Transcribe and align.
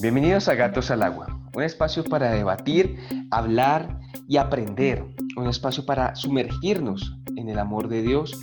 Bienvenidos 0.00 0.46
a 0.46 0.54
Gatos 0.54 0.92
al 0.92 1.02
Agua, 1.02 1.26
un 1.56 1.62
espacio 1.64 2.04
para 2.04 2.30
debatir, 2.30 3.00
hablar 3.32 3.98
y 4.28 4.36
aprender, 4.36 5.04
un 5.36 5.48
espacio 5.48 5.84
para 5.84 6.14
sumergirnos 6.14 7.18
en 7.34 7.48
el 7.48 7.58
amor 7.58 7.88
de 7.88 8.02
Dios 8.02 8.40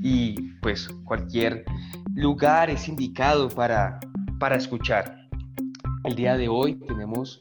y 0.00 0.54
pues 0.54 0.88
cualquier 1.04 1.64
lugar 2.16 2.68
es 2.68 2.88
indicado 2.88 3.48
para, 3.48 4.00
para 4.40 4.56
escuchar. 4.56 5.28
El 6.02 6.16
día 6.16 6.36
de 6.36 6.48
hoy 6.48 6.74
tenemos 6.80 7.38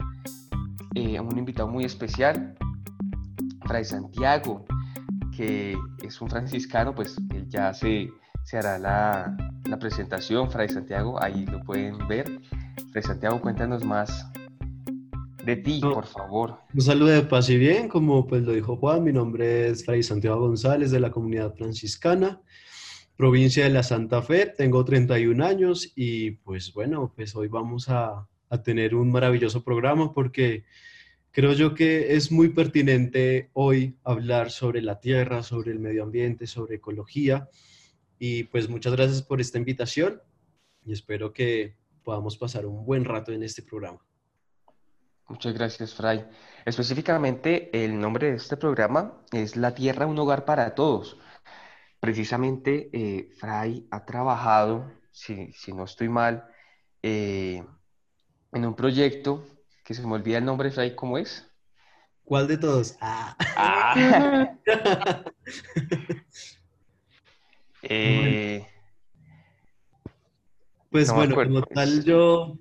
eh, 0.93 1.19
un 1.19 1.35
invitado 1.35 1.67
muy 1.67 1.83
especial, 1.83 2.55
Fray 3.65 3.85
Santiago, 3.85 4.65
que 5.35 5.75
es 6.03 6.21
un 6.21 6.29
franciscano, 6.29 6.93
pues 6.93 7.17
él 7.33 7.47
ya 7.49 7.73
se, 7.73 8.11
se 8.43 8.59
hará 8.59 8.77
la, 8.77 9.35
la 9.65 9.79
presentación, 9.79 10.51
Fray 10.51 10.69
Santiago, 10.69 11.19
ahí 11.19 11.47
lo 11.47 11.59
pueden 11.63 12.07
ver. 12.07 12.36
Santiago, 13.01 13.41
cuéntanos 13.41 13.83
más 13.83 14.25
de 15.45 15.55
ti, 15.55 15.79
por 15.79 16.05
favor. 16.05 16.59
Un 16.73 16.81
saludo 16.81 17.09
de 17.09 17.21
paz 17.21 17.49
y 17.49 17.57
bien, 17.57 17.87
como 17.87 18.27
pues 18.27 18.43
lo 18.43 18.51
dijo 18.51 18.75
Juan, 18.75 19.03
mi 19.03 19.13
nombre 19.13 19.69
es 19.69 19.85
Fray 19.85 20.03
Santiago 20.03 20.41
González 20.41 20.91
de 20.91 20.99
la 20.99 21.09
comunidad 21.09 21.55
franciscana, 21.55 22.41
provincia 23.15 23.63
de 23.63 23.69
la 23.69 23.83
Santa 23.83 24.21
Fe, 24.21 24.47
tengo 24.47 24.83
31 24.83 25.45
años 25.45 25.93
y 25.95 26.31
pues 26.31 26.73
bueno, 26.73 27.13
pues 27.15 27.35
hoy 27.35 27.47
vamos 27.47 27.87
a, 27.87 28.27
a 28.49 28.63
tener 28.63 28.93
un 28.93 29.09
maravilloso 29.09 29.63
programa 29.63 30.13
porque 30.13 30.65
creo 31.31 31.53
yo 31.53 31.73
que 31.73 32.15
es 32.15 32.31
muy 32.31 32.49
pertinente 32.49 33.49
hoy 33.53 33.95
hablar 34.03 34.51
sobre 34.51 34.81
la 34.81 34.99
tierra, 34.99 35.43
sobre 35.43 35.71
el 35.71 35.79
medio 35.79 36.03
ambiente, 36.03 36.45
sobre 36.45 36.75
ecología 36.75 37.47
y 38.19 38.43
pues 38.43 38.67
muchas 38.67 38.93
gracias 38.93 39.21
por 39.21 39.39
esta 39.39 39.57
invitación 39.57 40.21
y 40.85 40.93
espero 40.93 41.31
que 41.31 41.75
podamos 42.07 42.37
pasar 42.37 42.65
un 42.65 42.85
buen 42.85 43.03
rato 43.03 43.33
en 43.33 43.43
este 43.43 43.61
programa. 43.61 43.99
Muchas 45.27 45.53
gracias, 45.53 45.93
Fray. 45.93 46.25
Específicamente, 46.63 47.69
el 47.83 47.99
nombre 47.99 48.31
de 48.31 48.37
este 48.37 48.55
programa 48.55 49.25
es 49.33 49.57
La 49.57 49.75
Tierra, 49.75 50.07
un 50.07 50.17
hogar 50.17 50.45
para 50.45 50.73
todos. 50.73 51.17
Precisamente, 51.99 52.89
eh, 52.93 53.29
Fray 53.37 53.89
ha 53.91 54.05
trabajado, 54.05 54.89
si, 55.11 55.51
si 55.51 55.73
no 55.73 55.83
estoy 55.83 56.07
mal, 56.07 56.45
eh, 57.03 57.61
en 58.53 58.65
un 58.65 58.73
proyecto 58.73 59.45
que 59.83 59.93
se 59.93 60.07
me 60.07 60.13
olvida 60.13 60.37
el 60.37 60.45
nombre, 60.45 60.71
Fray, 60.71 60.95
¿cómo 60.95 61.17
es? 61.17 61.45
¿Cuál 62.23 62.47
de 62.47 62.57
todos? 62.57 62.95
Ah. 63.01 63.35
Ah. 63.57 64.55
Eh, 67.89 68.65
pues 70.89 71.09
no 71.09 71.15
bueno, 71.15 71.35
como 71.35 71.61
tal 71.61 72.03
yo 72.03 72.57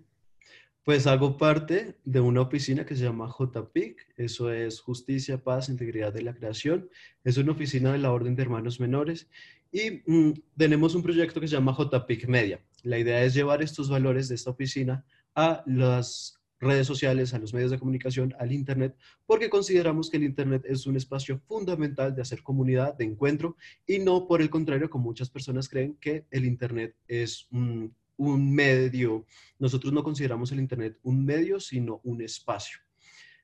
pues 0.87 1.09
hago 1.09 1.37
parte 1.37 1.97
de 2.05 2.21
una 2.21 2.43
oficina 2.43 2.87
que 2.87 2.95
se 2.95 3.03
llama 3.03 3.29
JPIC, 3.29 4.15
eso 4.17 4.53
es 4.53 4.81
Justicia, 4.81 5.43
Paz, 5.43 5.69
Integridad 5.69 6.13
de 6.13 6.23
la 6.23 6.33
Creación, 6.33 6.89
es 7.25 7.37
una 7.39 7.53
oficina 7.53 7.91
de 7.91 7.99
la 7.99 8.13
Orden 8.13 8.37
de 8.37 8.43
Hermanos 8.43 8.79
Menores 8.79 9.29
y 9.73 10.03
mm, 10.07 10.35
tenemos 10.57 10.95
un 10.95 11.03
proyecto 11.03 11.41
que 11.41 11.49
se 11.49 11.57
llama 11.57 11.77
JPIC 11.77 12.29
Media. 12.29 12.65
La 12.85 12.99
idea 12.99 13.25
es 13.25 13.35
llevar 13.35 13.63
estos 13.63 13.91
valores 13.91 14.29
de 14.29 14.37
esta 14.37 14.51
oficina 14.51 15.05
a 15.35 15.65
las 15.67 16.41
redes 16.61 16.87
sociales, 16.87 17.35
a 17.35 17.39
los 17.39 17.53
medios 17.53 17.73
de 17.73 17.79
comunicación, 17.79 18.35
al 18.39 18.53
Internet, 18.53 18.97
porque 19.27 19.51
consideramos 19.51 20.09
que 20.09 20.19
el 20.19 20.23
Internet 20.23 20.63
es 20.67 20.87
un 20.87 20.97
espacio 20.97 21.41
fundamental 21.49 22.15
de 22.15 22.23
hacer 22.23 22.43
comunidad, 22.45 22.97
de 22.97 23.05
encuentro, 23.05 23.57
y 23.87 23.99
no 23.99 24.27
por 24.27 24.41
el 24.41 24.51
contrario, 24.51 24.89
como 24.89 25.07
muchas 25.07 25.31
personas 25.31 25.69
creen 25.69 25.97
que 26.01 26.27
el 26.31 26.45
Internet 26.45 26.95
es 27.09 27.49
un, 27.51 27.95
un 28.17 28.55
medio. 28.55 29.27
Nosotros 29.59 29.93
no 29.93 30.03
consideramos 30.03 30.53
el 30.53 30.61
Internet 30.61 30.99
un 31.03 31.25
medio, 31.25 31.61
sino 31.61 32.01
un 32.05 32.23
espacio. 32.23 32.79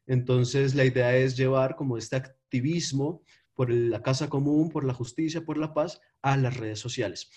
Entonces, 0.06 0.74
la 0.74 0.84
idea 0.84 1.16
es 1.16 1.36
llevar 1.36 1.76
como 1.76 1.96
este 1.96 2.16
activismo 2.16 3.22
por 3.54 3.70
la 3.70 4.02
casa 4.02 4.28
común, 4.28 4.70
por 4.70 4.84
la 4.84 4.94
justicia, 4.94 5.44
por 5.44 5.58
la 5.58 5.74
paz, 5.74 6.00
a 6.22 6.36
las 6.36 6.56
redes 6.56 6.80
sociales. 6.80 7.30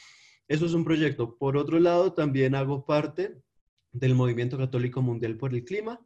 Eso 0.47 0.66
es 0.66 0.74
un 0.74 0.84
proyecto. 0.84 1.38
Por 1.38 1.57
otro 1.57 1.79
lado, 1.79 2.13
también 2.13 2.56
hago 2.56 2.85
parte 2.85 3.41
del 3.91 4.16
Movimiento 4.16 4.57
Católico 4.57 5.01
Mundial 5.01 5.38
por 5.38 5.53
el 5.53 5.63
Clima, 5.63 6.00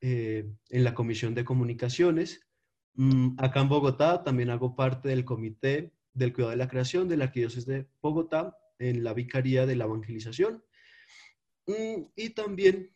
eh, 0.00 0.50
en 0.70 0.84
la 0.84 0.94
Comisión 0.94 1.34
de 1.34 1.44
Comunicaciones. 1.44 2.40
Mm, 2.94 3.34
acá 3.38 3.60
en 3.60 3.68
Bogotá 3.68 4.22
también 4.22 4.50
hago 4.50 4.74
parte 4.76 5.08
del 5.08 5.24
Comité 5.24 5.92
del 6.14 6.32
Cuidado 6.32 6.50
de 6.50 6.56
la 6.56 6.68
Creación 6.68 7.08
de 7.08 7.16
la 7.16 7.24
Arquidiócesis 7.24 7.66
de 7.66 7.88
Bogotá, 8.00 8.56
en 8.78 9.04
la 9.04 9.14
Vicaría 9.14 9.66
de 9.66 9.76
la 9.76 9.84
Evangelización. 9.84 10.62
Mm, 11.66 12.04
y 12.16 12.30
también 12.30 12.90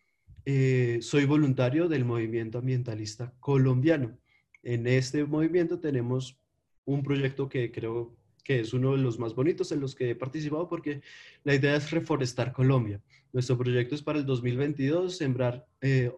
eh, 0.45 0.99
soy 1.03 1.25
voluntario 1.25 1.89
del 1.89 2.05
movimiento 2.05 2.59
ambientalista 2.59 3.35
colombiano. 3.41 4.19
En 4.63 4.87
este 4.87 5.25
movimiento 5.25 5.81
tenemos 5.81 6.39
un 6.85 7.03
proyecto 7.03 7.49
que 7.49 7.71
creo 7.73 8.17
que 8.45 8.61
es 8.61 8.73
uno 8.73 8.93
de 8.93 8.99
los 8.99 9.19
más 9.19 9.35
bonitos 9.35 9.73
en 9.73 9.81
los 9.81 9.97
que 9.97 10.11
he 10.11 10.15
participado 10.15 10.69
porque 10.69 11.03
la 11.43 11.55
idea 11.55 11.75
es 11.77 11.91
reforestar 11.91 12.53
Colombia. 12.53 13.03
Nuestro 13.33 13.59
proyecto 13.59 13.95
es 13.97 14.03
para 14.03 14.21
el 14.21 14.27
2022, 14.27 15.17
sembrar 15.17 15.67
eh, 15.81 16.13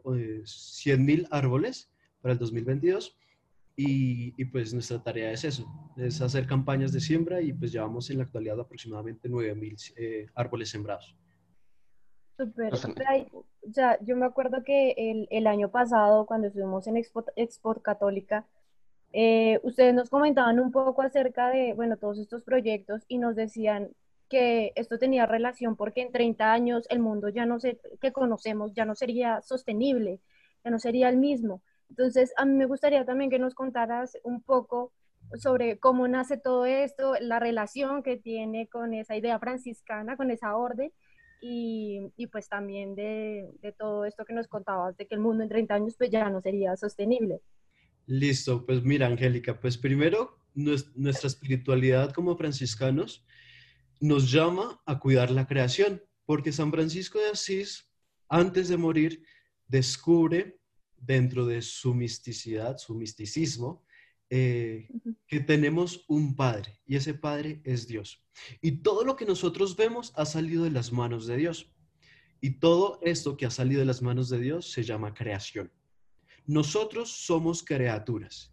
100 0.44 1.04
mil 1.04 1.26
árboles 1.30 1.90
para 2.20 2.32
el 2.32 2.38
2022 2.38 3.16
y, 3.80 4.44
pues 4.46 4.74
nuestra 4.74 5.02
tarea 5.02 5.30
es 5.30 5.44
eso, 5.44 5.94
es 5.96 6.20
hacer 6.20 6.46
campañas 6.46 6.92
de 6.92 7.00
siembra 7.00 7.40
y 7.40 7.52
pues 7.52 7.70
llevamos 7.70 8.10
en 8.10 8.18
la 8.18 8.24
actualidad 8.24 8.58
aproximadamente 8.58 9.28
9 9.28 9.54
mil 9.54 9.76
eh, 9.96 10.26
árboles 10.34 10.68
sembrados. 10.68 11.16
Súper. 12.38 12.72
O 12.72 13.72
sea, 13.72 13.98
yo 14.00 14.16
me 14.16 14.24
acuerdo 14.24 14.62
que 14.62 14.94
el, 14.96 15.26
el 15.30 15.46
año 15.48 15.70
pasado, 15.70 16.24
cuando 16.24 16.46
estuvimos 16.46 16.86
en 16.86 16.96
Expo, 16.96 17.24
Expo 17.34 17.74
Católica, 17.82 18.46
eh, 19.12 19.58
ustedes 19.64 19.92
nos 19.92 20.08
comentaban 20.08 20.60
un 20.60 20.70
poco 20.70 21.02
acerca 21.02 21.48
de, 21.48 21.72
bueno, 21.74 21.96
todos 21.96 22.18
estos 22.18 22.44
proyectos 22.44 23.02
y 23.08 23.18
nos 23.18 23.34
decían 23.34 23.90
que 24.28 24.72
esto 24.76 24.98
tenía 24.98 25.26
relación 25.26 25.74
porque 25.74 26.02
en 26.02 26.12
30 26.12 26.52
años 26.52 26.86
el 26.90 27.00
mundo 27.00 27.28
ya 27.28 27.44
no 27.44 27.58
sé, 27.58 27.80
que 28.00 28.12
conocemos 28.12 28.72
ya 28.74 28.84
no 28.84 28.94
sería 28.94 29.42
sostenible, 29.42 30.20
ya 30.64 30.70
no 30.70 30.78
sería 30.78 31.08
el 31.08 31.16
mismo. 31.16 31.62
Entonces, 31.88 32.32
a 32.36 32.44
mí 32.44 32.52
me 32.54 32.66
gustaría 32.66 33.04
también 33.04 33.30
que 33.30 33.38
nos 33.38 33.54
contaras 33.54 34.16
un 34.22 34.42
poco 34.42 34.92
sobre 35.36 35.78
cómo 35.78 36.06
nace 36.06 36.36
todo 36.36 36.66
esto, 36.66 37.14
la 37.20 37.40
relación 37.40 38.02
que 38.02 38.16
tiene 38.16 38.68
con 38.68 38.94
esa 38.94 39.16
idea 39.16 39.38
franciscana, 39.40 40.16
con 40.16 40.30
esa 40.30 40.56
orden 40.56 40.92
y, 41.40 42.12
y 42.16 42.26
pues 42.26 42.48
también 42.48 42.94
de, 42.94 43.50
de, 43.60 43.72
todo 43.72 44.04
esto 44.04 44.24
que 44.24 44.32
nos 44.32 44.48
contabas, 44.48 44.96
de 44.96 45.06
que 45.06 45.14
el 45.14 45.20
mundo 45.20 45.42
en 45.42 45.48
30 45.48 45.74
años 45.74 45.94
pues 45.96 46.10
ya 46.10 46.28
no 46.30 46.40
sería 46.40 46.76
sostenible. 46.76 47.40
Listo, 48.06 48.64
pues 48.64 48.82
mira, 48.82 49.06
Angélica, 49.06 49.60
pues 49.60 49.76
primero 49.76 50.38
nuestra 50.54 51.28
espiritualidad 51.28 52.12
como 52.12 52.36
franciscanos 52.36 53.24
nos 54.00 54.30
llama 54.30 54.80
a 54.86 54.98
cuidar 54.98 55.30
la 55.30 55.46
creación, 55.46 56.02
porque 56.24 56.52
San 56.52 56.70
Francisco 56.70 57.18
de 57.18 57.30
Asís, 57.30 57.90
antes 58.28 58.68
de 58.68 58.76
morir, 58.76 59.22
descubre 59.66 60.58
dentro 60.96 61.46
de 61.46 61.62
su 61.62 61.94
misticidad, 61.94 62.78
su 62.78 62.94
misticismo, 62.94 63.84
eh, 64.30 64.88
que 65.26 65.40
tenemos 65.40 66.04
un 66.06 66.36
Padre 66.36 66.80
y 66.86 66.96
ese 66.96 67.14
Padre 67.14 67.60
es 67.64 67.86
Dios. 67.86 68.22
Y 68.60 68.82
todo 68.82 69.04
lo 69.04 69.16
que 69.16 69.24
nosotros 69.24 69.76
vemos 69.76 70.12
ha 70.16 70.26
salido 70.26 70.64
de 70.64 70.70
las 70.70 70.92
manos 70.92 71.26
de 71.26 71.36
Dios. 71.36 71.70
Y 72.40 72.58
todo 72.60 73.00
esto 73.02 73.36
que 73.36 73.46
ha 73.46 73.50
salido 73.50 73.80
de 73.80 73.86
las 73.86 74.02
manos 74.02 74.28
de 74.28 74.38
Dios 74.38 74.70
se 74.70 74.82
llama 74.82 75.14
creación. 75.14 75.72
Nosotros 76.46 77.10
somos 77.10 77.62
criaturas, 77.62 78.52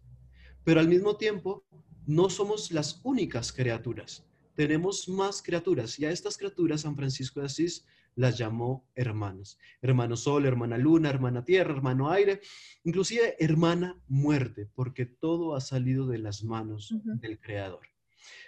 pero 0.64 0.80
al 0.80 0.88
mismo 0.88 1.16
tiempo 1.16 1.64
no 2.06 2.30
somos 2.30 2.70
las 2.72 3.00
únicas 3.04 3.52
criaturas. 3.52 4.24
Tenemos 4.54 5.08
más 5.08 5.42
criaturas 5.42 5.98
y 5.98 6.04
a 6.04 6.10
estas 6.10 6.36
criaturas 6.36 6.82
San 6.82 6.96
Francisco 6.96 7.40
de 7.40 7.46
Asís 7.46 7.86
las 8.16 8.36
llamó 8.36 8.88
hermanos. 8.94 9.58
Hermano 9.80 10.16
Sol, 10.16 10.46
hermana 10.46 10.76
Luna, 10.76 11.10
hermana 11.10 11.44
Tierra, 11.44 11.74
hermano 11.74 12.10
Aire, 12.10 12.40
inclusive 12.82 13.36
hermana 13.38 14.00
Muerte, 14.08 14.68
porque 14.74 15.06
todo 15.06 15.54
ha 15.54 15.60
salido 15.60 16.08
de 16.08 16.18
las 16.18 16.42
manos 16.42 16.90
uh 16.90 17.00
-huh. 17.02 17.20
del 17.20 17.38
Creador. 17.38 17.86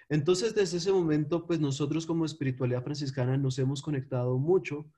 Entonces, 0.09 0.55
desde 0.55 0.79
ese 0.79 0.91
momento, 0.91 1.47
pues 1.47 1.61
nosotros 1.61 2.07
como 2.07 2.25
espiritualidad 2.25 2.83
franciscana 2.83 3.37
nos 3.37 3.59
hemos 3.59 3.83
conectado 3.83 4.39
mucho 4.39 4.91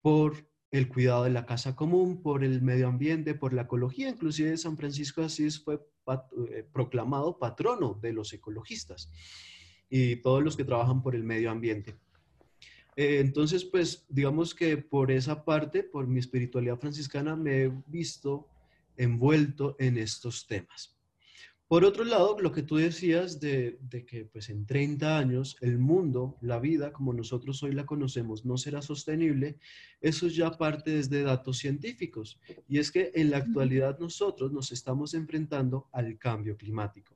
por 0.00 0.48
el 0.70 0.88
cuidado 0.88 1.24
de 1.24 1.30
la 1.30 1.46
casa 1.46 1.76
común, 1.76 2.22
por 2.22 2.42
el 2.42 2.62
medio 2.62 2.88
ambiente, 2.88 3.34
por 3.34 3.52
la 3.52 3.62
ecología. 3.62 4.08
Inclusive 4.08 4.56
San 4.56 4.76
Francisco 4.76 5.20
de 5.20 5.26
Asís 5.26 5.62
fue 5.62 5.80
pat 6.04 6.30
eh, 6.50 6.66
proclamado 6.72 7.38
patrono 7.38 7.98
de 8.00 8.12
los 8.12 8.32
ecologistas 8.32 9.10
y 9.90 10.16
todos 10.16 10.42
los 10.42 10.56
que 10.56 10.64
trabajan 10.64 11.02
por 11.02 11.14
el 11.14 11.24
medio 11.24 11.50
ambiente. 11.50 11.96
Eh, 12.96 13.20
entonces, 13.20 13.64
pues 13.64 14.04
digamos 14.08 14.54
que 14.54 14.76
por 14.76 15.10
esa 15.10 15.44
parte, 15.44 15.82
por 15.82 16.06
mi 16.06 16.18
espiritualidad 16.18 16.78
franciscana, 16.78 17.36
me 17.36 17.64
he 17.64 17.72
visto 17.86 18.48
envuelto 18.96 19.76
en 19.78 19.96
estos 19.96 20.46
temas. 20.46 21.00
Por 21.70 21.84
otro 21.84 22.02
lado, 22.02 22.36
lo 22.40 22.50
que 22.50 22.64
tú 22.64 22.78
decías 22.78 23.38
de, 23.38 23.78
que 24.04 24.24
pues 24.24 24.50
en 24.50 24.66
30 24.66 25.16
años 25.16 25.56
el 25.60 25.78
mundo, 25.78 26.36
la 26.40 26.58
vida 26.58 26.92
como 26.92 27.12
nosotros 27.12 27.62
hoy 27.62 27.70
la 27.70 27.86
conocemos, 27.86 28.44
no 28.44 28.56
será 28.58 28.82
sostenible, 28.82 29.56
eso 30.00 30.26
ya 30.26 30.50
parte 30.50 30.90
desde 30.90 31.22
datos 31.22 31.58
científicos. 31.58 32.40
Y 32.66 32.80
es 32.80 32.90
que 32.90 33.12
en 33.14 33.30
la 33.30 33.36
actualidad 33.36 34.00
nosotros 34.00 34.50
nos 34.50 34.72
estamos 34.72 35.14
enfrentando 35.14 35.88
al 35.92 36.18
cambio 36.18 36.56
climático. 36.56 37.14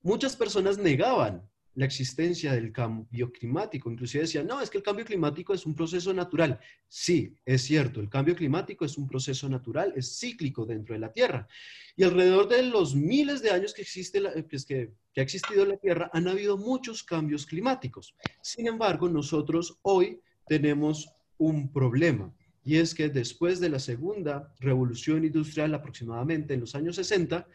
Muchas 0.00 0.36
personas 0.36 0.78
negaban 0.78 1.42
la 1.76 1.84
existencia 1.84 2.52
del 2.52 2.72
cambio 2.72 3.30
climático. 3.30 3.90
Inclusive 3.90 4.22
decían, 4.22 4.46
no, 4.46 4.60
es 4.60 4.70
que 4.70 4.78
el 4.78 4.82
cambio 4.82 5.04
climático 5.04 5.54
es 5.54 5.66
un 5.66 5.74
proceso 5.74 6.12
natural. 6.12 6.58
Sí, 6.88 7.34
es 7.44 7.62
cierto, 7.62 8.00
el 8.00 8.08
cambio 8.08 8.34
climático 8.34 8.84
es 8.84 8.96
un 8.96 9.06
proceso 9.06 9.48
natural, 9.48 9.92
es 9.94 10.18
cíclico 10.18 10.64
dentro 10.64 10.94
de 10.94 11.00
la 11.00 11.12
Tierra. 11.12 11.46
Y 11.94 12.02
alrededor 12.02 12.48
de 12.48 12.62
los 12.62 12.94
miles 12.94 13.42
de 13.42 13.50
años 13.50 13.74
que, 13.74 13.82
existe 13.82 14.22
pues, 14.48 14.64
que 14.64 14.90
ha 15.16 15.20
existido 15.20 15.66
la 15.66 15.76
Tierra, 15.76 16.10
han 16.12 16.26
habido 16.28 16.56
muchos 16.56 17.02
cambios 17.02 17.44
climáticos. 17.44 18.14
Sin 18.42 18.66
embargo, 18.66 19.08
nosotros 19.08 19.78
hoy 19.82 20.20
tenemos 20.46 21.10
un 21.36 21.70
problema. 21.70 22.34
Y 22.64 22.78
es 22.78 22.94
que 22.94 23.10
después 23.10 23.60
de 23.60 23.68
la 23.68 23.78
segunda 23.78 24.52
revolución 24.60 25.24
industrial, 25.24 25.74
aproximadamente 25.74 26.54
en 26.54 26.60
los 26.60 26.74
años 26.74 26.96
60, 26.96 27.46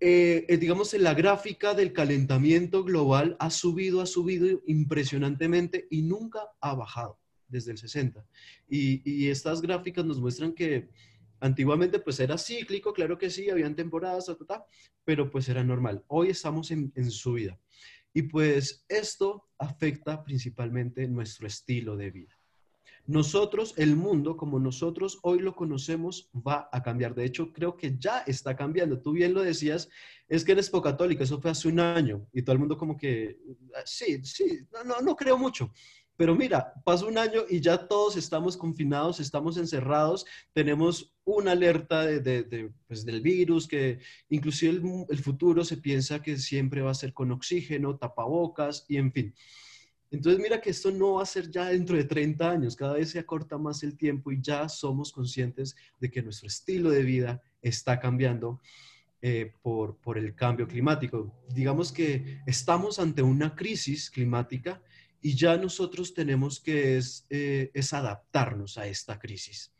eh, 0.00 0.46
eh, 0.48 0.56
digamos, 0.58 0.94
la 0.94 1.14
gráfica 1.14 1.74
del 1.74 1.92
calentamiento 1.92 2.84
global 2.84 3.36
ha 3.40 3.50
subido, 3.50 4.00
ha 4.00 4.06
subido 4.06 4.62
impresionantemente 4.66 5.88
y 5.90 6.02
nunca 6.02 6.40
ha 6.60 6.74
bajado 6.74 7.18
desde 7.48 7.72
el 7.72 7.78
60. 7.78 8.24
Y, 8.68 9.28
estas 9.28 9.60
gráficas 9.60 10.04
nos 10.04 10.20
muestran 10.20 10.52
que 10.52 10.88
antiguamente 11.40 11.98
pues 11.98 12.20
era 12.20 12.38
cíclico, 12.38 12.92
claro 12.92 13.18
que 13.18 13.30
sí, 13.30 13.50
habían 13.50 13.74
temporadas, 13.74 14.26
pero 15.04 15.30
pues 15.30 15.48
era 15.48 15.64
normal. 15.64 16.04
Hoy 16.06 16.28
estamos 16.30 16.70
en, 16.70 16.92
en 16.94 17.10
subida. 17.10 17.58
Y 18.14 18.22
pues 18.22 18.84
esto 18.88 19.48
afecta 19.58 20.22
principalmente 20.24 21.08
nuestro 21.08 21.46
estilo 21.46 21.96
de 21.96 22.10
vida 22.10 22.37
nosotros, 23.08 23.72
el 23.78 23.96
mundo 23.96 24.36
como 24.36 24.60
nosotros 24.60 25.18
hoy 25.22 25.38
lo 25.38 25.56
conocemos, 25.56 26.28
va 26.34 26.68
a 26.70 26.82
cambiar. 26.82 27.14
De 27.14 27.24
hecho, 27.24 27.54
creo 27.54 27.74
que 27.74 27.96
ya 27.98 28.18
está 28.26 28.54
cambiando. 28.54 29.00
Tú 29.00 29.12
bien 29.12 29.32
lo 29.32 29.40
decías, 29.40 29.88
es 30.28 30.44
que 30.44 30.52
eres 30.52 30.70
católica, 30.70 31.24
eso 31.24 31.40
fue 31.40 31.50
hace 31.50 31.68
un 31.68 31.80
año 31.80 32.26
y 32.34 32.42
todo 32.42 32.52
el 32.52 32.58
mundo 32.58 32.76
como 32.76 32.98
que, 32.98 33.38
ah, 33.74 33.80
sí, 33.86 34.22
sí, 34.24 34.60
no, 34.84 35.00
no, 35.00 35.16
creo 35.16 35.38
mucho. 35.38 35.72
Pero 36.16 36.34
mira, 36.34 36.74
pasó 36.84 37.08
un 37.08 37.16
año 37.16 37.44
y 37.48 37.62
ya 37.62 37.88
todos 37.88 38.14
estamos 38.18 38.58
confinados, 38.58 39.20
estamos 39.20 39.56
encerrados, 39.56 40.26
tenemos 40.52 41.14
una 41.24 41.52
alerta 41.52 42.04
de, 42.04 42.70
pues, 42.86 43.06
del 43.06 43.22
virus, 43.22 43.66
que 43.66 44.00
inclusive 44.28 44.72
el, 44.72 44.82
el 45.08 45.18
futuro 45.20 45.64
se 45.64 45.78
piensa 45.78 46.20
que 46.20 46.36
siempre 46.36 46.82
va 46.82 46.90
a 46.90 46.94
ser 46.94 47.14
con 47.14 47.30
oxígeno, 47.32 47.96
tapabocas 47.96 48.84
y 48.86 48.98
en 48.98 49.12
fin. 49.12 49.34
Entonces 50.10 50.40
mira 50.42 50.60
que 50.60 50.70
esto 50.70 50.90
no 50.90 51.14
va 51.14 51.22
a 51.22 51.26
ser 51.26 51.50
ya 51.50 51.66
dentro 51.66 51.96
de 51.96 52.04
30 52.04 52.50
años, 52.50 52.76
cada 52.76 52.94
vez 52.94 53.10
se 53.10 53.18
acorta 53.18 53.58
más 53.58 53.82
el 53.82 53.96
tiempo 53.96 54.32
y 54.32 54.40
ya 54.40 54.68
somos 54.68 55.12
conscientes 55.12 55.76
de 56.00 56.10
que 56.10 56.22
nuestro 56.22 56.46
estilo 56.46 56.90
de 56.90 57.02
vida 57.02 57.42
está 57.60 58.00
cambiando 58.00 58.60
eh, 59.20 59.52
por, 59.62 59.96
por 59.96 60.16
el 60.16 60.34
cambio 60.34 60.66
climático. 60.66 61.34
Digamos 61.52 61.92
que 61.92 62.40
estamos 62.46 62.98
ante 62.98 63.20
una 63.22 63.54
crisis 63.54 64.10
climática 64.10 64.80
y 65.20 65.34
ya 65.34 65.56
nosotros 65.56 66.14
tenemos 66.14 66.60
que 66.60 66.96
es, 66.96 67.26
eh, 67.28 67.70
adaptarnos 67.92 68.78
a 68.78 68.86
esta 68.86 69.18
crisis. 69.18 69.72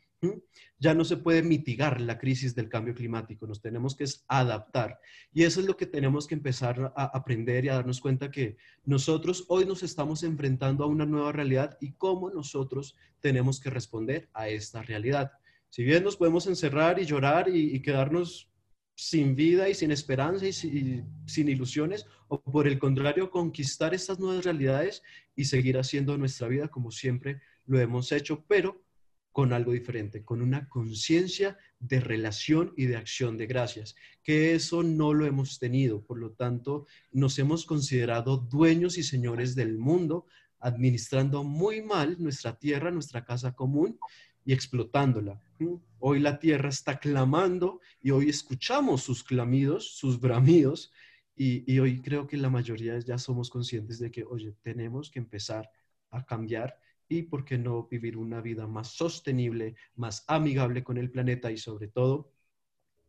Ya 0.77 0.93
no 0.93 1.03
se 1.03 1.17
puede 1.17 1.43
mitigar 1.43 1.99
la 1.99 2.17
crisis 2.17 2.55
del 2.55 2.69
cambio 2.69 2.95
climático, 2.95 3.45
nos 3.45 3.61
tenemos 3.61 3.95
que 3.95 4.05
adaptar. 4.27 4.99
Y 5.33 5.43
eso 5.43 5.59
es 5.59 5.65
lo 5.65 5.75
que 5.75 5.85
tenemos 5.85 6.25
que 6.25 6.35
empezar 6.35 6.93
a 6.95 7.05
aprender 7.05 7.65
y 7.65 7.69
a 7.69 7.75
darnos 7.75 7.99
cuenta 7.99 8.31
que 8.31 8.57
nosotros 8.85 9.45
hoy 9.49 9.65
nos 9.65 9.83
estamos 9.83 10.23
enfrentando 10.23 10.83
a 10.83 10.87
una 10.87 11.05
nueva 11.05 11.31
realidad 11.31 11.77
y 11.81 11.93
cómo 11.93 12.29
nosotros 12.29 12.95
tenemos 13.19 13.59
que 13.59 13.69
responder 13.69 14.29
a 14.33 14.47
esta 14.47 14.81
realidad. 14.81 15.31
Si 15.69 15.83
bien 15.83 16.03
nos 16.03 16.15
podemos 16.15 16.47
encerrar 16.47 16.99
y 16.99 17.05
llorar 17.05 17.49
y, 17.53 17.81
quedarnos 17.81 18.49
sin 18.95 19.35
vida 19.35 19.69
y 19.69 19.75
sin 19.75 19.91
esperanza 19.91 20.45
y, 20.45 20.49
y 20.49 21.03
sin 21.25 21.49
ilusiones, 21.49 22.05
o 22.27 22.41
por 22.41 22.67
el 22.67 22.79
contrario, 22.79 23.29
conquistar 23.29 23.93
estas 23.93 24.19
nuevas 24.19 24.45
realidades 24.45 25.03
y 25.35 25.45
seguir 25.45 25.77
haciendo 25.77 26.17
nuestra 26.17 26.47
vida 26.47 26.69
como 26.69 26.91
siempre 26.91 27.41
lo 27.65 27.79
hemos 27.79 28.11
hecho, 28.11 28.43
pero 28.47 28.81
con 29.31 29.53
algo 29.53 29.71
diferente, 29.71 30.23
con 30.23 30.41
una 30.41 30.67
conciencia 30.67 31.57
de 31.79 31.99
relación 31.99 32.73
y 32.75 32.85
de 32.85 32.97
acción 32.97 33.37
de 33.37 33.47
gracias, 33.47 33.95
que 34.23 34.55
eso 34.55 34.83
no 34.83 35.13
lo 35.13 35.25
hemos 35.25 35.59
tenido. 35.59 36.03
Por 36.03 36.19
lo 36.19 36.31
tanto, 36.31 36.87
nos 37.11 37.37
hemos 37.39 37.65
considerado 37.65 38.37
dueños 38.37 38.97
y 38.97 39.03
señores 39.03 39.55
del 39.55 39.77
mundo, 39.77 40.25
administrando 40.59 41.43
muy 41.43 41.81
mal 41.81 42.17
nuestra 42.19 42.57
tierra, 42.57 42.91
nuestra 42.91 43.23
casa 43.23 43.53
común 43.53 43.97
y 44.43 44.51
explotándola. 44.51 45.39
Hoy 45.99 46.19
la 46.19 46.39
tierra 46.39 46.69
está 46.69 46.99
clamando 46.99 47.81
y 48.01 48.11
hoy 48.11 48.29
escuchamos 48.29 49.03
sus 49.03 49.23
clamidos, 49.23 49.95
sus 49.95 50.19
bramidos, 50.19 50.91
y, 51.35 51.71
y 51.71 51.79
hoy 51.79 52.01
creo 52.01 52.27
que 52.27 52.35
la 52.35 52.49
mayoría 52.49 52.99
ya 52.99 53.17
somos 53.17 53.49
conscientes 53.49 53.99
de 53.99 54.11
que, 54.11 54.25
oye, 54.25 54.53
tenemos 54.61 55.09
que 55.09 55.19
empezar 55.19 55.69
a 56.09 56.25
cambiar 56.25 56.77
y 57.09 57.23
por 57.23 57.43
qué 57.43 57.57
no 57.57 57.87
vivir 57.87 58.15
una 58.15 58.39
vida 58.39 58.67
más 58.67 58.89
sostenible, 58.89 59.75
más 59.95 60.23
amigable 60.27 60.83
con 60.83 60.97
el 60.97 61.11
planeta 61.11 61.51
y 61.51 61.57
sobre 61.57 61.87
todo 61.87 62.31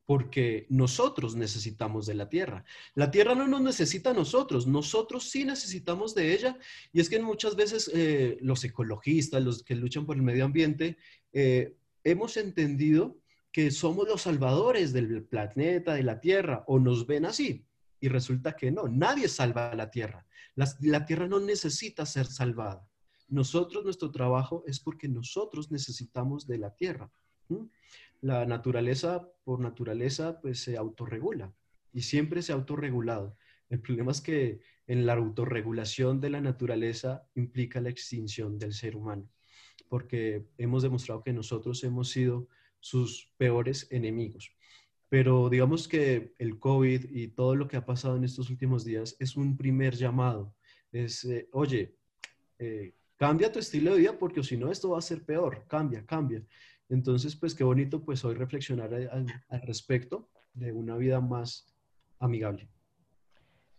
porque 0.07 0.67
nosotros 0.71 1.37
necesitamos 1.37 2.05
de 2.05 2.15
la 2.15 2.29
tierra. 2.29 2.65
La 2.97 3.13
tierra 3.13 3.37
no 3.37 3.47
nos 3.47 3.61
necesita 3.61 4.11
a 4.11 4.15
nosotros, 4.15 4.67
nosotros 4.67 5.31
sí 5.31 5.45
necesitamos 5.45 6.17
de 6.17 6.35
ella. 6.35 6.59
Y 6.93 6.99
es 6.99 7.09
que 7.09 7.21
muchas 7.21 7.55
veces 7.55 7.89
eh, 7.95 8.37
los 8.41 8.65
ecologistas, 8.65 9.41
los 9.41 9.63
que 9.63 9.77
luchan 9.77 10.07
por 10.07 10.17
el 10.17 10.23
medio 10.23 10.47
ambiente, 10.47 10.97
eh, 11.33 11.77
hemos 12.03 12.37
entendido 12.39 13.19
que 13.53 13.71
somos 13.71 14.09
los 14.09 14.23
salvadores 14.23 14.93
del 14.93 15.23
planeta, 15.23 15.95
de 15.95 16.03
la 16.03 16.21
tierra, 16.21 16.65
o 16.67 16.81
nos 16.81 17.07
ven 17.07 17.25
así. 17.25 17.65
Y 18.01 18.09
resulta 18.09 18.57
que 18.57 18.73
no, 18.73 18.89
nadie 18.89 19.29
salva 19.29 19.71
a 19.71 19.77
la 19.77 19.93
tierra. 19.93 20.27
la 20.57 21.07
tierra 21.07 21.29
no 21.29 21.39
necesita 21.39 22.05
ser 22.05 22.27
salvada. 22.27 22.90
Nosotros, 23.31 23.85
nuestro 23.85 24.11
trabajo 24.11 24.65
es 24.67 24.81
porque 24.81 25.09
nosotros 25.09 25.71
necesitamos 25.71 26.47
de 26.47 26.59
la 26.59 26.75
tierra. 26.75 27.11
La 28.21 28.45
naturaleza, 28.45 29.29
por 29.45 29.61
naturaleza, 29.61 30.41
pues 30.41 30.61
se 30.61 30.77
autorregula 30.77 31.55
y 31.93 32.03
siempre 32.03 32.43
se 32.43 32.53
ha 32.53 32.57
autorregulado. 32.57 33.37
El 33.69 33.81
problema 33.81 34.11
es 34.11 34.21
que 34.21 34.61
en 34.87 35.07
la 35.07 35.15
autorregulación 35.15 36.21
de 36.21 36.31
la 36.31 36.41
naturaleza 36.41 37.25
implica 37.35 37.81
la 37.81 37.91
extinción 37.91 38.59
del 38.59 38.73
ser 38.73 38.97
humano, 38.97 39.31
porque 39.89 40.47
hemos 40.59 40.83
demostrado 40.83 41.23
que 41.23 41.33
nosotros 41.33 41.83
hemos 41.85 42.11
sido 42.11 42.49
sus 42.81 43.33
peores 43.37 43.87
enemigos. 43.91 44.53
Pero 45.09 45.49
digamos 45.49 45.89
que 45.89 46.35
el 46.39 46.59
COVID 46.59 47.11
y 47.11 47.29
todo 47.29 47.55
lo 47.57 47.69
que 47.69 47.77
ha 47.77 47.85
pasado 47.85 48.17
en 48.17 48.25
estos 48.25 48.51
últimos 48.51 48.85
días 48.85 49.17
es 49.19 49.37
un 49.37 49.57
primer 49.57 49.95
llamado. 49.95 50.55
Es, 50.93 51.25
eh, 51.25 51.49
oye, 51.53 51.97
eh, 52.59 52.95
Cambia 53.21 53.53
tu 53.53 53.59
estilo 53.59 53.93
de 53.93 53.99
vida 53.99 54.19
porque 54.19 54.43
si 54.43 54.57
no 54.57 54.71
esto 54.71 54.93
va 54.93 54.99
a 54.99 55.03
ser 55.03 55.23
peor. 55.23 55.67
Cambia, 55.69 56.03
cambia. 56.07 56.43
Entonces, 56.89 57.37
pues 57.37 57.55
qué 57.55 57.63
bonito 57.63 58.03
pues 58.03 58.25
hoy 58.25 58.35
reflexionar 58.35 58.95
al, 58.95 59.27
respecto 59.67 60.31
de 60.55 60.73
una 60.73 60.97
vida 60.97 61.21
más 61.21 61.77
amigable. 62.19 62.67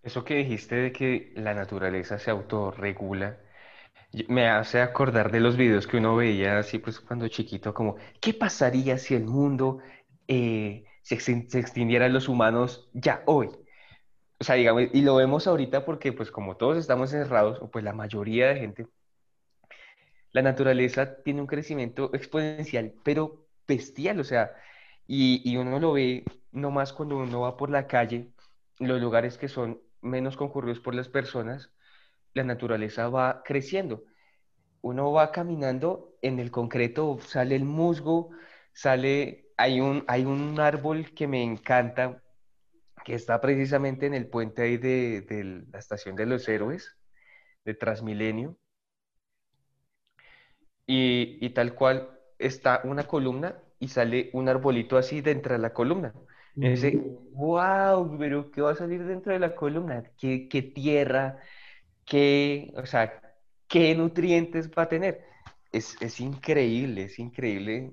Eso 0.04 0.24
que 0.24 0.36
dijiste 0.36 0.76
de 0.76 0.92
que 0.92 1.34
la 1.36 1.56
naturaleza 1.56 2.20
se 2.20 2.30
autorregula, 2.30 3.40
me 4.28 4.48
hace 4.48 4.80
acordar 4.80 5.32
de 5.32 5.40
los 5.40 5.58
videos 5.58 5.88
que 5.88 5.98
uno 5.98 6.16
veía 6.16 6.60
así 6.60 6.78
pues 6.78 7.00
cuando 7.00 7.28
chiquito, 7.28 7.74
como, 7.74 7.96
¿qué 8.20 8.36
pasaría 8.36 9.00
si 9.00 9.16
el 9.16 9.26
mundo 9.26 9.80
eh, 10.28 10.84
se, 11.02 11.20
se 11.20 11.60
extinguieran 11.60 12.14
los 12.14 12.30
humanos 12.30 12.92
ya 12.94 13.24
hoy? 13.26 13.50
O 14.40 14.44
sea, 14.44 14.54
digamos, 14.54 14.84
y 14.94 15.02
lo 15.02 15.16
vemos 15.16 15.48
ahorita 15.48 15.84
porque 15.84 16.14
pues 16.14 16.30
como 16.30 16.58
todos 16.58 16.78
estamos 16.78 17.12
encerrados, 17.12 17.60
o 17.60 17.72
pues 17.72 17.84
la 17.84 17.94
mayoría 17.94 18.50
de 18.50 18.60
gente 18.60 18.88
la 20.34 20.42
naturaleza 20.42 21.22
tiene 21.24 21.42
un 21.42 21.48
crecimiento 21.48 22.14
exponencial, 22.14 22.94
pero 23.04 23.46
bestial, 23.68 24.20
o 24.20 24.24
sea, 24.24 24.52
y, 25.08 25.58
uno 25.58 25.80
lo 25.80 25.94
ve 25.94 26.24
nomás 26.52 26.94
cuando 26.94 27.18
uno 27.18 27.42
va 27.42 27.58
por 27.58 27.70
la 27.70 27.88
calle, 27.88 28.32
los 28.80 29.02
lugares 29.02 29.38
que 29.38 29.48
son 29.50 29.82
menos 30.02 30.38
concurridos 30.38 30.80
por 30.80 30.96
las 30.96 31.10
personas, 31.10 31.72
la 32.34 32.44
naturaleza 32.44 33.10
va 33.10 33.44
creciendo. 33.44 34.04
Uno 34.82 35.12
va 35.12 35.32
caminando, 35.32 36.16
en 36.22 36.40
el 36.40 36.50
concreto 36.52 37.20
sale 37.22 37.56
el 37.56 37.66
musgo, 37.66 38.32
sale, 38.74 39.52
hay 39.58 39.82
un, 39.82 40.04
hay 40.08 40.26
un 40.26 40.60
árbol 40.60 41.14
que 41.14 41.28
me 41.28 41.44
encanta, 41.44 42.24
que 43.06 43.16
está 43.16 43.42
precisamente 43.42 44.06
en 44.06 44.14
el 44.14 44.28
puente 44.28 44.64
ahí 44.64 44.78
de, 44.78 45.22
de 45.22 45.66
la 45.72 45.80
estación 45.80 46.16
de 46.16 46.26
los 46.26 46.48
héroes, 46.48 46.98
de 47.66 47.74
Transmilenio, 47.76 48.58
y, 50.94 51.50
tal 51.52 51.74
cual 51.76 52.10
está 52.38 52.82
una 52.84 53.04
columna 53.08 53.56
y 53.80 53.88
sale 53.88 54.30
un 54.34 54.50
arbolito 54.50 54.98
así 54.98 55.22
dentro 55.22 55.54
de 55.54 55.60
la 55.60 55.74
columna. 55.74 56.14
Ese, 56.60 56.96
wow, 57.34 58.18
pero 58.20 58.52
¿qué 58.52 58.62
va 58.62 58.72
a 58.72 58.76
salir 58.76 59.04
dentro 59.06 59.34
de 59.34 59.40
la 59.40 59.56
columna? 59.56 60.04
¿Qué, 60.18 60.48
qué 60.50 60.62
tierra? 60.62 61.38
¿Qué, 62.06 62.72
o 62.76 62.86
sea, 62.86 63.22
qué 63.68 63.96
nutrientes 63.96 64.70
va 64.70 64.84
a 64.84 64.90
tener? 64.90 65.22
Es, 65.72 65.98
es 66.02 66.20
increíble, 66.20 67.04
es 67.04 67.20
increíble. 67.20 67.92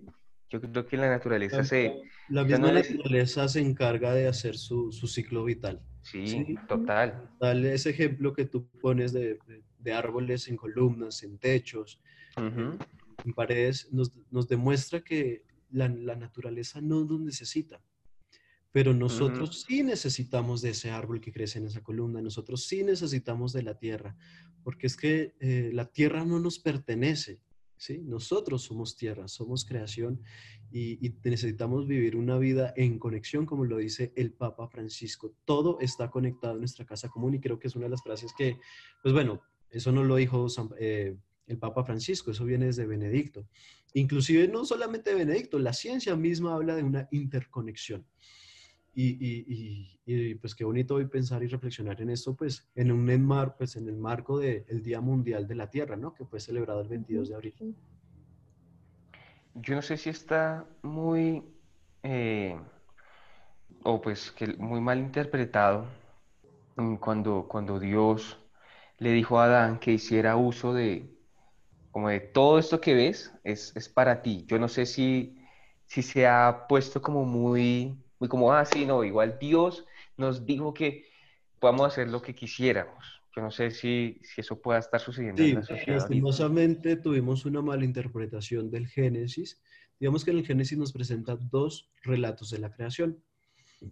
Yo 0.50 0.60
creo 0.60 0.86
que 0.86 0.96
la 0.96 1.08
naturaleza 1.08 1.62
se... 1.62 1.92
La 2.28 2.42
misma 2.44 2.72
no 2.72 2.78
es- 2.78 2.90
naturaleza 2.90 3.48
se 3.48 3.60
encarga 3.60 4.12
de 4.14 4.26
hacer 4.26 4.56
su, 4.56 4.92
su 4.92 5.06
ciclo 5.06 5.44
vital. 5.44 5.80
Sí, 6.02 6.26
Sí. 6.26 6.56
total. 6.68 7.30
Dale 7.38 7.74
ese 7.74 7.90
ejemplo 7.90 8.32
que 8.32 8.44
tú 8.46 8.66
pones 8.80 9.12
de, 9.12 9.38
de- 9.46 9.62
de 9.78 9.92
árboles 9.92 10.48
en 10.48 10.56
columnas, 10.56 11.22
en 11.22 11.38
techos, 11.38 12.00
Ujú. 12.38 12.78
en 13.24 13.34
paredes, 13.34 13.88
nos, 13.92 14.12
nos 14.30 14.48
demuestra 14.48 15.02
que 15.02 15.44
la, 15.70 15.88
la 15.88 16.16
naturaleza 16.16 16.80
no 16.80 17.04
nos 17.04 17.20
necesita. 17.20 17.82
Pero 18.70 18.92
nosotros 18.94 19.64
sí 19.66 19.82
necesitamos 19.82 20.60
de 20.60 20.70
ese 20.70 20.90
árbol 20.90 21.20
que 21.20 21.32
crece 21.32 21.58
en 21.58 21.66
esa 21.66 21.82
columna, 21.82 22.20
nosotros 22.20 22.66
sí 22.66 22.84
necesitamos 22.84 23.52
de 23.52 23.62
la 23.62 23.78
tierra, 23.78 24.16
porque 24.62 24.86
es 24.86 24.96
que 24.96 25.34
eh, 25.40 25.70
la 25.72 25.86
tierra 25.86 26.24
no 26.24 26.38
nos 26.38 26.58
pertenece, 26.58 27.40
¿sí? 27.78 27.98
Nosotros 28.04 28.62
somos 28.62 28.94
tierra, 28.96 29.26
somos 29.26 29.64
creación 29.64 30.20
y, 30.70 31.04
y 31.04 31.14
necesitamos 31.24 31.86
vivir 31.86 32.14
una 32.14 32.38
vida 32.38 32.74
en 32.76 32.98
conexión, 32.98 33.46
como 33.46 33.64
lo 33.64 33.78
dice 33.78 34.12
el 34.16 34.32
Papa 34.32 34.68
Francisco. 34.68 35.34
Todo 35.46 35.78
está 35.80 36.10
conectado 36.10 36.52
en 36.54 36.60
nuestra 36.60 36.84
casa 36.84 37.08
común 37.08 37.34
y 37.34 37.40
creo 37.40 37.58
que 37.58 37.68
es 37.68 37.74
una 37.76 37.86
de 37.86 37.90
las 37.90 38.02
frases 38.02 38.32
que, 38.36 38.58
pues 39.02 39.14
bueno, 39.14 39.40
eso 39.70 39.92
no 39.92 40.04
lo 40.04 40.16
dijo 40.16 40.48
San- 40.50 40.70
eh, 40.78 41.16
el 41.48 41.58
Papa 41.58 41.84
Francisco, 41.84 42.30
eso 42.30 42.44
viene 42.44 42.66
desde 42.66 42.86
Benedicto. 42.86 43.46
Inclusive 43.94 44.48
no 44.48 44.64
solamente 44.64 45.14
Benedicto, 45.14 45.58
la 45.58 45.72
ciencia 45.72 46.14
misma 46.14 46.54
habla 46.54 46.76
de 46.76 46.82
una 46.84 47.08
interconexión. 47.10 48.06
Y, 48.94 49.10
y- 49.24 49.44
y- 49.46 50.00
y, 50.30 50.34
pues 50.34 50.54
qué 50.54 50.64
bonito 50.64 50.96
hoy 50.96 51.06
pensar 51.06 51.42
y 51.42 51.46
reflexionar 51.46 52.00
en 52.00 52.10
esto, 52.10 52.34
pues 52.34 52.68
en 52.74 52.90
un 52.90 53.08
enmar, 53.10 53.56
pues 53.56 53.76
en 53.76 53.88
el 53.88 53.96
marco 53.96 54.38
del 54.38 54.82
Día 54.82 55.00
Mundial 55.00 55.46
de 55.46 55.54
la 55.54 55.70
Tierra, 55.70 55.96
¿no? 55.96 56.14
Que 56.14 56.24
fue 56.24 56.40
celebrado 56.40 56.80
el 56.80 56.88
22 56.88 57.28
de 57.28 57.34
abril. 57.34 57.76
Yo 59.54 59.74
no 59.74 59.82
sé 59.82 59.96
si 59.96 60.10
está 60.10 60.66
muy, 60.82 61.44
eh, 62.02 62.58
o 63.84 64.00
pues 64.00 64.30
que 64.32 64.46
muy 64.56 64.80
mal 64.80 64.98
interpretado 64.98 65.86
mm, 66.76 66.96
cuando, 66.96 67.46
cuando 67.48 67.78
Dios 67.78 68.38
le 68.98 69.12
dijo 69.12 69.38
a 69.38 69.44
Adán 69.44 69.78
que 69.78 69.92
hiciera 69.92 70.36
uso 70.36 70.74
de, 70.74 71.17
como 71.98 72.10
de 72.10 72.20
todo 72.20 72.58
esto 72.60 72.80
que 72.80 72.94
ves 72.94 73.34
es, 73.44 73.74
es 73.76 73.88
para 73.88 74.22
ti. 74.22 74.44
Yo 74.48 74.58
no 74.60 74.68
sé 74.68 74.86
si, 74.86 75.36
si 75.86 76.02
se 76.02 76.26
ha 76.28 76.66
puesto 76.68 77.02
como 77.02 77.24
muy, 77.24 78.04
muy 78.20 78.28
como, 78.28 78.52
ah, 78.52 78.64
sí, 78.64 78.86
no, 78.86 79.02
igual 79.04 79.36
Dios 79.40 79.84
nos 80.16 80.46
dijo 80.46 80.72
que 80.74 81.06
podamos 81.58 81.88
hacer 81.88 82.08
lo 82.08 82.22
que 82.22 82.34
quisiéramos. 82.34 83.04
Yo 83.34 83.42
no 83.42 83.50
sé 83.50 83.70
si, 83.72 84.20
si 84.22 84.40
eso 84.42 84.60
pueda 84.62 84.78
estar 84.78 85.00
sucediendo 85.00 85.44
Sí, 85.44 85.48
en 85.48 85.56
la 85.56 85.62
sociedad 85.64 86.04
ahorita. 86.04 86.36
lastimosamente 86.36 86.96
tuvimos 86.96 87.44
una 87.44 87.62
mala 87.62 87.84
interpretación 87.84 88.70
del 88.70 88.88
Génesis. 88.88 89.60
Digamos 90.00 90.24
que 90.24 90.30
en 90.32 90.38
el 90.38 90.46
Génesis 90.46 90.78
nos 90.78 90.92
presenta 90.92 91.36
dos 91.36 91.90
relatos 92.02 92.50
de 92.50 92.58
la 92.58 92.72
creación. 92.72 93.22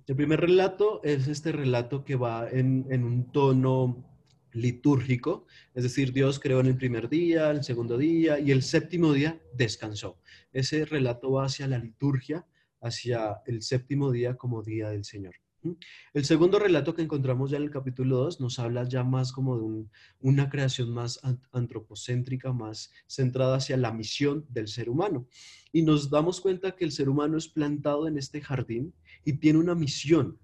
El 0.06 0.16
primer 0.16 0.40
relato 0.40 1.00
es 1.04 1.28
este 1.28 1.52
relato 1.52 2.04
que 2.04 2.16
va 2.16 2.48
en, 2.50 2.86
en 2.90 3.04
un 3.04 3.30
tono 3.32 4.15
litúrgico, 4.56 5.46
es 5.74 5.82
decir, 5.82 6.12
Dios 6.12 6.38
creó 6.40 6.60
en 6.60 6.66
el 6.66 6.76
primer 6.76 7.08
día, 7.08 7.50
el 7.50 7.62
segundo 7.62 7.96
día 7.98 8.38
y 8.40 8.50
el 8.50 8.62
séptimo 8.62 9.12
día 9.12 9.40
descansó. 9.54 10.18
Ese 10.52 10.84
relato 10.84 11.32
va 11.32 11.44
hacia 11.44 11.66
la 11.68 11.78
liturgia, 11.78 12.46
hacia 12.80 13.42
el 13.46 13.62
séptimo 13.62 14.10
día 14.10 14.36
como 14.36 14.62
día 14.62 14.88
del 14.90 15.04
Señor. 15.04 15.34
¿Mm? 15.62 15.72
El 16.14 16.24
segundo 16.24 16.58
relato 16.58 16.94
que 16.94 17.02
encontramos 17.02 17.50
ya 17.50 17.56
en 17.56 17.64
el 17.64 17.70
capítulo 17.70 18.16
2 18.18 18.40
nos 18.40 18.58
habla 18.58 18.88
ya 18.88 19.04
más 19.04 19.32
como 19.32 19.56
de 19.58 19.64
un- 19.64 19.90
una 20.20 20.48
creación 20.48 20.90
más 20.90 21.18
an- 21.22 21.40
antropocéntrica, 21.52 22.52
más 22.52 22.90
centrada 23.06 23.56
hacia 23.56 23.76
la 23.76 23.92
misión 23.92 24.46
del 24.48 24.68
ser 24.68 24.88
humano. 24.88 25.26
Y 25.72 25.82
nos 25.82 26.08
damos 26.10 26.40
cuenta 26.40 26.72
que 26.76 26.84
el 26.84 26.92
ser 26.92 27.08
humano 27.08 27.36
es 27.36 27.48
plantado 27.48 28.06
en 28.08 28.16
este 28.18 28.40
jardín 28.40 28.94
y 29.24 29.34
tiene 29.34 29.58
una 29.58 29.74
misión. 29.74 30.38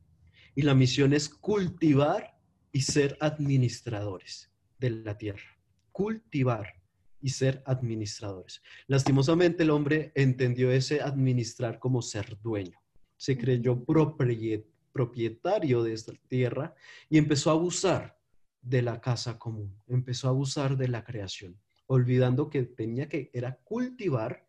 Y 0.55 0.63
la 0.63 0.75
misión 0.75 1.15
es 1.15 1.29
cultivar 1.31 2.32
y 2.73 2.81
ser 2.81 3.17
administradores 3.21 4.51
de 4.79 4.91
la 4.91 5.17
tierra. 5.17 5.59
Cultivar 5.93 6.83
y 7.21 7.29
ser 7.29 7.63
administradores. 7.67 8.63
Lastimosamente 8.89 9.63
el 9.63 9.71
hombre 9.71 10.13
entendió 10.15 10.73
ese 10.73 11.01
administrar 11.01 11.79
como 11.79 12.03
ser 12.03 12.39
dueño. 12.41 12.83
Se 13.17 13.39
creyó 13.39 13.85
propietario 14.93 15.83
de 15.85 15.93
esta 15.93 16.13
tierra 16.29 16.75
y 17.09 17.19
empezó 17.19 17.51
a 17.51 17.53
abusar 17.55 18.19
de 18.61 18.83
la 18.83 19.01
casa 19.01 19.39
común, 19.39 19.77
empezó 19.87 20.29
a 20.29 20.31
abusar 20.31 20.77
de 20.77 20.89
la 20.89 21.05
creación, 21.05 21.61
olvidando 21.87 22.49
que 22.49 22.63
tenía 22.63 23.09
que 23.09 23.31
era 23.33 23.57
cultivar 23.63 24.47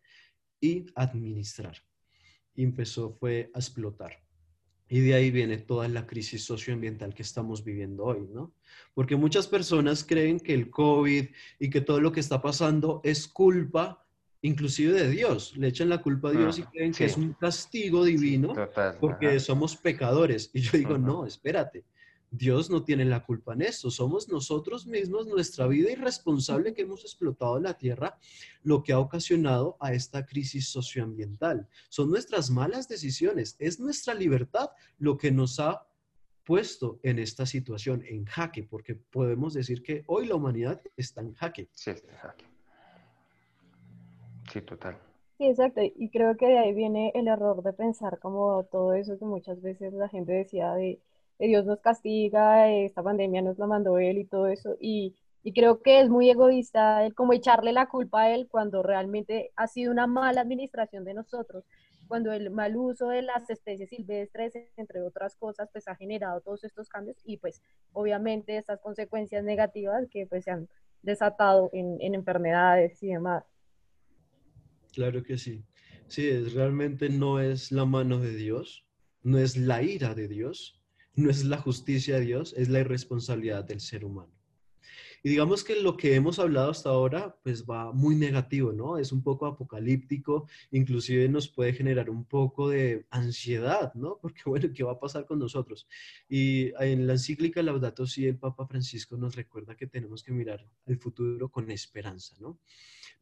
y 0.60 0.86
administrar. 0.94 1.76
Y 2.54 2.62
empezó 2.62 3.12
fue 3.12 3.50
a 3.54 3.58
explotar. 3.58 4.23
Y 4.88 5.00
de 5.00 5.14
ahí 5.14 5.30
viene 5.30 5.56
toda 5.58 5.88
la 5.88 6.06
crisis 6.06 6.44
socioambiental 6.44 7.14
que 7.14 7.22
estamos 7.22 7.64
viviendo 7.64 8.04
hoy, 8.04 8.28
¿no? 8.32 8.52
Porque 8.92 9.16
muchas 9.16 9.46
personas 9.46 10.04
creen 10.04 10.38
que 10.38 10.54
el 10.54 10.70
COVID 10.70 11.26
y 11.58 11.70
que 11.70 11.80
todo 11.80 12.00
lo 12.00 12.12
que 12.12 12.20
está 12.20 12.42
pasando 12.42 13.00
es 13.02 13.26
culpa 13.26 14.04
inclusive 14.44 14.92
de 14.92 15.08
Dios. 15.08 15.56
Le 15.56 15.68
echan 15.68 15.88
la 15.88 16.02
culpa 16.02 16.28
a 16.28 16.32
Dios 16.32 16.58
y 16.58 16.62
creen 16.64 16.92
que 16.92 17.06
es 17.06 17.16
un 17.16 17.32
castigo 17.32 18.04
divino 18.04 18.52
Total, 18.52 18.98
porque 19.00 19.28
ajá. 19.28 19.40
somos 19.40 19.76
pecadores. 19.76 20.50
Y 20.54 20.60
yo 20.60 20.78
digo, 20.78 20.98
no, 20.98 21.26
espérate. 21.26 21.84
Dios 22.36 22.68
no 22.68 22.82
tiene 22.82 23.04
la 23.04 23.24
culpa 23.24 23.52
en 23.52 23.62
esto. 23.62 23.90
Somos 23.90 24.28
nosotros 24.28 24.86
mismos, 24.86 25.26
nuestra 25.26 25.66
vida 25.68 25.92
irresponsable 25.92 26.74
que 26.74 26.82
hemos 26.82 27.02
explotado 27.02 27.60
la 27.60 27.74
tierra, 27.74 28.18
lo 28.62 28.82
que 28.82 28.92
ha 28.92 28.98
ocasionado 28.98 29.76
a 29.78 29.92
esta 29.92 30.26
crisis 30.26 30.68
socioambiental. 30.68 31.68
Son 31.88 32.10
nuestras 32.10 32.50
malas 32.50 32.88
decisiones. 32.88 33.54
Es 33.58 33.78
nuestra 33.78 34.14
libertad 34.14 34.70
lo 34.98 35.16
que 35.16 35.30
nos 35.30 35.60
ha 35.60 35.86
puesto 36.44 36.98
en 37.02 37.18
esta 37.18 37.46
situación, 37.46 38.02
en 38.06 38.24
jaque, 38.24 38.64
porque 38.64 38.94
podemos 38.96 39.54
decir 39.54 39.82
que 39.82 40.02
hoy 40.06 40.26
la 40.26 40.34
humanidad 40.34 40.82
está 40.96 41.20
en 41.20 41.34
jaque. 41.34 41.68
Sí, 41.72 41.90
está 41.90 42.10
en 42.10 42.18
jaque. 42.18 42.44
Sí, 44.52 44.60
total. 44.60 44.98
Sí, 45.38 45.46
exacto. 45.46 45.80
Y 45.82 46.10
creo 46.10 46.36
que 46.36 46.46
de 46.46 46.58
ahí 46.58 46.74
viene 46.74 47.12
el 47.14 47.28
error 47.28 47.62
de 47.62 47.72
pensar 47.72 48.18
como 48.18 48.64
todo 48.64 48.92
eso 48.94 49.18
que 49.18 49.24
muchas 49.24 49.62
veces 49.62 49.92
la 49.94 50.08
gente 50.08 50.32
decía 50.32 50.74
de, 50.74 50.82
de 50.82 51.00
Dios 51.38 51.64
nos 51.66 51.80
castiga, 51.80 52.70
esta 52.70 53.02
pandemia 53.02 53.42
nos 53.42 53.58
la 53.58 53.66
mandó 53.66 53.98
Él 53.98 54.18
y 54.18 54.24
todo 54.24 54.46
eso. 54.46 54.76
Y, 54.80 55.14
y 55.42 55.52
creo 55.52 55.82
que 55.82 56.00
es 56.00 56.08
muy 56.08 56.30
egoísta 56.30 57.04
el 57.04 57.14
como 57.14 57.32
echarle 57.32 57.72
la 57.72 57.86
culpa 57.86 58.22
a 58.22 58.34
Él 58.34 58.48
cuando 58.48 58.82
realmente 58.82 59.50
ha 59.56 59.66
sido 59.66 59.92
una 59.92 60.06
mala 60.06 60.40
administración 60.40 61.04
de 61.04 61.14
nosotros, 61.14 61.64
cuando 62.06 62.32
el 62.32 62.50
mal 62.50 62.76
uso 62.76 63.08
de 63.08 63.22
las 63.22 63.48
especies 63.50 63.90
silvestres, 63.90 64.54
entre 64.76 65.02
otras 65.02 65.36
cosas, 65.36 65.68
pues 65.72 65.88
ha 65.88 65.96
generado 65.96 66.40
todos 66.40 66.64
estos 66.64 66.88
cambios 66.88 67.16
y 67.24 67.38
pues 67.38 67.62
obviamente 67.92 68.56
estas 68.56 68.80
consecuencias 68.80 69.44
negativas 69.44 70.06
que 70.10 70.26
pues 70.26 70.44
se 70.44 70.50
han 70.50 70.68
desatado 71.02 71.70
en, 71.72 71.98
en 72.00 72.14
enfermedades 72.14 73.02
y 73.02 73.08
demás. 73.08 73.44
Claro 74.92 75.22
que 75.22 75.36
sí. 75.36 75.64
Sí, 76.06 76.28
es, 76.28 76.52
realmente 76.52 77.08
no 77.08 77.40
es 77.40 77.72
la 77.72 77.84
mano 77.84 78.18
de 78.18 78.34
Dios, 78.34 78.86
no 79.22 79.38
es 79.38 79.56
la 79.56 79.82
ira 79.82 80.14
de 80.14 80.28
Dios, 80.28 80.80
no 81.14 81.30
es 81.30 81.44
la 81.44 81.58
justicia 81.58 82.16
de 82.16 82.26
Dios, 82.26 82.54
es 82.56 82.68
la 82.68 82.80
irresponsabilidad 82.80 83.64
del 83.64 83.80
ser 83.80 84.04
humano. 84.04 84.32
Y 85.26 85.30
digamos 85.30 85.64
que 85.64 85.80
lo 85.80 85.96
que 85.96 86.14
hemos 86.16 86.38
hablado 86.38 86.70
hasta 86.70 86.90
ahora, 86.90 87.34
pues 87.42 87.64
va 87.64 87.92
muy 87.92 88.14
negativo, 88.14 88.74
¿no? 88.74 88.98
Es 88.98 89.10
un 89.10 89.22
poco 89.22 89.46
apocalíptico, 89.46 90.46
inclusive 90.70 91.30
nos 91.30 91.48
puede 91.48 91.72
generar 91.72 92.10
un 92.10 92.26
poco 92.26 92.68
de 92.68 93.06
ansiedad, 93.08 93.94
¿no? 93.94 94.18
Porque, 94.22 94.42
bueno, 94.44 94.68
¿qué 94.74 94.84
va 94.84 94.92
a 94.92 95.00
pasar 95.00 95.24
con 95.24 95.38
nosotros? 95.38 95.88
Y 96.28 96.72
en 96.78 97.06
la 97.06 97.14
encíclica 97.14 97.62
Laudato 97.62 98.06
Si, 98.06 98.26
el 98.26 98.36
Papa 98.36 98.66
Francisco 98.66 99.16
nos 99.16 99.34
recuerda 99.34 99.74
que 99.74 99.86
tenemos 99.86 100.22
que 100.22 100.32
mirar 100.32 100.68
el 100.84 100.98
futuro 100.98 101.48
con 101.48 101.70
esperanza, 101.70 102.36
¿no? 102.38 102.58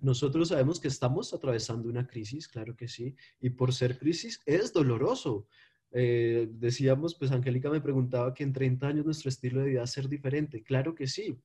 Nosotros 0.01 0.49
sabemos 0.49 0.81
que 0.81 0.89
estamos 0.89 1.33
atravesando 1.33 1.89
una 1.89 2.09
crisis, 2.09 2.49
claro 2.49 2.75
que 2.75 2.89
sí, 2.89 3.15
y 3.41 3.51
por 3.51 3.73
ser 3.73 3.97
crisis 3.97 4.41
es 4.45 4.73
doloroso. 4.73 5.47
Eh, 5.95 6.49
decíamos, 6.53 7.15
pues 7.15 7.31
Angélica 7.33 7.69
me 7.69 7.81
preguntaba 7.81 8.33
que 8.33 8.45
en 8.45 8.53
30 8.53 8.89
años 8.89 9.05
nuestro 9.05 9.29
estilo 9.29 9.61
de 9.61 9.69
vida 9.69 9.81
va 9.81 9.85
a 9.85 9.89
ser 9.89 10.09
diferente, 10.09 10.63
claro 10.63 10.95
que 10.95 11.07
sí, 11.07 11.39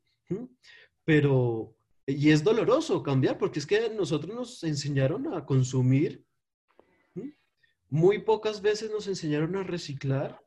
pero, 1.04 1.76
y 2.06 2.30
es 2.30 2.44
doloroso 2.44 3.04
cambiar, 3.04 3.38
porque 3.38 3.60
es 3.60 3.66
que 3.66 3.90
nosotros 3.90 4.34
nos 4.34 4.64
enseñaron 4.64 5.34
a 5.34 5.46
consumir, 5.46 6.24
muy 7.90 8.20
pocas 8.20 8.62
veces 8.62 8.92
nos 8.92 9.08
enseñaron 9.08 9.56
a 9.56 9.64
reciclar, 9.64 10.42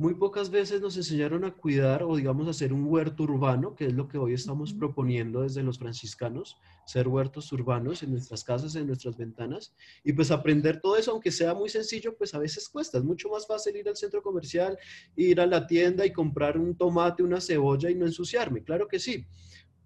muy 0.00 0.14
pocas 0.14 0.48
veces 0.48 0.80
nos 0.80 0.96
enseñaron 0.96 1.44
a 1.44 1.50
cuidar 1.50 2.04
o 2.04 2.16
digamos 2.16 2.46
a 2.46 2.52
hacer 2.52 2.72
un 2.72 2.86
huerto 2.86 3.24
urbano, 3.24 3.74
que 3.74 3.84
es 3.84 3.92
lo 3.92 4.08
que 4.08 4.16
hoy 4.16 4.32
estamos 4.32 4.72
proponiendo 4.72 5.42
desde 5.42 5.62
los 5.62 5.78
franciscanos, 5.78 6.56
ser 6.86 7.06
huertos 7.06 7.52
urbanos 7.52 8.02
en 8.02 8.12
nuestras 8.12 8.42
casas, 8.42 8.74
en 8.76 8.86
nuestras 8.86 9.18
ventanas. 9.18 9.74
Y 10.02 10.14
pues 10.14 10.30
aprender 10.30 10.80
todo 10.80 10.96
eso, 10.96 11.10
aunque 11.10 11.30
sea 11.30 11.52
muy 11.52 11.68
sencillo, 11.68 12.16
pues 12.16 12.32
a 12.32 12.38
veces 12.38 12.70
cuesta. 12.70 12.96
Es 12.96 13.04
mucho 13.04 13.28
más 13.28 13.46
fácil 13.46 13.76
ir 13.76 13.90
al 13.90 13.96
centro 13.96 14.22
comercial, 14.22 14.78
ir 15.16 15.38
a 15.38 15.44
la 15.44 15.66
tienda 15.66 16.06
y 16.06 16.14
comprar 16.14 16.56
un 16.56 16.74
tomate, 16.74 17.22
una 17.22 17.38
cebolla 17.38 17.90
y 17.90 17.94
no 17.94 18.06
ensuciarme. 18.06 18.64
Claro 18.64 18.88
que 18.88 18.98
sí 18.98 19.26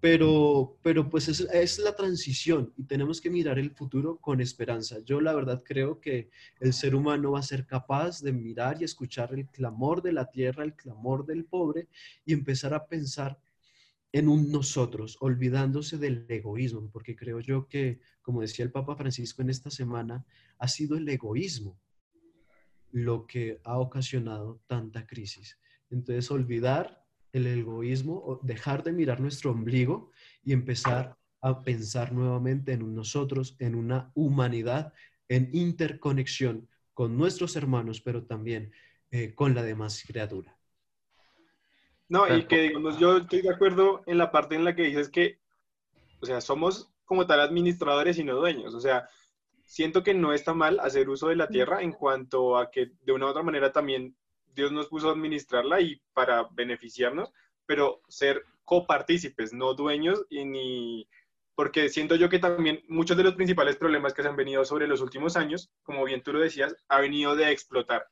pero, 0.05 0.77
pero 0.83 1.09
pues 1.09 1.27
es, 1.29 1.39
es, 1.51 1.79
la 1.79 1.95
transición 1.95 2.71
y 2.77 2.83
tenemos 2.83 3.19
que 3.19 3.31
mirar 3.31 3.57
el 3.57 3.71
futuro 3.71 4.17
con 4.17 4.39
esperanza. 4.39 4.99
Yo 5.03 5.19
la 5.19 5.33
verdad 5.33 5.63
creo 5.65 5.99
que 5.99 6.29
el 6.59 6.73
ser 6.73 6.93
humano 6.93 7.31
va 7.31 7.39
a 7.39 7.41
ser 7.41 7.65
capaz 7.65 8.21
de 8.21 8.31
mirar 8.31 8.79
y 8.79 8.83
escuchar 8.83 9.33
el 9.33 9.47
clamor 9.47 10.03
de 10.03 10.13
la 10.13 10.29
tierra, 10.29 10.63
el 10.63 10.75
clamor 10.75 11.25
del 11.25 11.45
pobre 11.45 11.87
y 12.23 12.33
empezar 12.33 12.75
a 12.75 12.85
pensar 12.85 13.39
en 14.11 14.27
un 14.27 14.51
nosotros, 14.51 15.17
olvidándose 15.21 15.97
del 15.97 16.27
egoísmo, 16.29 16.87
porque 16.91 17.15
creo 17.15 17.39
yo 17.39 17.67
que, 17.67 17.99
como 18.21 18.41
decía 18.41 18.63
el 18.63 18.71
Papa 18.71 18.95
Francisco 18.95 19.41
en 19.41 19.49
esta 19.49 19.71
semana, 19.71 20.23
ha 20.59 20.67
sido 20.67 20.97
el 20.97 21.09
egoísmo 21.09 21.79
lo 22.91 23.25
que 23.25 23.59
ha 23.63 23.79
ocasionado 23.79 24.61
tanta 24.67 25.07
crisis. 25.07 25.57
Entonces, 25.89 26.29
olvidar 26.29 27.04
el 27.35 27.47
egoísmo, 27.47 28.39
dejar 28.43 28.83
de 28.83 28.93
mirar 28.93 29.19
nuestro 29.19 29.51
ombligo 29.51 30.11
y 30.43 30.53
empezar 30.53 31.17
a 31.41 31.63
pensar 31.63 32.13
nuevamente 32.13 32.71
en 32.71 32.95
nosotros, 32.95 33.55
en 33.59 33.75
una 33.75 34.11
humanidad, 34.15 34.93
en 35.27 35.49
interconexión 35.53 36.67
con 36.93 37.17
nuestros 37.17 37.55
hermanos, 37.55 38.01
pero 38.01 38.23
también 38.23 38.71
eh, 39.11 39.35
con 39.35 39.53
la 39.53 39.63
demás 39.63 40.03
criatura. 40.07 40.57
No, 42.07 42.33
y 42.33 42.45
que 42.45 42.61
digamos, 42.61 42.99
yo 42.99 43.17
estoy 43.17 43.41
de 43.41 43.53
acuerdo 43.53 44.03
en 44.05 44.17
la 44.17 44.31
parte 44.31 44.55
en 44.55 44.63
la 44.63 44.75
que 44.75 44.83
dices 44.83 45.09
que, 45.09 45.39
o 46.21 46.25
sea, 46.25 46.39
somos 46.39 46.93
como 47.03 47.27
tal 47.27 47.41
administradores 47.41 48.17
y 48.17 48.23
no 48.23 48.35
dueños. 48.35 48.73
O 48.73 48.79
sea, 48.79 49.09
siento 49.65 50.03
que 50.03 50.13
no 50.13 50.33
está 50.33 50.53
mal 50.53 50.79
hacer 50.79 51.09
uso 51.09 51.27
de 51.27 51.35
la 51.35 51.47
tierra 51.47 51.81
en 51.81 51.91
cuanto 51.91 52.57
a 52.57 52.71
que 52.71 52.91
de 53.01 53.11
una 53.11 53.25
u 53.25 53.29
otra 53.29 53.43
manera 53.43 53.71
también 53.71 54.15
Dios 54.55 54.71
nos 54.71 54.87
puso 54.87 55.09
a 55.09 55.11
administrarla 55.11 55.81
y 55.81 56.01
para 56.13 56.47
beneficiarnos, 56.51 57.31
pero 57.65 58.01
ser 58.07 58.43
copartícipes, 58.63 59.53
no 59.53 59.73
dueños 59.73 60.25
y 60.29 60.45
ni... 60.45 61.07
Porque 61.55 61.87
siento 61.87 62.15
yo 62.15 62.27
que 62.27 62.39
también 62.39 62.83
muchos 62.89 63.15
de 63.15 63.23
los 63.23 63.35
principales 63.35 63.77
problemas 63.77 64.13
que 64.13 64.21
se 64.21 64.27
han 64.27 64.35
venido 64.35 64.65
sobre 64.65 64.87
los 64.87 64.99
últimos 65.01 65.37
años, 65.37 65.71
como 65.83 66.03
bien 66.03 66.21
tú 66.21 66.33
lo 66.33 66.39
decías, 66.39 66.75
ha 66.89 66.99
venido 66.99 67.35
de 67.35 67.49
explotar. 67.51 68.07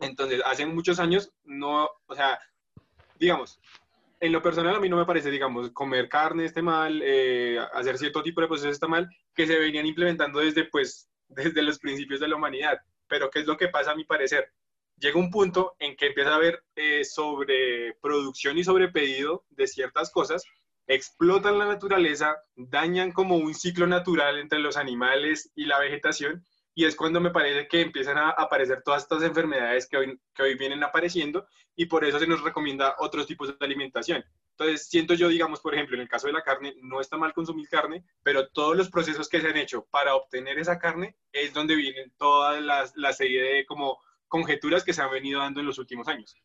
Entonces, 0.00 0.40
hace 0.44 0.64
muchos 0.64 0.98
años 0.98 1.32
no, 1.44 1.90
o 2.06 2.14
sea, 2.14 2.38
digamos, 3.18 3.60
en 4.20 4.32
lo 4.32 4.42
personal 4.42 4.74
a 4.74 4.80
mí 4.80 4.88
no 4.88 4.96
me 4.96 5.04
parece, 5.04 5.30
digamos, 5.30 5.70
comer 5.70 6.08
carne 6.08 6.46
esté 6.46 6.62
mal, 6.62 7.00
eh, 7.04 7.58
hacer 7.74 7.98
cierto 7.98 8.22
tipo 8.22 8.40
de 8.40 8.48
procesos 8.48 8.72
está 8.72 8.88
mal, 8.88 9.08
que 9.34 9.46
se 9.46 9.58
venían 9.58 9.86
implementando 9.86 10.40
desde, 10.40 10.64
pues, 10.64 11.10
desde 11.28 11.62
los 11.62 11.78
principios 11.78 12.20
de 12.20 12.28
la 12.28 12.36
humanidad. 12.36 12.78
Pero 13.08 13.30
¿qué 13.30 13.40
es 13.40 13.46
lo 13.46 13.56
que 13.56 13.68
pasa 13.68 13.92
a 13.92 13.96
mi 13.96 14.04
parecer? 14.04 14.52
Llega 14.98 15.18
un 15.18 15.30
punto 15.30 15.76
en 15.78 15.96
que 15.96 16.06
empieza 16.06 16.30
a 16.30 16.36
haber 16.36 16.62
eh, 16.74 17.04
sobreproducción 17.04 18.58
y 18.58 18.64
sobrepedido 18.64 19.44
de 19.50 19.66
ciertas 19.66 20.10
cosas, 20.10 20.44
explotan 20.86 21.58
la 21.58 21.66
naturaleza, 21.66 22.36
dañan 22.54 23.12
como 23.12 23.36
un 23.36 23.54
ciclo 23.54 23.86
natural 23.86 24.38
entre 24.38 24.58
los 24.58 24.76
animales 24.76 25.50
y 25.54 25.66
la 25.66 25.78
vegetación, 25.80 26.44
y 26.74 26.84
es 26.84 26.94
cuando 26.94 27.20
me 27.20 27.30
parece 27.30 27.68
que 27.68 27.80
empiezan 27.80 28.18
a 28.18 28.30
aparecer 28.30 28.82
todas 28.82 29.02
estas 29.02 29.22
enfermedades 29.22 29.88
que 29.88 29.96
hoy, 29.96 30.20
que 30.34 30.42
hoy 30.42 30.54
vienen 30.56 30.84
apareciendo, 30.84 31.46
y 31.74 31.86
por 31.86 32.04
eso 32.04 32.18
se 32.18 32.26
nos 32.26 32.42
recomienda 32.42 32.96
otros 32.98 33.26
tipos 33.26 33.48
de 33.48 33.64
alimentación. 33.64 34.24
Entonces, 34.50 34.88
siento 34.88 35.14
yo, 35.14 35.28
digamos, 35.28 35.60
por 35.60 35.74
ejemplo, 35.74 35.96
en 35.96 36.02
el 36.02 36.08
caso 36.08 36.28
de 36.28 36.32
la 36.32 36.42
carne, 36.42 36.74
no 36.80 37.00
está 37.00 37.18
mal 37.18 37.34
consumir 37.34 37.68
carne, 37.68 38.04
pero 38.22 38.48
todos 38.48 38.76
los 38.76 38.90
procesos 38.90 39.28
que 39.28 39.40
se 39.40 39.48
han 39.48 39.56
hecho 39.56 39.86
para 39.90 40.14
obtener 40.14 40.58
esa 40.58 40.78
carne 40.78 41.16
es 41.32 41.52
donde 41.52 41.74
vienen 41.74 42.12
toda 42.16 42.60
la, 42.60 42.90
la 42.94 43.12
serie 43.12 43.42
de 43.42 43.66
como 43.66 43.98
conjeturas 44.28 44.84
que 44.84 44.92
se 44.92 45.02
han 45.02 45.10
venido 45.10 45.40
dando 45.40 45.60
en 45.60 45.66
los 45.66 45.78
últimos 45.78 46.08
años. 46.08 46.36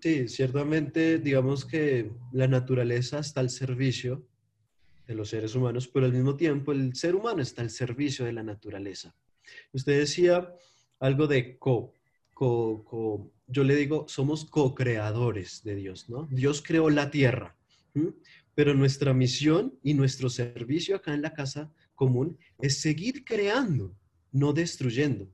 Sí, 0.00 0.28
ciertamente, 0.28 1.18
digamos 1.18 1.64
que 1.64 2.10
la 2.32 2.48
naturaleza 2.48 3.20
está 3.20 3.40
al 3.40 3.50
servicio 3.50 4.26
de 5.06 5.14
los 5.14 5.28
seres 5.28 5.54
humanos, 5.54 5.88
pero 5.88 6.06
al 6.06 6.12
mismo 6.12 6.36
tiempo 6.36 6.72
el 6.72 6.94
ser 6.96 7.14
humano 7.14 7.42
está 7.42 7.62
al 7.62 7.70
servicio 7.70 8.24
de 8.24 8.32
la 8.32 8.42
naturaleza. 8.42 9.14
Usted 9.72 9.98
decía 9.98 10.52
algo 10.98 11.26
de 11.26 11.56
co, 11.58 11.92
co, 12.34 12.84
co 12.84 13.30
yo 13.46 13.64
le 13.64 13.76
digo, 13.76 14.06
somos 14.08 14.44
co-creadores 14.44 15.62
de 15.62 15.74
Dios, 15.74 16.08
¿no? 16.08 16.26
Dios 16.30 16.62
creó 16.62 16.88
la 16.90 17.10
tierra, 17.10 17.56
pero 18.54 18.74
nuestra 18.74 19.12
misión 19.12 19.78
y 19.82 19.94
nuestro 19.94 20.30
servicio 20.30 20.96
acá 20.96 21.12
en 21.14 21.22
la 21.22 21.34
casa 21.34 21.70
común 21.94 22.38
es 22.58 22.80
seguir 22.80 23.24
creando, 23.24 23.94
no 24.32 24.52
destruyendo. 24.52 25.28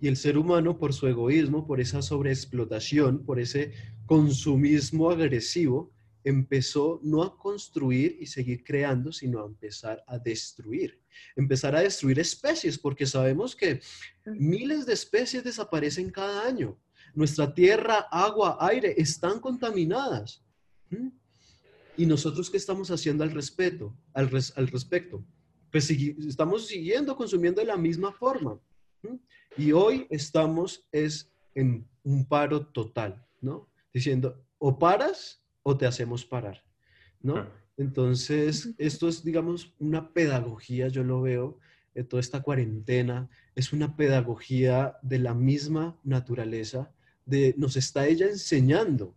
Y 0.00 0.08
el 0.08 0.16
ser 0.16 0.38
humano, 0.38 0.78
por 0.78 0.92
su 0.92 1.06
egoísmo, 1.06 1.66
por 1.66 1.80
esa 1.80 2.02
sobreexplotación, 2.02 3.24
por 3.24 3.40
ese 3.40 3.72
consumismo 4.06 5.10
agresivo, 5.10 5.92
empezó 6.24 7.00
no 7.02 7.22
a 7.22 7.36
construir 7.36 8.16
y 8.20 8.26
seguir 8.26 8.62
creando, 8.62 9.12
sino 9.12 9.42
a 9.42 9.46
empezar 9.46 10.04
a 10.06 10.18
destruir. 10.18 11.00
Empezar 11.34 11.74
a 11.74 11.80
destruir 11.80 12.18
especies, 12.18 12.78
porque 12.78 13.06
sabemos 13.06 13.56
que 13.56 13.80
miles 14.24 14.86
de 14.86 14.92
especies 14.92 15.42
desaparecen 15.42 16.10
cada 16.10 16.46
año. 16.46 16.78
Nuestra 17.14 17.52
tierra, 17.52 18.06
agua, 18.10 18.58
aire 18.60 18.94
están 18.98 19.40
contaminadas. 19.40 20.44
¿Y 21.96 22.06
nosotros 22.06 22.50
qué 22.50 22.56
estamos 22.56 22.90
haciendo 22.90 23.24
al, 23.24 23.30
respeto, 23.30 23.96
al, 24.12 24.30
al 24.54 24.68
respecto? 24.68 25.24
Pues 25.72 25.90
estamos 25.90 26.66
siguiendo 26.66 27.16
consumiendo 27.16 27.60
de 27.60 27.66
la 27.66 27.76
misma 27.76 28.12
forma. 28.12 28.60
Y 29.56 29.72
hoy 29.72 30.06
estamos 30.10 30.86
es 30.92 31.30
en 31.54 31.86
un 32.04 32.26
paro 32.26 32.66
total, 32.66 33.24
¿no? 33.40 33.68
Diciendo, 33.92 34.44
o 34.58 34.78
paras 34.78 35.42
o 35.62 35.76
te 35.76 35.86
hacemos 35.86 36.24
parar, 36.24 36.62
¿no? 37.20 37.48
Entonces, 37.76 38.74
esto 38.78 39.08
es, 39.08 39.24
digamos, 39.24 39.74
una 39.78 40.12
pedagogía, 40.12 40.88
yo 40.88 41.04
lo 41.04 41.22
veo, 41.22 41.58
de 41.94 42.04
toda 42.04 42.20
esta 42.20 42.42
cuarentena, 42.42 43.28
es 43.54 43.72
una 43.72 43.96
pedagogía 43.96 44.96
de 45.02 45.18
la 45.18 45.34
misma 45.34 45.98
naturaleza, 46.04 46.92
de, 47.26 47.54
nos 47.58 47.76
está 47.76 48.06
ella 48.06 48.26
enseñando 48.26 49.14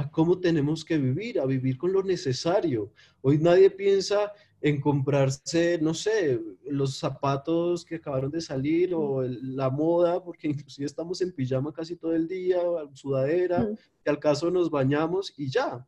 a 0.00 0.10
cómo 0.10 0.38
tenemos 0.38 0.82
que 0.82 0.96
vivir, 0.96 1.38
a 1.38 1.44
vivir 1.44 1.76
con 1.76 1.92
lo 1.92 2.02
necesario. 2.02 2.90
Hoy 3.20 3.38
nadie 3.38 3.70
piensa 3.70 4.32
en 4.62 4.80
comprarse, 4.80 5.78
no 5.80 5.92
sé, 5.92 6.40
los 6.64 6.96
zapatos 6.98 7.84
que 7.84 7.96
acabaron 7.96 8.30
de 8.30 8.40
salir 8.40 8.94
o 8.94 9.22
la 9.22 9.68
moda, 9.68 10.22
porque 10.22 10.48
inclusive 10.68 10.86
estamos 10.86 11.20
en 11.20 11.32
pijama 11.32 11.72
casi 11.72 11.96
todo 11.96 12.14
el 12.14 12.26
día, 12.26 12.58
sudadera, 12.94 13.68
que 14.02 14.10
al 14.10 14.18
caso 14.18 14.50
nos 14.50 14.70
bañamos 14.70 15.34
y 15.36 15.50
ya. 15.50 15.86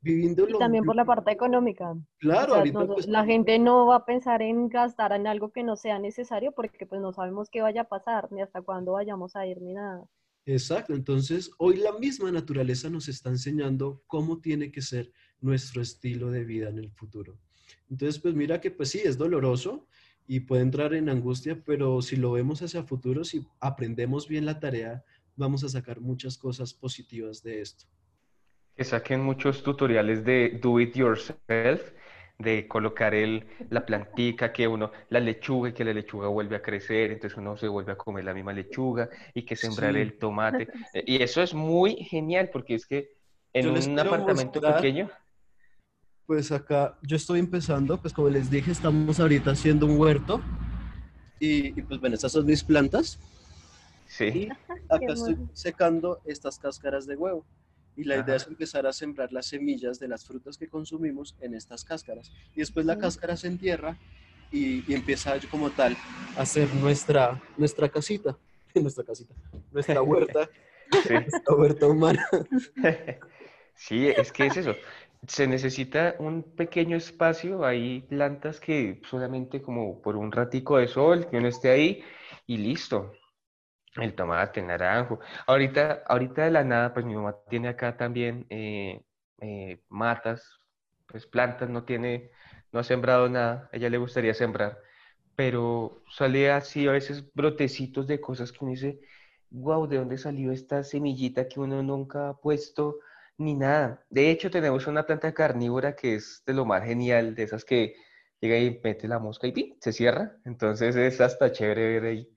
Viviendo 0.00 0.48
y 0.48 0.58
también 0.58 0.84
por 0.84 0.96
la 0.96 1.04
parte 1.04 1.30
económica. 1.30 1.94
Claro, 2.18 2.56
ahorita 2.56 2.86
pues, 2.86 3.06
la 3.06 3.24
gente 3.24 3.56
no 3.60 3.86
va 3.86 3.96
a 3.96 4.04
pensar 4.04 4.42
en 4.42 4.68
gastar 4.68 5.12
en 5.12 5.28
algo 5.28 5.50
que 5.52 5.62
no 5.62 5.76
sea 5.76 6.00
necesario 6.00 6.50
porque 6.50 6.86
pues 6.86 7.00
no 7.00 7.12
sabemos 7.12 7.50
qué 7.50 7.62
vaya 7.62 7.82
a 7.82 7.88
pasar, 7.88 8.32
ni 8.32 8.42
hasta 8.42 8.62
cuándo 8.62 8.92
vayamos 8.92 9.36
a 9.36 9.46
ir, 9.46 9.62
ni 9.62 9.74
nada. 9.74 10.08
Exacto, 10.44 10.94
entonces 10.94 11.50
hoy 11.58 11.76
la 11.76 11.92
misma 11.92 12.32
naturaleza 12.32 12.90
nos 12.90 13.08
está 13.08 13.30
enseñando 13.30 14.02
cómo 14.06 14.40
tiene 14.40 14.72
que 14.72 14.82
ser 14.82 15.12
nuestro 15.40 15.80
estilo 15.80 16.30
de 16.30 16.44
vida 16.44 16.68
en 16.68 16.78
el 16.78 16.90
futuro. 16.90 17.38
Entonces, 17.88 18.20
pues 18.20 18.34
mira 18.34 18.60
que 18.60 18.70
pues 18.70 18.90
sí, 18.90 19.00
es 19.04 19.16
doloroso 19.18 19.86
y 20.26 20.40
puede 20.40 20.62
entrar 20.62 20.94
en 20.94 21.08
angustia, 21.08 21.62
pero 21.64 22.02
si 22.02 22.16
lo 22.16 22.32
vemos 22.32 22.62
hacia 22.62 22.82
futuro, 22.84 23.24
si 23.24 23.46
aprendemos 23.60 24.28
bien 24.28 24.46
la 24.46 24.58
tarea, 24.58 25.04
vamos 25.36 25.62
a 25.62 25.68
sacar 25.68 26.00
muchas 26.00 26.38
cosas 26.38 26.74
positivas 26.74 27.42
de 27.42 27.60
esto. 27.60 27.84
Que 28.74 28.84
saquen 28.84 29.20
muchos 29.20 29.62
tutoriales 29.62 30.24
de 30.24 30.58
do 30.62 30.80
it 30.80 30.96
yourself, 30.96 31.92
de 32.42 32.68
colocar 32.68 33.14
el, 33.14 33.46
la 33.70 33.86
plantica, 33.86 34.52
que 34.52 34.68
uno, 34.68 34.92
la 35.08 35.20
lechuga 35.20 35.70
y 35.70 35.72
que 35.72 35.84
la 35.84 35.92
lechuga 35.92 36.28
vuelve 36.28 36.56
a 36.56 36.62
crecer, 36.62 37.12
entonces 37.12 37.38
uno 37.38 37.56
se 37.56 37.68
vuelve 37.68 37.92
a 37.92 37.96
comer 37.96 38.24
la 38.24 38.34
misma 38.34 38.52
lechuga 38.52 39.08
y 39.32 39.42
que 39.42 39.56
sembrar 39.56 39.96
el 39.96 40.18
tomate. 40.18 40.68
Y 41.06 41.22
eso 41.22 41.42
es 41.42 41.54
muy 41.54 41.96
genial 41.96 42.50
porque 42.52 42.74
es 42.74 42.86
que 42.86 43.10
en 43.52 43.68
un 43.68 43.98
apartamento 43.98 44.60
pequeño 44.60 45.10
pues 46.26 46.52
acá 46.52 46.96
yo 47.02 47.16
estoy 47.16 47.40
empezando, 47.40 48.00
pues 48.00 48.14
como 48.14 48.28
les 48.28 48.50
dije, 48.50 48.70
estamos 48.70 49.20
ahorita 49.20 49.50
haciendo 49.50 49.86
un 49.86 49.98
huerto 49.98 50.40
y, 51.38 51.72
pues 51.82 52.00
bueno, 52.00 52.14
estas 52.14 52.32
son 52.32 52.46
mis 52.46 52.62
plantas. 52.62 53.18
Sí. 54.06 54.24
Y 54.24 54.48
acá 54.88 55.12
estoy 55.12 55.36
secando 55.52 56.20
estas 56.24 56.56
cáscaras 56.58 57.04
de 57.04 57.16
huevo. 57.16 57.44
Y 57.96 58.04
la 58.04 58.16
idea 58.16 58.36
es 58.36 58.46
empezar 58.46 58.86
a 58.86 58.92
sembrar 58.92 59.32
las 59.32 59.46
semillas 59.46 59.98
de 59.98 60.08
las 60.08 60.24
frutas 60.24 60.56
que 60.56 60.68
consumimos 60.68 61.36
en 61.40 61.54
estas 61.54 61.84
cáscaras. 61.84 62.32
Y 62.54 62.60
después 62.60 62.86
la 62.86 62.98
cáscara 62.98 63.36
se 63.36 63.48
entierra 63.48 63.98
y, 64.50 64.90
y 64.90 64.94
empieza 64.94 65.38
como 65.50 65.70
tal 65.70 65.96
a 66.36 66.42
hacer 66.42 66.72
nuestra, 66.74 67.40
nuestra 67.56 67.88
casita, 67.88 68.36
nuestra 68.74 69.04
casita, 69.04 69.34
nuestra 69.70 70.02
huerta 70.02 70.48
Sí. 71.00 71.14
Esta 71.26 71.54
huerta 71.54 71.86
humana. 71.86 72.28
Sí, 73.74 74.08
es 74.08 74.32
que 74.32 74.46
es 74.46 74.56
eso. 74.56 74.74
Se 75.26 75.46
necesita 75.46 76.16
un 76.18 76.42
pequeño 76.42 76.96
espacio, 76.96 77.64
hay 77.64 78.00
plantas 78.02 78.58
que 78.60 79.00
solamente 79.08 79.62
como 79.62 80.02
por 80.02 80.16
un 80.16 80.32
ratico 80.32 80.78
de 80.78 80.88
sol, 80.88 81.28
que 81.30 81.36
uno 81.36 81.48
esté 81.48 81.70
ahí 81.70 82.04
y 82.46 82.58
listo. 82.58 83.12
El 83.96 84.14
tomate, 84.14 84.60
el 84.60 84.66
naranjo. 84.68 85.20
Ahorita, 85.46 86.02
ahorita 86.06 86.44
de 86.44 86.50
la 86.50 86.64
nada, 86.64 86.94
pues 86.94 87.04
mi 87.04 87.14
mamá 87.14 87.36
tiene 87.50 87.68
acá 87.68 87.96
también 87.96 88.46
eh, 88.48 89.04
eh, 89.40 89.82
matas, 89.88 90.58
pues 91.06 91.26
plantas, 91.26 91.68
no 91.68 91.84
tiene, 91.84 92.30
no 92.72 92.80
ha 92.80 92.84
sembrado 92.84 93.28
nada, 93.28 93.68
a 93.72 93.76
ella 93.76 93.90
le 93.90 93.98
gustaría 93.98 94.32
sembrar, 94.32 94.78
pero 95.36 96.02
sale 96.10 96.50
así 96.50 96.86
a 96.88 96.92
veces 96.92 97.32
brotecitos 97.34 98.06
de 98.06 98.20
cosas 98.20 98.50
que 98.52 98.58
uno 98.64 98.72
dice, 98.72 99.00
wow, 99.50 99.86
¿de 99.86 99.98
dónde 99.98 100.16
salió 100.18 100.52
esta 100.52 100.82
semillita 100.84 101.48
que 101.48 101.60
uno 101.60 101.82
nunca 101.82 102.30
ha 102.30 102.34
puesto? 102.40 102.98
Ni 103.38 103.54
nada. 103.54 104.04
De 104.10 104.30
hecho, 104.30 104.50
tenemos 104.50 104.86
una 104.86 105.04
planta 105.04 105.34
carnívora 105.34 105.96
que 105.96 106.14
es 106.14 106.42
de 106.46 106.54
lo 106.54 106.64
más 106.64 106.84
genial, 106.84 107.34
de 107.34 107.42
esas 107.44 107.64
que 107.64 107.94
llega 108.40 108.58
y 108.58 108.80
mete 108.82 109.08
la 109.08 109.18
mosca 109.18 109.46
y 109.46 109.52
¡pim! 109.52 109.76
se 109.80 109.92
cierra. 109.92 110.36
Entonces 110.44 110.96
es 110.96 111.20
hasta 111.20 111.52
chévere 111.52 112.00
ver 112.00 112.04
ahí 112.04 112.28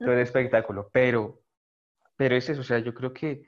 todo 0.00 0.12
el 0.12 0.20
espectáculo. 0.20 0.90
Pero, 0.92 1.40
pero 2.16 2.34
es 2.36 2.48
eso, 2.48 2.62
o 2.62 2.64
sea, 2.64 2.78
yo 2.80 2.92
creo 2.94 3.12
que 3.12 3.44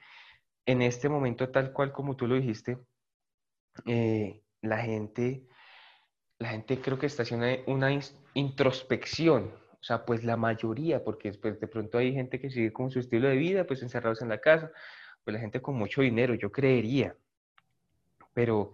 en 0.67 0.83
este 0.83 1.09
momento, 1.09 1.49
tal 1.49 1.73
cual 1.73 1.93
como 1.93 2.15
tú 2.17 2.27
lo 2.27 2.37
dijiste, 2.37 2.79
eh, 3.87 4.43
la 4.61 4.79
gente, 4.79 5.47
la 6.39 6.51
gente 6.51 6.81
creo 6.81 6.99
que 6.99 7.07
está 7.07 7.23
haciendo 7.25 7.47
una 7.67 7.91
introspección. 8.35 9.53
O 9.81 9.85
sea, 9.85 10.05
pues 10.05 10.23
la 10.23 10.37
mayoría, 10.37 11.03
porque 11.03 11.29
después 11.29 11.59
de 11.59 11.67
pronto 11.67 11.99
hay 11.99 12.13
gente 12.13 12.39
que 12.39 12.51
sigue 12.51 12.73
con 12.73 12.91
su 12.91 13.01
estilo 13.01 13.29
de 13.29 13.37
vida, 13.37 13.65
pues 13.65 13.83
encerrados 13.83 14.23
en 14.23 14.29
la 14.29 14.41
casa, 14.41 14.71
pues 15.25 15.35
la 15.35 15.41
gente 15.41 15.61
con 15.61 15.75
mucho 15.75 16.03
dinero, 16.03 16.35
yo 16.35 16.53
creería. 16.53 17.17
Pero 18.33 18.73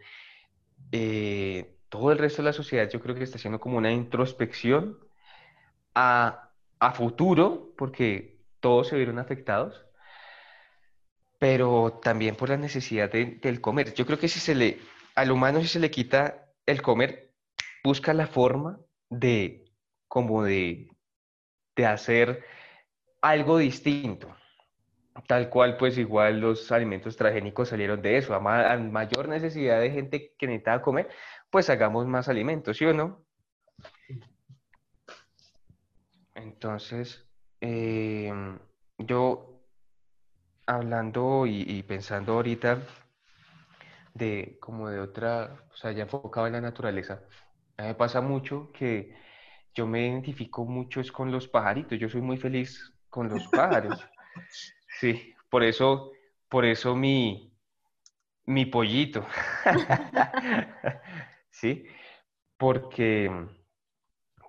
eh, 0.93 1.79
todo 1.89 2.13
el 2.13 2.19
resto 2.19 2.43
de 2.43 2.47
la 2.47 2.53
sociedad 2.53 2.91
yo 2.91 3.01
creo 3.01 3.15
que 3.15 3.25
está 3.25 3.37
haciendo 3.37 3.59
como 3.61 3.79
una 3.79 3.93
introspección 3.93 4.99
a, 5.95 6.48
a 6.81 6.93
futuro, 6.93 7.73
porque 7.77 8.41
todos 8.61 8.89
se 8.89 8.97
vieron 8.97 9.19
afectados, 9.19 9.85
pero 11.39 12.01
también 12.03 12.35
por 12.37 12.49
la 12.49 12.57
necesidad 12.57 13.11
del 13.11 13.61
comer. 13.61 13.95
Yo 13.95 14.07
creo 14.07 14.19
que 14.19 14.29
si 14.29 14.41
se 14.41 14.55
le, 14.55 14.79
al 15.15 15.31
humano 15.31 15.61
si 15.61 15.69
se 15.69 15.81
le 15.81 15.91
quita 15.91 16.49
el 16.67 16.83
comer, 16.83 17.33
busca 17.85 18.13
la 18.13 18.27
forma 18.27 18.81
de, 19.09 19.65
como 20.09 20.43
de, 20.43 20.89
de 21.77 21.87
hacer 21.87 22.45
algo 23.23 23.59
distinto. 23.59 24.35
Tal 25.27 25.51
cual, 25.51 25.77
pues 25.77 25.99
igual 25.99 26.41
los 26.41 26.71
alimentos 26.71 27.17
transgénicos 27.17 27.69
salieron 27.69 28.01
de 28.03 28.19
eso. 28.19 28.35
A, 28.35 28.41
mayor 28.79 29.29
necesidad 29.29 29.81
de 29.81 29.91
gente 29.91 30.35
que 30.39 30.47
necesita 30.47 30.81
comer, 30.81 31.09
pues 31.51 31.71
hagamos 31.71 32.07
más 32.07 32.29
alimentos, 32.29 32.77
¿sí 32.77 32.85
o 32.85 32.95
no? 32.95 33.25
Entonces, 36.39 37.27
em, 37.61 38.59
yo 38.99 39.61
hablando 40.67 41.47
y, 41.47 41.83
pensando 41.83 42.35
ahorita 42.35 42.79
de 44.15 44.57
como 44.61 44.89
de 44.89 45.01
otra, 45.01 45.67
o 45.73 45.77
sea, 45.77 45.93
ya 45.93 46.03
enfocado 46.03 46.47
en 46.47 46.53
la 46.55 46.61
naturaleza, 46.61 47.23
a 47.77 47.83
mí 47.83 47.89
me 47.89 47.95
pasa 47.95 48.21
mucho 48.21 48.71
que 48.73 49.17
yo 49.75 49.87
me 49.87 50.07
identifico 50.07 50.65
mucho 50.65 51.01
es 51.01 51.11
con 51.11 51.33
los 51.33 51.49
pajaritos, 51.49 51.99
yo 51.99 52.09
soy 52.09 52.21
muy 52.21 52.37
feliz 52.37 52.93
con 53.11 53.29
los 53.29 53.47
pájaros. 53.49 53.99
Sí, 55.01 55.35
por 55.49 55.63
eso, 55.63 56.11
por 56.49 56.65
eso 56.65 56.97
mi, 56.97 57.53
mi 58.47 58.67
pollito. 58.67 59.25
sí, 61.51 61.85
porque, 62.57 63.31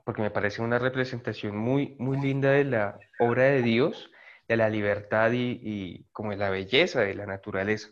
porque 0.10 0.24
me 0.24 0.32
parece 0.32 0.63
una 0.63 0.80
representación 0.80 1.56
muy, 1.56 1.95
muy 2.00 2.19
linda 2.19 2.50
de 2.50 2.63
la 2.63 3.00
obra 3.19 3.43
de 3.43 3.62
Dios, 3.62 4.10
de 4.48 4.58
la 4.58 4.67
libertad 4.67 5.30
y, 5.32 6.04
como 6.12 6.32
de 6.32 6.38
la 6.38 6.50
belleza 6.50 7.02
de 7.02 7.13
la 7.13 7.28
naturaleza. 7.28 7.89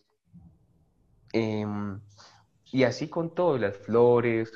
Em, 1.31 2.01
y 2.71 2.85
así 2.85 3.07
con 3.07 3.35
todo, 3.35 3.59
las 3.59 3.77
flores, 3.77 4.51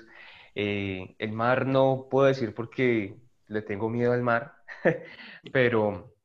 eh, 0.55 1.15
el 1.19 1.33
mar 1.33 1.67
no 1.67 2.07
puedo 2.09 2.25
decir 2.25 2.55
porque 2.55 3.15
le 3.45 3.61
tengo 3.61 3.91
miedo 3.91 4.11
al 4.11 4.23
mar, 4.23 4.55
pero 5.53 6.15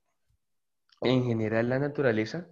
en 1.03 1.27
general 1.27 1.69
la 1.69 1.79
naturaleza 1.79 2.49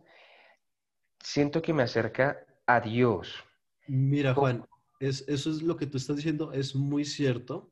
siento 1.21 1.63
que 1.63 1.73
me 1.73 1.85
acerca 1.85 2.45
a 2.67 2.83
Dios. 2.83 3.43
Mira, 3.87 4.35
Juan, 4.35 4.67
es, 5.01 5.25
eso 5.27 5.49
es 5.49 5.63
lo 5.63 5.75
que 5.75 5.87
tú 5.87 5.97
estás 5.97 6.17
diciendo, 6.17 6.53
es 6.53 6.75
muy 6.75 7.07
cierto. 7.07 7.71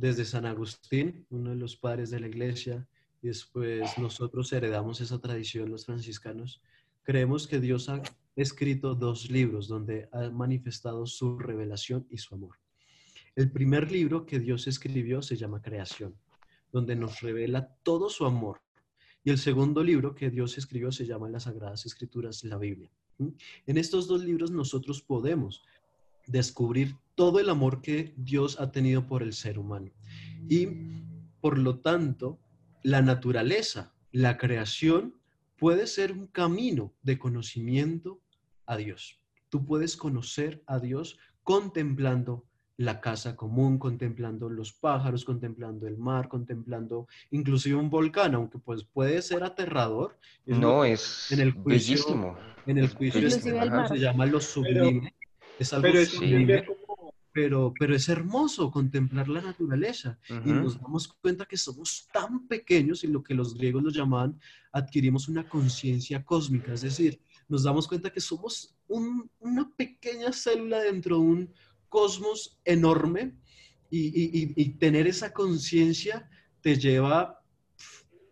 Desde 0.00 0.24
San 0.24 0.46
Agustín, 0.46 1.26
uno 1.28 1.50
de 1.50 1.56
los 1.56 1.74
padres 1.76 2.10
de 2.10 2.20
la 2.20 2.28
iglesia, 2.28 2.86
y 3.20 3.26
después 3.26 3.98
nosotros 3.98 4.52
heredamos 4.52 5.00
esa 5.00 5.20
tradición, 5.20 5.72
los 5.72 5.86
franciscanos, 5.86 6.62
creemos 7.02 7.48
que 7.48 7.58
Dios 7.58 7.88
ha 7.88 8.00
escrito 8.36 8.94
dos 8.94 9.28
libros 9.28 9.66
donde 9.66 10.08
ha 10.12 10.30
manifestado 10.30 11.04
su 11.04 11.36
revelación 11.36 12.06
y 12.10 12.18
su 12.18 12.36
amor. 12.36 12.54
El 13.34 13.50
primer 13.50 13.90
libro 13.90 14.24
que 14.24 14.38
Dios 14.38 14.68
escribió 14.68 15.20
se 15.20 15.36
llama 15.36 15.60
Creación, 15.60 16.14
donde 16.70 16.94
nos 16.94 17.20
revela 17.20 17.66
todo 17.82 18.08
su 18.08 18.24
amor, 18.24 18.60
y 19.24 19.30
el 19.30 19.38
segundo 19.38 19.82
libro 19.82 20.14
que 20.14 20.30
Dios 20.30 20.58
escribió 20.58 20.92
se 20.92 21.06
llama 21.06 21.28
Las 21.28 21.42
Sagradas 21.42 21.86
Escrituras, 21.86 22.44
la 22.44 22.56
Biblia. 22.56 22.88
En 23.66 23.78
estos 23.78 24.06
dos 24.06 24.22
libros 24.22 24.52
nosotros 24.52 25.02
podemos 25.02 25.64
descubrir 26.30 26.96
todo 27.14 27.40
el 27.40 27.48
amor 27.48 27.82
que 27.82 28.14
Dios 28.16 28.60
ha 28.60 28.70
tenido 28.70 29.06
por 29.06 29.22
el 29.22 29.32
ser 29.32 29.58
humano. 29.58 29.90
Y 30.48 30.68
por 31.40 31.58
lo 31.58 31.80
tanto, 31.80 32.38
la 32.82 33.02
naturaleza, 33.02 33.94
la 34.12 34.38
creación, 34.38 35.14
puede 35.58 35.86
ser 35.86 36.12
un 36.12 36.28
camino 36.28 36.94
de 37.02 37.18
conocimiento 37.18 38.20
a 38.66 38.76
Dios. 38.76 39.20
Tú 39.48 39.64
puedes 39.64 39.96
conocer 39.96 40.62
a 40.66 40.78
Dios 40.78 41.18
contemplando 41.42 42.44
la 42.76 43.00
casa 43.00 43.34
común, 43.34 43.78
contemplando 43.78 44.48
los 44.48 44.72
pájaros, 44.72 45.24
contemplando 45.24 45.88
el 45.88 45.98
mar, 45.98 46.28
contemplando 46.28 47.08
inclusive 47.32 47.74
un 47.74 47.90
volcán, 47.90 48.36
aunque 48.36 48.58
pues 48.58 48.84
puede 48.84 49.20
ser 49.20 49.42
aterrador. 49.42 50.16
no, 50.46 50.84
es 50.84 51.32
en 51.32 51.40
el 51.40 51.52
bellísimo. 51.52 52.36
En 52.66 52.78
el 52.78 52.88
juicio 52.88 53.28
se 53.30 53.98
llama 53.98 54.26
lo 54.26 54.40
sublime. 54.40 55.12
Es 55.58 55.72
algo 55.72 55.88
pero 55.90 56.04
sublime, 56.06 56.66
pero, 57.32 57.72
pero 57.78 57.94
es 57.94 58.08
hermoso 58.08 58.70
contemplar 58.70 59.28
la 59.28 59.40
naturaleza. 59.40 60.18
Y 60.28 60.50
nos 60.50 60.80
damos 60.80 61.08
cuenta 61.08 61.46
que 61.46 61.56
somos 61.56 62.08
tan 62.12 62.48
pequeños 62.48 63.04
y 63.04 63.06
lo 63.06 63.22
que 63.22 63.34
los 63.34 63.54
griegos 63.54 63.82
lo 63.82 63.90
llamaban, 63.90 64.40
adquirimos 64.72 65.28
una 65.28 65.48
conciencia 65.48 66.24
cósmica, 66.24 66.72
es 66.72 66.82
decir, 66.82 67.20
nos 67.48 67.62
damos 67.62 67.88
cuenta 67.88 68.10
que 68.10 68.20
somos 68.20 68.76
una 68.88 69.70
pequeña 69.76 70.32
célula 70.32 70.80
dentro 70.80 71.16
de 71.16 71.22
un 71.22 71.54
cosmos 71.88 72.58
enorme 72.64 73.34
y, 73.90 74.70
tener 74.78 75.06
esa 75.06 75.32
conciencia 75.32 76.28
te 76.60 76.76
lleva, 76.76 77.42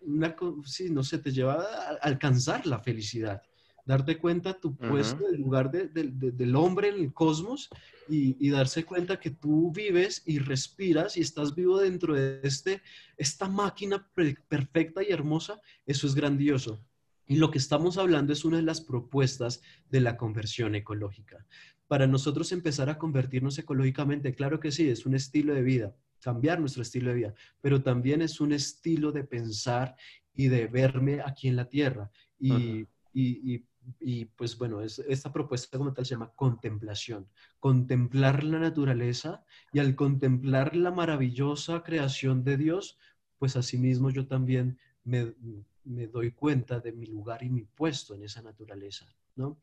una, 0.01 0.37
sí, 0.65 0.91
no 0.91 1.03
sé, 1.03 1.19
te 1.19 1.33
lleva 1.33 1.55
a 1.55 1.97
alcanzar 2.03 2.67
la 2.67 2.81
felicidad. 2.81 3.41
Darte 3.87 4.19
cuenta 4.19 4.53
tu 4.61 4.77
puesto, 4.77 5.29
el 5.29 5.41
lugar 5.41 5.71
del 5.71 6.57
hombre 6.57 6.89
en 6.89 6.97
el 6.97 7.13
cosmos 7.13 7.71
y, 8.09 8.51
darse 8.51 8.85
cuenta 8.85 9.19
que 9.19 9.31
tú 9.31 9.73
vives 9.73 10.23
y 10.27 10.39
respiras 10.39 11.17
y 11.17 11.21
estás 11.21 11.55
vivo 11.55 11.79
dentro 11.79 12.15
de 12.15 12.41
este, 12.43 12.83
esta 13.17 13.49
máquina 13.49 14.07
perfecta 14.49 15.03
y 15.03 15.13
hermosa, 15.13 15.61
eso 15.87 16.07
es 16.07 16.15
grandioso. 16.15 16.81
Y 17.29 17.37
lo 17.37 17.51
que 17.51 17.59
estamos 17.59 17.97
hablando 17.97 18.33
es 18.33 18.45
una 18.45 18.59
de 18.59 18.63
las 18.63 18.81
propuestas 18.81 19.63
de 19.89 20.01
la 20.01 20.17
conversión 20.17 20.75
ecológica 20.75 21.47
para 21.89 22.07
nosotros 22.07 22.53
empezar 22.53 22.91
a 22.91 22.99
convertirnos 22.99 23.59
ecológicamente, 23.59 24.35
claro 24.35 24.61
que 24.61 24.73
sí, 24.73 24.89
es 24.89 25.07
un 25.07 25.15
estilo 25.15 25.55
de 25.55 25.63
vida, 25.63 25.95
cambiar 26.21 26.61
nuestro 26.61 26.83
estilo 26.83 27.11
de 27.11 27.17
vida, 27.17 27.35
pero 27.61 27.83
también 27.83 28.23
es 28.23 28.41
un 28.41 28.53
estilo 28.53 29.13
de 29.13 29.25
pensar 29.25 29.95
y 30.35 30.49
de 30.49 30.67
verme 30.67 31.21
aquí 31.25 31.49
en 31.49 31.57
la 31.57 31.69
tierra. 31.69 32.11
Y, 32.39 32.87
y, 33.13 33.65
pues 34.37 34.59
bueno, 34.59 34.83
es, 34.83 34.99
esta 35.01 35.33
propuesta 35.33 35.79
como 35.79 35.93
tal 35.93 36.07
se 36.07 36.15
llama 36.15 36.33
contemplación, 36.35 37.29
contemplar 37.61 38.45
la 38.45 38.59
naturaleza 38.59 39.45
y 39.73 39.79
al 39.79 39.95
contemplar 39.95 40.75
la 40.77 40.91
maravillosa 40.91 41.83
creación 41.83 42.45
de 42.45 42.57
Dios, 42.57 42.99
pues 43.39 43.57
asimismo 43.57 44.11
yo 44.11 44.27
también 44.27 44.79
me, 45.05 45.35
me 45.85 46.09
doy 46.09 46.33
cuenta 46.33 46.81
de 46.81 46.93
mi 46.93 47.07
lugar 47.07 47.43
y 47.43 47.51
mi 47.51 47.63
puesto 47.63 48.15
en 48.15 48.25
esa 48.25 48.43
naturaleza, 48.43 49.07
¿no? 49.37 49.59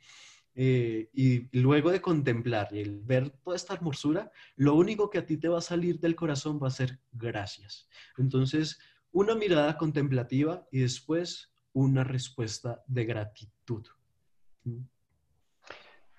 Eh, 0.55 1.09
y 1.13 1.59
luego 1.59 1.89
de 1.91 1.99
contemplar 1.99 2.69
y 2.71 2.79
el 2.79 3.01
ver 3.01 3.31
toda 3.31 3.55
esta 3.55 3.73
hermosura, 3.73 4.31
lo 4.55 4.75
único 4.75 5.09
que 5.09 5.17
a 5.17 5.25
ti 5.25 5.37
te 5.37 5.47
va 5.47 5.57
a 5.57 5.61
salir 5.61 5.99
del 5.99 6.15
corazón 6.15 6.59
va 6.61 6.67
a 6.67 6.71
ser 6.71 6.99
gracias. 7.11 7.87
Entonces, 8.17 8.79
una 9.11 9.35
mirada 9.35 9.77
contemplativa 9.77 10.67
y 10.71 10.79
después 10.79 11.51
una 11.73 12.03
respuesta 12.03 12.83
de 12.87 13.05
gratitud. 13.05 13.85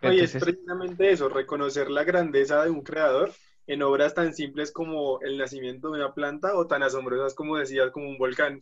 Oye, 0.02 0.24
es 0.24 0.32
precisamente 0.32 1.10
eso, 1.10 1.28
reconocer 1.28 1.90
la 1.90 2.04
grandeza 2.04 2.64
de 2.64 2.70
un 2.70 2.82
creador 2.82 3.32
en 3.66 3.82
obras 3.82 4.14
tan 4.14 4.34
simples 4.34 4.70
como 4.70 5.20
el 5.22 5.38
nacimiento 5.38 5.90
de 5.90 5.98
una 5.98 6.12
planta 6.12 6.54
o 6.56 6.66
tan 6.66 6.82
asombrosas 6.82 7.34
como 7.34 7.56
decías, 7.56 7.90
como 7.90 8.08
un 8.08 8.18
volcán. 8.18 8.60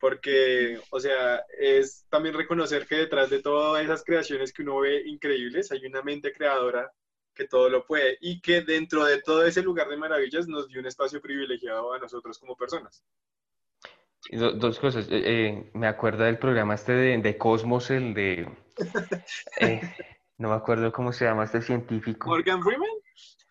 Porque, 0.00 0.80
o 0.90 0.98
sea, 0.98 1.44
es 1.58 2.06
también 2.08 2.34
reconocer 2.34 2.86
que 2.86 2.96
detrás 2.96 3.30
de 3.30 3.42
todas 3.42 3.84
esas 3.84 4.02
creaciones 4.02 4.52
que 4.52 4.62
uno 4.62 4.80
ve 4.80 5.02
increíbles, 5.06 5.70
hay 5.70 5.84
una 5.86 6.02
mente 6.02 6.32
creadora 6.32 6.90
que 7.34 7.46
todo 7.46 7.68
lo 7.68 7.84
puede 7.84 8.16
y 8.20 8.40
que 8.40 8.62
dentro 8.62 9.04
de 9.04 9.20
todo 9.20 9.44
ese 9.44 9.62
lugar 9.62 9.88
de 9.88 9.96
maravillas 9.96 10.48
nos 10.48 10.68
dio 10.68 10.80
un 10.80 10.86
espacio 10.86 11.20
privilegiado 11.20 11.92
a 11.92 11.98
nosotros 11.98 12.38
como 12.38 12.56
personas. 12.56 13.04
Dos 14.32 14.78
cosas. 14.78 15.06
Eh, 15.10 15.22
eh, 15.24 15.70
me 15.74 15.86
acuerdo 15.86 16.24
del 16.24 16.38
programa 16.38 16.74
este 16.74 16.92
de, 16.92 17.38
Cosmos, 17.38 17.90
el 17.90 18.14
de... 18.14 18.48
Eh, 19.60 19.80
no 20.38 20.48
me 20.48 20.54
acuerdo 20.54 20.92
cómo 20.92 21.12
se 21.12 21.24
llama 21.24 21.44
este 21.44 21.62
científico. 21.62 22.28
¿Morgan 22.28 22.62
Freeman? 22.62 22.88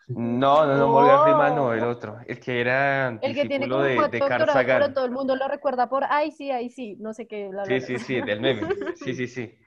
No, 0.08 0.66
no, 0.66 0.78
no, 0.78 0.88
Morgan 0.90 1.24
Freeman 1.24 1.56
no, 1.56 1.74
el 1.74 1.84
otro. 1.84 2.20
El 2.28 2.40
que 2.40 2.60
era 2.60 3.18
el 3.22 3.34
que 3.34 3.46
tiene 3.46 3.70
como 3.70 3.84
de, 3.84 4.10
de 4.10 4.20
Carl 4.20 4.50
Sagan. 4.50 4.82
Pero 4.82 4.94
todo 4.94 5.06
el 5.06 5.12
mundo 5.12 5.36
lo 5.36 5.48
recuerda 5.48 5.88
por, 5.88 6.04
ay, 6.10 6.32
sí, 6.32 6.52
ay, 6.52 6.70
sí, 6.70 6.98
no 7.00 7.14
sé 7.14 7.26
qué. 7.26 7.50
sí, 7.68 7.80
sí, 7.80 8.00
sí, 8.00 8.22
del 8.22 8.42
meme. 8.42 8.68
Sí, 8.96 9.14
sí, 9.16 9.28
sí. 9.28 9.58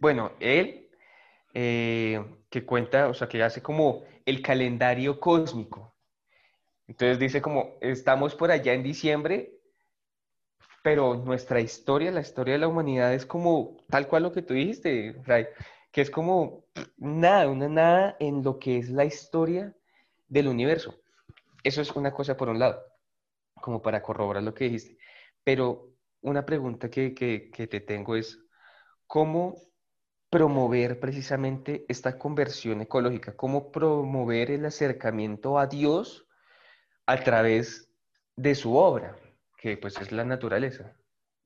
bueno, 0.00 0.32
él 0.40 0.88
eh, 1.54 2.24
que 2.50 2.64
cuenta, 2.64 3.08
o 3.08 3.14
sea, 3.14 3.28
que 3.28 3.42
hace 3.42 3.62
como 3.62 4.04
el 4.24 4.42
calendario 4.42 5.18
cósmico. 5.18 5.94
Entonces 6.88 7.18
dice 7.18 7.42
como, 7.42 7.76
estamos 7.82 8.34
por 8.34 8.50
allá 8.50 8.72
en 8.72 8.82
diciembre, 8.82 9.52
pero 10.82 11.16
nuestra 11.16 11.60
historia, 11.60 12.10
la 12.10 12.22
historia 12.22 12.54
de 12.54 12.60
la 12.60 12.68
humanidad 12.68 13.12
es 13.12 13.26
como 13.26 13.76
tal 13.90 14.08
cual 14.08 14.22
lo 14.22 14.32
que 14.32 14.40
tú 14.40 14.54
dijiste, 14.54 15.20
Ray, 15.24 15.46
que 15.92 16.00
es 16.00 16.10
como 16.10 16.64
nada, 16.96 17.46
una 17.48 17.68
nada 17.68 18.16
en 18.18 18.42
lo 18.42 18.58
que 18.58 18.78
es 18.78 18.88
la 18.88 19.04
historia 19.04 19.76
del 20.28 20.48
universo. 20.48 20.98
Eso 21.62 21.82
es 21.82 21.90
una 21.94 22.12
cosa 22.12 22.38
por 22.38 22.48
un 22.48 22.58
lado, 22.58 22.82
como 23.60 23.82
para 23.82 24.02
corroborar 24.02 24.42
lo 24.42 24.54
que 24.54 24.64
dijiste. 24.64 24.96
Pero 25.44 25.92
una 26.22 26.46
pregunta 26.46 26.88
que, 26.88 27.12
que, 27.12 27.50
que 27.50 27.66
te 27.66 27.80
tengo 27.80 28.16
es, 28.16 28.40
¿cómo 29.06 29.56
promover 30.30 31.00
precisamente 31.00 31.84
esta 31.88 32.18
conversión 32.18 32.80
ecológica, 32.80 33.36
cómo 33.36 33.70
promover 33.70 34.50
el 34.50 34.64
acercamiento 34.64 35.58
a 35.58 35.66
Dios 35.66 36.27
a 37.08 37.24
través 37.24 37.90
de 38.36 38.54
su 38.54 38.74
obra, 38.74 39.16
que 39.56 39.76
pues 39.76 39.96
es 39.98 40.12
la 40.12 40.24
naturaleza. 40.24 40.94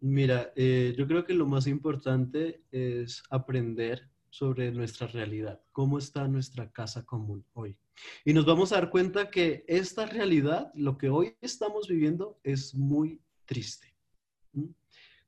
Mira, 0.01 0.53
eh, 0.57 0.95
yo 0.99 1.07
creo 1.07 1.25
que 1.25 1.35
lo 1.35 1.47
más 1.47 1.67
importante 1.67 2.65
es 2.73 3.23
aprender 3.31 4.11
sobre 4.29 4.73
nuestra 4.73 5.07
realidad, 5.07 5.63
cómo 5.71 5.99
está 5.99 6.27
nuestra 6.27 6.71
casa 6.71 7.05
común 7.05 7.45
hoy. 7.53 7.79
Y 8.25 8.33
nos 8.33 8.45
vamos 8.45 8.73
a 8.73 8.77
dar 8.77 8.91
cuenta 8.91 9.31
que 9.31 9.65
esta 9.69 10.07
realidad, 10.07 10.73
lo 10.75 10.99
que 10.99 11.09
hoy 11.09 11.37
estamos 11.41 11.87
viviendo, 11.87 12.41
es 12.43 12.75
muy 12.75 13.21
triste 13.45 13.93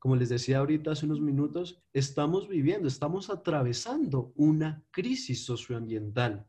como 0.05 0.15
les 0.15 0.29
decía 0.29 0.59
ahorita 0.59 0.91
hace 0.91 1.07
unos 1.07 1.19
minutos, 1.19 1.81
estamos 1.91 2.47
viviendo, 2.47 2.87
estamos 2.87 3.31
atravesando 3.31 4.33
una 4.35 4.83
crisis 4.91 5.43
socioambiental. 5.43 6.45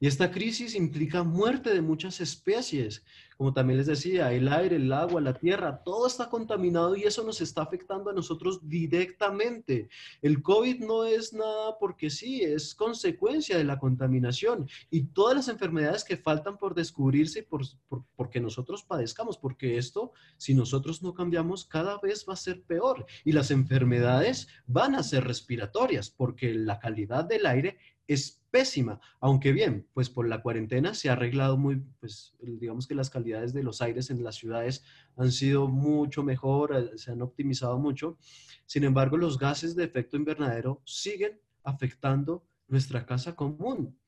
Y 0.00 0.06
esta 0.06 0.30
crisis 0.30 0.74
implica 0.74 1.22
muerte 1.22 1.72
de 1.72 1.82
muchas 1.82 2.20
especies. 2.20 3.04
Como 3.36 3.52
también 3.52 3.78
les 3.78 3.86
decía, 3.86 4.32
el 4.32 4.48
aire, 4.48 4.76
el 4.76 4.92
agua, 4.92 5.20
la 5.20 5.34
tierra, 5.34 5.82
todo 5.84 6.06
está 6.06 6.28
contaminado 6.28 6.94
y 6.94 7.02
eso 7.02 7.24
nos 7.24 7.40
está 7.40 7.62
afectando 7.62 8.10
a 8.10 8.12
nosotros 8.12 8.68
directamente. 8.68 9.88
El 10.22 10.40
COVID 10.40 10.84
no 10.84 11.04
es 11.04 11.32
nada 11.32 11.76
porque 11.80 12.10
sí, 12.10 12.42
es 12.42 12.74
consecuencia 12.74 13.58
de 13.58 13.64
la 13.64 13.78
contaminación 13.78 14.68
y 14.88 15.06
todas 15.06 15.34
las 15.34 15.48
enfermedades 15.48 16.04
que 16.04 16.16
faltan 16.16 16.58
por 16.58 16.74
descubrirse 16.74 17.42
por, 17.42 17.62
por, 17.88 18.04
porque 18.14 18.40
nosotros 18.40 18.84
padezcamos, 18.84 19.36
porque 19.36 19.78
esto, 19.78 20.12
si 20.36 20.54
nosotros 20.54 21.02
no 21.02 21.12
cambiamos, 21.12 21.64
cada 21.64 21.98
vez 21.98 22.24
va 22.28 22.34
a 22.34 22.36
ser 22.36 22.62
peor 22.62 23.04
y 23.24 23.32
las 23.32 23.50
enfermedades 23.50 24.46
van 24.66 24.94
a 24.94 25.02
ser 25.02 25.24
respiratorias 25.24 26.10
porque 26.10 26.54
la 26.54 26.78
calidad 26.78 27.24
del 27.24 27.46
aire 27.46 27.78
es 28.06 28.43
pésima, 28.54 29.00
aunque 29.18 29.50
bien, 29.50 29.88
pues 29.94 30.08
por 30.08 30.28
la 30.28 30.40
cuarentena 30.40 30.94
se 30.94 31.08
ha 31.08 31.14
arreglado 31.14 31.56
muy, 31.56 31.82
pues 31.98 32.36
digamos 32.40 32.86
que 32.86 32.94
las 32.94 33.10
calidades 33.10 33.52
de 33.52 33.64
los 33.64 33.82
aires 33.82 34.10
en 34.10 34.22
las 34.22 34.36
ciudades 34.36 34.84
han 35.16 35.32
sido 35.32 35.66
mucho 35.66 36.22
mejor, 36.22 36.72
eh, 36.72 36.96
se 36.96 37.10
han 37.10 37.20
optimizado 37.20 37.80
mucho. 37.80 38.16
Sin 38.64 38.84
embargo, 38.84 39.16
los 39.16 39.40
gases 39.40 39.74
de 39.74 39.82
efecto 39.82 40.16
invernadero 40.16 40.80
siguen 40.84 41.40
afectando 41.64 42.46
nuestra 42.68 43.04
casa 43.04 43.34
común, 43.34 43.98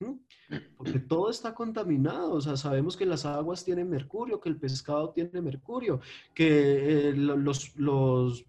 porque 0.77 1.01
todo 1.01 1.29
está 1.29 1.53
contaminado, 1.53 2.35
o 2.35 2.41
sea, 2.41 2.57
sabemos 2.57 2.97
que 2.97 3.05
las 3.05 3.27
aguas 3.27 3.65
tienen 3.65 3.91
mercurio, 3.91 4.41
que 4.41 4.49
el 4.49 4.59
pescado 4.59 5.11
tiene 5.11 5.41
mercurio, 5.43 5.99
que 6.35 7.09
eh, 7.09 7.13
los, 7.17 7.77
los 7.77 8.47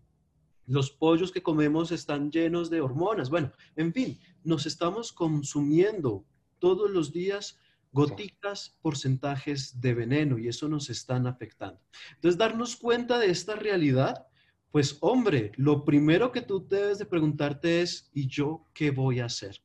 los 0.67 0.91
pollos 0.91 1.31
que 1.31 1.41
comemos 1.41 1.91
están 1.91 2.29
llenos 2.29 2.69
de 2.69 2.81
hormonas. 2.81 3.29
Bueno, 3.29 3.51
en 3.75 3.93
fin, 3.93 4.19
nos 4.47 4.65
estamos 4.65 5.11
consumiendo 5.11 6.25
todos 6.57 6.89
los 6.89 7.11
días 7.11 7.59
gotitas, 7.91 8.77
porcentajes 8.81 9.81
de 9.81 9.93
veneno 9.93 10.37
y 10.37 10.47
eso 10.47 10.69
nos 10.69 10.89
están 10.89 11.27
afectando. 11.27 11.81
Entonces, 12.15 12.37
darnos 12.37 12.75
cuenta 12.77 13.19
de 13.19 13.29
esta 13.29 13.55
realidad, 13.55 14.27
pues 14.71 14.97
hombre, 15.01 15.51
lo 15.57 15.83
primero 15.83 16.31
que 16.31 16.41
tú 16.41 16.65
debes 16.65 16.97
de 16.97 17.05
preguntarte 17.05 17.81
es, 17.81 18.09
¿y 18.13 18.27
yo 18.27 18.65
qué 18.73 18.91
voy 18.91 19.19
a 19.19 19.25
hacer? 19.25 19.61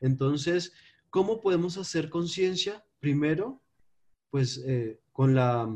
Entonces, 0.00 0.72
¿cómo 1.08 1.40
podemos 1.40 1.78
hacer 1.78 2.10
conciencia? 2.10 2.84
Primero, 3.00 3.62
pues 4.30 4.62
eh, 4.66 5.00
con 5.12 5.34
la 5.34 5.68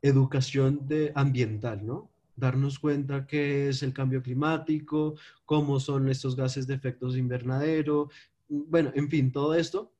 educación 0.00 0.86
de 0.86 1.10
ambiental, 1.16 1.84
¿no? 1.84 2.10
Darnos 2.38 2.78
cuenta 2.78 3.26
qué 3.26 3.68
es 3.68 3.82
el 3.82 3.92
cambio 3.92 4.22
climático, 4.22 5.16
cómo 5.44 5.80
son 5.80 6.08
estos 6.08 6.36
gases 6.36 6.66
de 6.66 6.74
efectos 6.74 7.16
invernadero, 7.16 8.08
bueno, 8.48 8.90
en 8.94 9.08
fin, 9.08 9.30
todo 9.30 9.54
esto, 9.54 9.92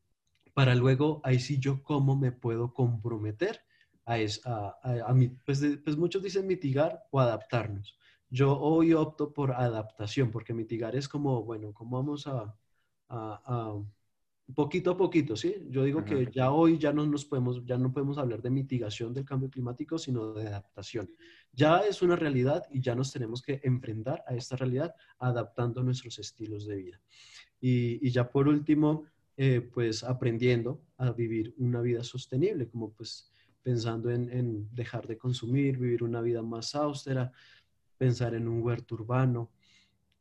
para 0.54 0.74
luego, 0.74 1.20
ahí 1.24 1.38
sí 1.38 1.58
yo 1.58 1.82
cómo 1.82 2.16
me 2.16 2.32
puedo 2.32 2.72
comprometer 2.72 3.60
a, 4.06 4.16
a, 4.82 5.14
pues, 5.44 5.62
pues, 5.84 5.96
muchos 5.96 6.22
dicen 6.22 6.46
mitigar 6.46 7.04
o 7.10 7.20
adaptarnos. 7.20 7.98
Yo 8.30 8.58
hoy 8.58 8.94
opto 8.94 9.32
por 9.32 9.52
adaptación, 9.52 10.30
porque 10.30 10.54
mitigar 10.54 10.96
es 10.96 11.08
como, 11.08 11.44
bueno, 11.44 11.72
¿cómo 11.72 11.98
vamos 11.98 12.26
a, 12.26 12.54
poquito 14.54 14.92
a 14.92 14.96
poquito, 14.96 15.36
¿sí? 15.36 15.66
Yo 15.68 15.84
digo 15.84 16.04
que 16.04 16.28
ya 16.32 16.50
hoy 16.50 16.78
ya 16.78 16.92
no 16.92 17.06
nos 17.06 17.24
podemos, 17.24 17.64
ya 17.66 17.76
no 17.76 17.92
podemos 17.92 18.18
hablar 18.18 18.40
de 18.40 18.50
mitigación 18.50 19.12
del 19.12 19.24
cambio 19.24 19.50
climático, 19.50 19.98
sino 19.98 20.32
de 20.32 20.48
adaptación. 20.48 21.10
Ya 21.52 21.80
es 21.80 22.00
una 22.02 22.16
realidad 22.16 22.64
y 22.70 22.80
ya 22.80 22.94
nos 22.94 23.12
tenemos 23.12 23.42
que 23.42 23.60
enfrentar 23.62 24.24
a 24.26 24.34
esta 24.34 24.56
realidad 24.56 24.94
adaptando 25.18 25.82
nuestros 25.82 26.18
estilos 26.18 26.66
de 26.66 26.76
vida. 26.76 27.00
Y, 27.60 28.10
ya 28.10 28.30
por 28.30 28.48
último, 28.48 29.04
eh, 29.36 29.60
pues 29.60 30.02
aprendiendo 30.02 30.80
a 30.96 31.12
vivir 31.12 31.54
una 31.58 31.80
vida 31.80 32.02
sostenible, 32.02 32.68
como 32.68 32.92
pues 32.92 33.30
pensando 33.62 34.10
en, 34.10 34.30
en 34.30 34.74
dejar 34.74 35.06
de 35.06 35.18
consumir, 35.18 35.76
vivir 35.76 36.02
una 36.02 36.22
vida 36.22 36.42
más 36.42 36.74
austera, 36.74 37.32
pensar 37.98 38.34
en 38.34 38.48
un 38.48 38.62
huerto 38.62 38.94
urbano, 38.94 39.50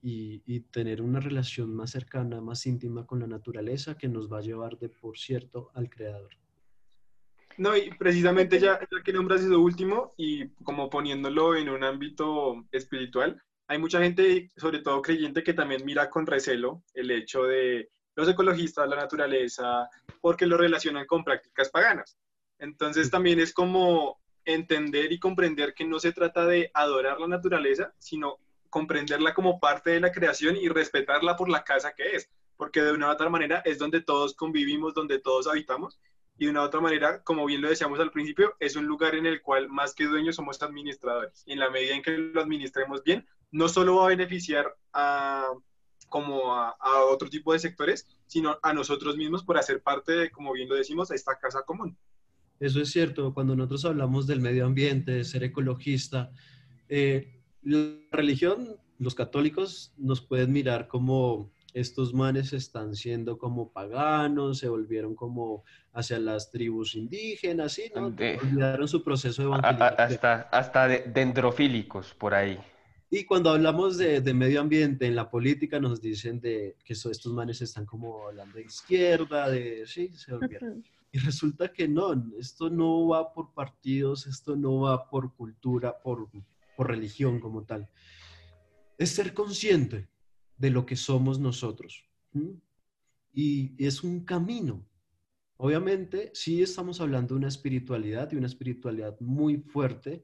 y, 0.01 0.59
tener 0.71 1.01
una 1.01 1.19
relación 1.19 1.75
más 1.75 1.91
cercana, 1.91 2.39
más 2.41 2.65
íntima 2.65 3.05
con 3.05 3.19
la 3.19 3.27
naturaleza 3.27 3.97
que 3.97 4.07
nos 4.07 4.31
va 4.31 4.39
a 4.39 4.41
llevar 4.41 4.77
de, 4.77 4.89
por 4.89 5.17
cierto, 5.17 5.71
al 5.73 5.89
creador. 5.89 6.31
No, 7.57 7.75
y 7.75 7.89
precisamente 7.91 8.59
ya, 8.59 8.79
ya 8.79 9.03
que 9.03 9.13
nombras 9.13 9.41
eso 9.41 9.59
último 9.59 10.13
y 10.15 10.49
como 10.63 10.89
poniéndolo 10.89 11.55
en 11.55 11.69
un 11.69 11.83
ámbito 11.83 12.65
espiritual, 12.71 13.41
hay 13.67 13.79
mucha 13.79 14.01
gente, 14.01 14.49
sobre 14.55 14.79
todo 14.79 15.01
creyente, 15.01 15.43
que 15.43 15.53
también 15.53 15.83
mira 15.83 16.09
con 16.09 16.25
recelo 16.25 16.83
el 16.93 17.11
hecho 17.11 17.43
de 17.43 17.89
los 18.15 18.29
ecologistas, 18.29 18.87
la 18.87 18.95
naturaleza, 18.95 19.89
porque 20.21 20.45
lo 20.45 20.57
relacionan 20.57 21.05
con 21.05 21.23
prácticas 21.23 21.69
paganas. 21.69 22.17
Entonces 22.59 23.11
también 23.11 23.39
es 23.39 23.53
como 23.53 24.19
entender 24.45 25.11
y 25.11 25.19
comprender 25.19 25.73
que 25.73 25.85
no 25.85 25.99
se 25.99 26.13
trata 26.13 26.45
de 26.45 26.71
adorar 26.73 27.19
la 27.19 27.27
naturaleza, 27.27 27.93
sino 27.99 28.37
comprenderla 28.69 29.33
como 29.33 29.59
parte 29.59 29.91
de 29.91 29.99
la 29.99 30.11
creación 30.11 30.55
y 30.55 30.69
respetarla 30.69 31.35
por 31.35 31.49
la 31.49 31.63
casa 31.63 31.93
que 31.95 32.15
es, 32.15 32.29
porque 32.55 32.81
de 32.81 32.91
una 32.91 33.07
u 33.07 33.11
otra 33.11 33.29
manera 33.29 33.61
es 33.65 33.77
donde 33.77 34.01
todos 34.01 34.33
convivimos, 34.33 34.93
donde 34.93 35.19
todos 35.19 35.47
habitamos, 35.47 35.99
y 36.37 36.45
de 36.45 36.51
una 36.51 36.61
u 36.61 36.65
otra 36.65 36.81
manera, 36.81 37.23
como 37.23 37.45
bien 37.45 37.61
lo 37.61 37.69
decíamos 37.69 37.99
al 37.99 38.11
principio, 38.11 38.55
es 38.59 38.75
un 38.75 38.85
lugar 38.85 39.15
en 39.15 39.25
el 39.25 39.41
cual 39.41 39.69
más 39.69 39.93
que 39.93 40.05
dueños 40.05 40.35
somos 40.35 40.61
administradores. 40.61 41.43
En 41.47 41.59
la 41.59 41.69
medida 41.69 41.95
en 41.95 42.01
que 42.01 42.17
lo 42.17 42.41
administremos 42.41 43.03
bien, 43.03 43.25
no 43.51 43.67
solo 43.69 43.97
va 43.97 44.05
a 44.05 44.09
beneficiar 44.09 44.75
a 44.93 45.47
como 46.09 46.53
a, 46.53 46.69
a 46.79 47.03
otro 47.03 47.29
tipo 47.29 47.53
de 47.53 47.59
sectores, 47.59 48.07
sino 48.27 48.57
a 48.61 48.73
nosotros 48.73 49.17
mismos 49.17 49.43
por 49.43 49.57
hacer 49.57 49.81
parte 49.81 50.13
de, 50.13 50.31
como 50.31 50.53
bien 50.53 50.69
lo 50.69 50.75
decimos, 50.75 51.11
esta 51.11 51.37
casa 51.37 51.63
común. 51.63 51.97
eso 52.59 52.81
es 52.81 52.91
cierto. 52.91 53.33
Cuando 53.33 53.55
nosotros 53.55 53.85
hablamos 53.85 54.27
del 54.27 54.39
medio 54.39 54.65
ambiente, 54.65 55.11
de 55.11 55.25
ser 55.25 55.43
ecologista, 55.43 56.31
eh, 56.87 57.36
la 57.67 57.99
religión, 58.11 58.77
los 58.97 59.13
católicos 59.13 59.93
nos 59.97 60.21
pueden 60.21 60.51
mirar 60.51 60.87
como 60.87 61.51
estos 61.73 62.13
manes 62.13 62.53
están 62.53 62.95
siendo 62.95 63.37
como 63.37 63.71
paganos, 63.71 64.59
se 64.59 64.69
volvieron 64.69 65.15
como 65.15 65.63
hacia 65.93 66.17
las 66.17 66.49
tribus 66.49 66.95
indígenas, 66.95 67.73
¿sí? 67.73 67.91
¿no? 67.93 68.07
Olvidaron 68.07 68.87
su 68.87 69.03
proceso 69.03 69.41
de 69.41 69.47
evangelización. 69.49 69.99
Hasta, 69.99 70.41
hasta 70.43 70.87
dendrofílicos 70.87 72.13
por 72.15 72.33
ahí. 72.33 72.57
Y 73.09 73.25
cuando 73.25 73.51
hablamos 73.51 73.97
de, 73.97 74.21
de, 74.21 74.33
medio 74.33 74.59
ambiente 74.59 75.05
en 75.05 75.15
la 75.15 75.29
política 75.29 75.79
nos 75.79 76.01
dicen 76.01 76.41
de 76.41 76.75
que 76.83 76.93
estos 76.93 77.27
manes 77.27 77.61
están 77.61 77.85
como 77.85 78.27
hablando 78.27 78.57
de 78.57 78.63
izquierda, 78.63 79.49
de 79.49 79.85
sí, 79.85 80.11
se 80.13 80.33
olvidaron. 80.33 80.83
Y 81.11 81.19
resulta 81.19 81.71
que 81.71 81.87
no, 81.87 82.13
esto 82.37 82.69
no 82.69 83.07
va 83.07 83.33
por 83.33 83.53
partidos, 83.53 84.27
esto 84.27 84.55
no 84.55 84.81
va 84.81 85.09
por 85.09 85.33
cultura, 85.35 85.97
por, 85.97 86.27
por 86.77 86.87
religión 86.87 87.41
como 87.41 87.65
tal. 87.65 87.89
Es 88.97 89.09
ser 89.09 89.33
consciente 89.33 90.07
de 90.57 90.69
lo 90.69 90.85
que 90.85 90.95
somos 90.95 91.39
nosotros. 91.39 92.07
Y 93.33 93.83
es 93.83 94.03
un 94.03 94.23
camino. 94.23 94.87
Obviamente, 95.57 96.31
sí 96.33 96.61
estamos 96.61 97.01
hablando 97.01 97.33
de 97.33 97.39
una 97.39 97.47
espiritualidad 97.47 98.31
y 98.31 98.35
una 98.35 98.45
espiritualidad 98.45 99.19
muy 99.19 99.57
fuerte, 99.57 100.23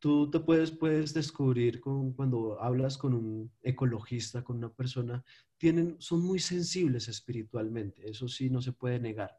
tú 0.00 0.28
te 0.28 0.40
puedes, 0.40 0.72
puedes 0.72 1.14
descubrir 1.14 1.80
con, 1.80 2.12
cuando 2.12 2.60
hablas 2.60 2.98
con 2.98 3.14
un 3.14 3.52
ecologista, 3.62 4.42
con 4.42 4.56
una 4.56 4.68
persona, 4.68 5.24
tienen, 5.56 5.94
son 6.00 6.24
muy 6.24 6.40
sensibles 6.40 7.06
espiritualmente, 7.06 8.10
eso 8.10 8.26
sí 8.26 8.50
no 8.50 8.60
se 8.60 8.72
puede 8.72 8.98
negar, 8.98 9.30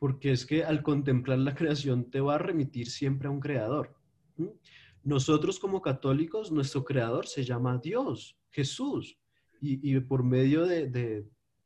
porque 0.00 0.32
es 0.32 0.44
que 0.44 0.64
al 0.64 0.82
contemplar 0.82 1.38
la 1.38 1.54
creación 1.54 2.10
te 2.10 2.20
va 2.20 2.34
a 2.34 2.38
remitir 2.38 2.90
siempre 2.90 3.28
a 3.28 3.30
un 3.30 3.38
creador. 3.38 3.94
Nosotros 5.04 5.58
como 5.58 5.82
católicos, 5.82 6.52
nuestro 6.52 6.84
creador 6.84 7.26
se 7.26 7.44
llama 7.44 7.78
Dios, 7.78 8.36
Jesús, 8.50 9.18
y, 9.60 9.98
por 10.00 10.24
medio 10.24 10.66
de, 10.66 10.88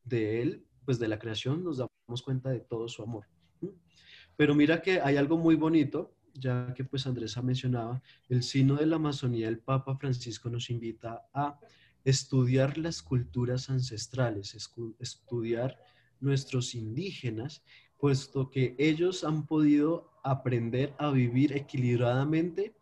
de, 0.03 0.41
él, 0.41 0.65
pues 0.85 0.99
de 0.99 1.07
la 1.07 1.17
creación, 1.17 1.63
nos 1.63 1.77
damos 1.77 2.21
cuenta 2.21 2.49
de 2.49 2.59
todo 2.59 2.87
su 2.87 3.01
amor. 3.01 3.25
Pero 4.35 4.53
mira 4.53 4.83
que 4.83 5.01
hay 5.01 5.17
algo 5.17 5.35
muy 5.35 5.55
bonito 5.55 6.13
ya 6.39 6.73
que 6.75 6.83
pues 6.83 7.07
Andrés 7.07 7.37
ha 7.37 7.41
mencionado, 7.41 8.01
el 8.29 8.43
sino 8.43 8.75
de 8.75 8.85
la 8.85 8.97
Amazonía, 8.97 9.47
el 9.47 9.59
Papa 9.59 9.97
Francisco 9.97 10.49
nos 10.49 10.69
invita 10.69 11.27
a 11.33 11.59
estudiar 12.03 12.77
las 12.77 13.01
culturas 13.01 13.69
ancestrales, 13.69 14.55
estudiar 14.99 15.77
nuestros 16.19 16.75
indígenas, 16.75 17.63
puesto 17.97 18.49
que 18.49 18.75
ellos 18.77 19.23
han 19.23 19.45
podido 19.45 20.11
aprender 20.23 20.93
a 20.99 21.11
vivir 21.11 21.53
equilibradamente 21.53 22.75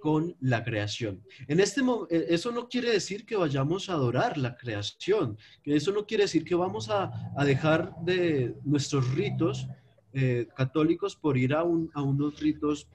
con 0.00 0.36
la 0.40 0.64
creación. 0.64 1.22
En 1.46 1.60
este 1.60 1.82
e, 2.10 2.26
eso 2.28 2.50
no 2.52 2.68
quiere 2.68 2.90
decir 2.90 3.26
que 3.26 3.36
vayamos 3.36 3.88
a 3.88 3.94
adorar 3.94 4.38
la 4.38 4.56
creación, 4.56 5.36
eso 5.64 5.92
no 5.92 6.06
quiere 6.06 6.24
decir 6.24 6.44
que 6.44 6.54
vamos 6.54 6.88
a, 6.88 7.10
a 7.36 7.44
dejar 7.44 7.94
de 8.04 8.54
nuestros 8.64 9.12
ritos 9.14 9.66
eh, 10.14 10.48
católicos 10.56 11.14
por 11.14 11.36
ir 11.36 11.54
a, 11.54 11.62
unos 11.62 12.40
ritos, 12.40 12.88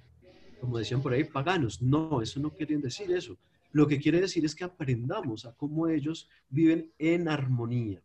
como 0.60 0.78
decían 0.78 1.02
por 1.02 1.14
ahí, 1.14 1.24
paganos. 1.24 1.82
No, 1.82 2.22
eso 2.22 2.40
no 2.40 2.50
quieren 2.52 2.82
decir 2.82 3.12
eso. 3.12 3.38
Lo 3.72 3.88
que 3.88 4.00
quiere 4.00 4.20
decir 4.20 4.44
es 4.46 4.56
que 4.56 4.64
aprendamos 4.64 5.46
a 5.46 5.54
cómo 5.54 5.88
ellos 5.88 6.30
viven 6.50 6.92
en 6.98 7.30
armonía. 7.30 8.02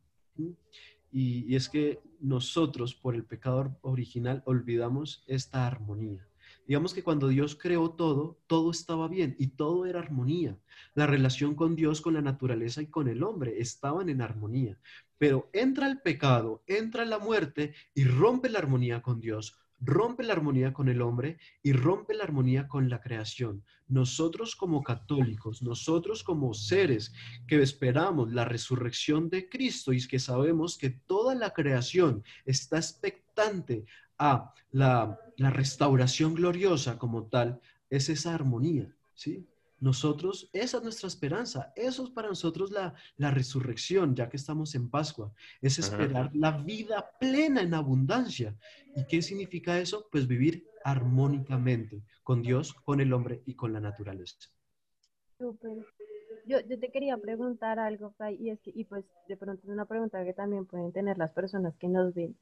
y, 1.11 1.55
es 1.55 1.69
que 1.69 2.01
nosotros, 2.21 2.95
por 2.95 3.15
el 3.15 3.25
pecado 3.25 3.77
original, 3.81 4.43
olvidamos 4.45 5.25
esta 5.27 5.67
armonía. 5.67 6.28
Digamos 6.69 6.93
que 6.93 7.03
cuando 7.03 7.29
Dios 7.29 7.57
creó 7.57 7.93
todo, 7.93 8.39
todo 8.47 8.71
estaba 8.71 9.09
bien 9.09 9.35
y 9.39 9.47
todo 9.47 9.87
era 9.87 10.01
armonía. 10.01 10.59
La 10.95 11.07
relación 11.07 11.55
con 11.55 11.75
Dios, 11.75 12.03
con 12.03 12.13
la 12.13 12.21
naturaleza 12.21 12.83
y 12.83 12.89
con 12.89 13.09
el 13.09 13.23
hombre 13.23 13.59
estaban 13.59 14.11
en 14.11 14.21
armonía. 14.21 14.79
Pero 15.17 15.49
entra 15.55 15.89
el 15.89 16.03
pecado, 16.03 16.63
entra 16.67 17.07
la 17.07 17.19
muerte 17.19 17.73
y 17.95 18.05
rompe 18.05 18.51
la 18.51 18.59
armonía 18.59 19.01
con 19.01 19.19
Dios, 19.19 19.59
rompe 19.81 20.23
la 20.25 20.35
armonía 20.35 20.75
con 20.75 20.91
el 20.91 21.01
hombre 21.01 21.39
y 21.63 21.73
rompe 21.73 22.13
la 22.13 22.25
armonía 22.25 22.69
con 22.69 22.91
la 22.91 23.01
creación. 23.01 23.65
Nosotros 23.87 24.55
como 24.55 24.83
católicos, 24.83 25.63
nosotros 25.63 26.23
como 26.23 26.53
seres 26.53 27.15
que 27.47 27.63
esperamos 27.63 28.31
la 28.31 28.45
resurrección 28.45 29.31
de 29.31 29.49
Cristo 29.49 29.95
y 29.95 30.07
que 30.07 30.19
sabemos 30.19 30.77
que 30.77 30.91
toda 30.91 31.35
la 31.35 31.55
creación 31.55 32.23
está 32.45 32.77
expectante 32.77 33.87
a 34.19 34.53
la, 34.71 35.19
restauración 35.39 36.35
gloriosa 36.35 36.99
como 36.99 37.27
tal, 37.27 37.61
es 37.91 38.09
esa 38.09 38.35
armonía, 38.35 38.95
¿sí? 39.15 39.47
Nosotros, 39.81 40.51
esa 40.53 40.79
es 40.79 40.83
nuestra 40.83 41.07
esperanza, 41.07 41.73
eso 41.77 42.03
es 42.03 42.11
para 42.11 42.29
nosotros 42.29 42.73
la, 42.73 42.95
resurrección, 43.31 44.17
ya 44.17 44.29
que 44.29 44.37
estamos 44.37 44.75
en 44.75 44.91
Pascua, 44.91 45.33
es 45.63 45.79
esperar 45.79 46.35
la 46.35 46.51
vida 46.51 47.13
plena 47.21 47.63
en 47.63 47.75
abundancia. 47.75 48.57
¿Y 48.97 49.05
qué 49.05 49.23
significa 49.23 49.79
eso? 49.79 50.09
Pues 50.11 50.27
vivir 50.27 50.67
armónicamente 50.83 52.03
con 52.25 52.43
Dios, 52.43 52.75
con 52.75 53.01
el 53.01 53.13
hombre 53.13 53.43
y 53.47 53.55
con 53.55 53.73
la 53.73 53.79
naturaleza. 53.81 54.37
Súper. 55.39 55.87
Yo, 56.45 56.59
yo, 56.61 56.79
te 56.79 56.91
quería 56.91 57.17
preguntar 57.17 57.79
algo, 57.79 58.15
y 58.37 58.51
es 58.51 58.61
que, 58.61 58.73
y 58.75 58.85
pues 58.85 59.05
de 59.29 59.37
pronto 59.37 59.63
es 59.63 59.69
una 59.69 59.85
pregunta 59.85 60.25
que 60.25 60.33
también 60.33 60.67
pueden 60.67 60.93
tener 60.93 61.19
las 61.19 61.31
personas 61.33 61.77
que 61.77 61.87
nos 61.87 62.15
ven 62.15 62.37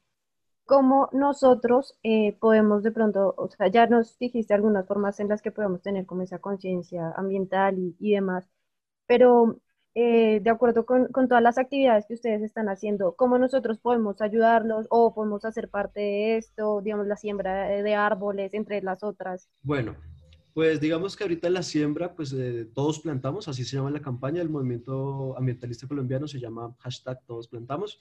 cómo 0.67 1.09
nosotros 1.13 1.95
eh, 2.03 2.37
podemos 2.41 2.83
de 2.83 2.91
pronto, 2.91 3.35
o 3.39 3.49
sea, 3.49 3.69
ya 3.69 3.87
nos 3.87 4.19
dijiste 4.19 4.53
algunas 4.53 4.87
formas 4.87 5.19
en 5.21 5.29
las 5.29 5.41
que 5.41 5.53
podemos 5.53 5.81
tener 5.81 6.05
como 6.07 6.23
esa 6.23 6.41
conciencia 6.41 7.13
ambiental 7.17 7.77
y, 7.79 8.13
demás, 8.13 8.49
pero 9.07 9.61
eh, 9.95 10.41
de 10.41 10.51
acuerdo 10.51 10.85
con, 10.85 11.07
con, 11.07 11.29
todas 11.29 11.43
las 11.43 11.57
actividades 11.57 12.05
que 12.07 12.15
ustedes 12.15 12.43
están 12.43 12.69
haciendo, 12.69 13.15
¿cómo 13.15 13.39
nosotros 13.39 13.79
podemos 13.79 14.21
ayudarlos 14.21 14.87
o 14.91 15.15
podemos 15.15 15.45
hacer 15.45 15.71
parte 15.71 16.01
de 16.01 16.37
esto, 16.37 16.83
digamos, 16.83 17.07
la 17.07 17.17
siembra 17.17 17.69
de, 17.69 17.95
árboles, 17.95 18.53
entre 18.53 18.83
las 18.83 19.05
otras? 19.05 19.49
Bueno, 19.63 19.95
pues 20.53 20.81
digamos 20.81 21.17
que 21.17 21.25
ahorita 21.25 21.49
la 21.49 21.63
siembra, 21.63 22.15
pues 22.15 22.33
eh, 22.33 22.69
todos 22.75 22.99
plantamos, 22.99 23.47
así 23.47 23.65
se 23.65 23.77
llama 23.77 23.91
la 23.91 24.03
campaña, 24.03 24.43
el 24.43 24.51
movimiento 24.51 25.37
ambientalista 25.39 25.87
colombiano 25.87 26.27
se 26.27 26.41
llama 26.41 26.75
hashtag 26.81 27.23
todos 27.25 27.47
plantamos 27.47 28.01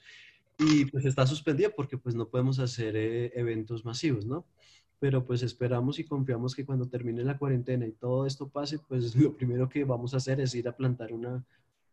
y 0.58 0.86
pues 0.86 1.04
está 1.04 1.26
suspendida 1.26 1.70
porque 1.70 1.98
pues 1.98 2.14
no 2.14 2.28
podemos 2.28 2.58
hacer 2.58 2.96
eh, 2.96 3.32
eventos 3.34 3.84
masivos, 3.84 4.24
¿no? 4.26 4.46
Pero 4.98 5.26
pues 5.26 5.42
esperamos 5.42 5.98
y 5.98 6.04
confiamos 6.04 6.54
que 6.54 6.64
cuando 6.64 6.88
termine 6.88 7.22
la 7.22 7.36
cuarentena 7.36 7.86
y 7.86 7.92
todo 7.92 8.26
esto 8.26 8.48
pase, 8.48 8.78
pues 8.78 9.14
lo 9.16 9.36
primero 9.36 9.68
que 9.68 9.84
vamos 9.84 10.14
a 10.14 10.16
hacer 10.16 10.40
es 10.40 10.54
ir 10.54 10.68
a 10.68 10.76
plantar 10.76 11.12
una, 11.12 11.44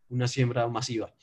una 0.09 0.27
siembra 0.27 0.67
masiva. 0.69 1.13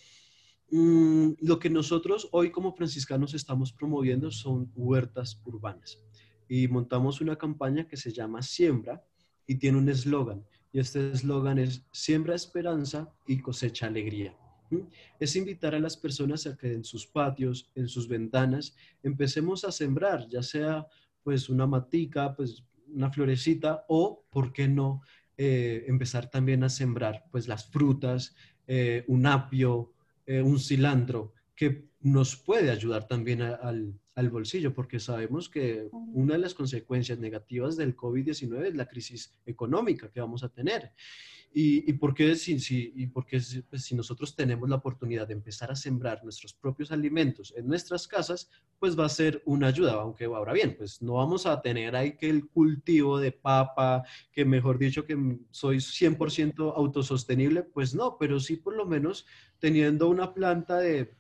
Mm, 0.70 1.33
lo 1.40 1.59
que 1.59 1.70
nosotros 1.70 2.29
hoy 2.33 2.50
como 2.50 2.74
franciscanos 2.74 3.35
estamos 3.35 3.72
promoviendo 3.72 4.31
son 4.31 4.70
huertas 4.76 5.40
urbanas 5.44 5.98
y 6.48 6.68
montamos 6.68 7.20
una 7.20 7.37
campaña 7.37 7.88
que 7.88 7.96
se 7.96 8.12
llama 8.12 8.42
Siembra 8.42 9.05
y 9.46 9.57
tiene 9.57 9.79
un 9.79 9.88
eslogan 9.88 10.44
y 10.72 10.79
este 10.79 11.11
eslogan 11.11 11.59
es 11.59 11.85
Siembra 11.90 12.37
esperanza 12.37 13.12
y 13.26 13.40
cosecha 13.40 13.87
alegría 13.87 14.37
es 15.19 15.37
invitar 15.37 15.75
a 15.75 15.81
las 15.81 15.97
personas 15.97 16.47
a 16.47 16.57
que 16.57 16.73
en 16.73 16.85
sus 16.85 17.07
patios, 17.07 17.71
en 17.75 17.89
sus 17.89 18.09
ventanas, 18.09 18.77
empecemos 19.03 19.65
a 19.65 19.73
sembrar, 19.73 20.29
ya 20.29 20.43
sea 20.43 20.87
pues 21.23 21.49
una 21.49 21.67
matica, 21.67 22.35
pues 22.35 22.65
una 22.89 23.11
florecita 23.11 23.85
o, 23.89 24.25
¿por 24.31 24.53
qué 24.53 24.69
no, 24.69 25.03
eh, 25.37 25.85
empezar 25.87 26.31
también 26.31 26.65
a 26.65 26.69
sembrar 26.69 27.25
pues 27.31 27.49
las 27.49 27.67
frutas, 27.67 28.35
eh, 28.67 29.05
un 29.09 29.27
apio, 29.27 29.93
eh, 30.27 30.43
un 30.43 30.59
cilantro, 30.59 31.33
que 31.57 31.89
nos 32.01 32.37
puede 32.37 32.71
ayudar 32.71 33.07
también 33.07 33.43
al, 33.43 33.95
al, 34.15 34.31
bolsillo, 34.31 34.73
porque 34.75 34.99
sabemos 34.99 35.49
que 35.49 35.89
una 35.93 36.35
de 36.35 36.41
las 36.41 36.55
consecuencias 36.55 37.19
negativas 37.19 37.77
del 37.77 37.95
COVID-19 37.97 38.69
es 38.69 38.75
la 38.75 38.87
crisis 38.87 39.39
económica 39.45 40.11
que 40.11 40.21
vamos 40.21 40.43
a 40.43 40.49
tener. 40.49 40.93
¿Y, 41.53 41.91
y 41.91 41.95
por 41.95 42.15
qué, 42.15 42.37
si, 42.37 42.61
si, 42.61 42.93
y 42.95 43.09
porque 43.09 43.41
pues, 43.69 43.85
si 43.85 43.95
nosotros 43.97 44.37
tenemos 44.37 44.69
la 44.69 44.77
oportunidad 44.77 45.27
de 45.27 45.35
empezar 45.35 45.71
a 45.71 45.77
sembrar 45.77 46.23
nuestros 46.23 46.55
propios 46.55 46.93
alimentos 46.93 47.53
en 47.57 47.67
nuestras 47.67 48.07
casas, 48.07 48.49
pues 48.79 48.99
va 48.99 49.07
a 49.07 49.09
ser 49.09 49.43
una 49.45 49.67
ayuda, 49.67 49.95
aunque 49.95 50.27
ahora 50.27 50.53
bien, 50.53 50.77
pues 50.79 51.03
no 51.03 51.15
vamos 51.15 51.47
a 51.47 51.61
tener 51.61 51.97
ahí 51.97 52.17
que 52.17 52.31
el 52.31 52.49
cultivo 52.49 53.19
de 53.19 53.33
papa, 53.33 54.05
que 54.33 54.45
mejor 54.45 54.79
dicho 54.79 55.05
que 55.05 55.18
soy 55.51 55.79
100% 55.79 56.72
autosostenible, 56.77 57.64
pues 57.64 57.95
no, 57.97 58.16
pero 58.16 58.39
sí 58.39 58.57
por 58.57 58.77
lo 58.77 58.87
menos 58.87 59.27
teniendo 59.59 60.09
una 60.09 60.33
planta 60.33 60.79
de, 60.79 61.16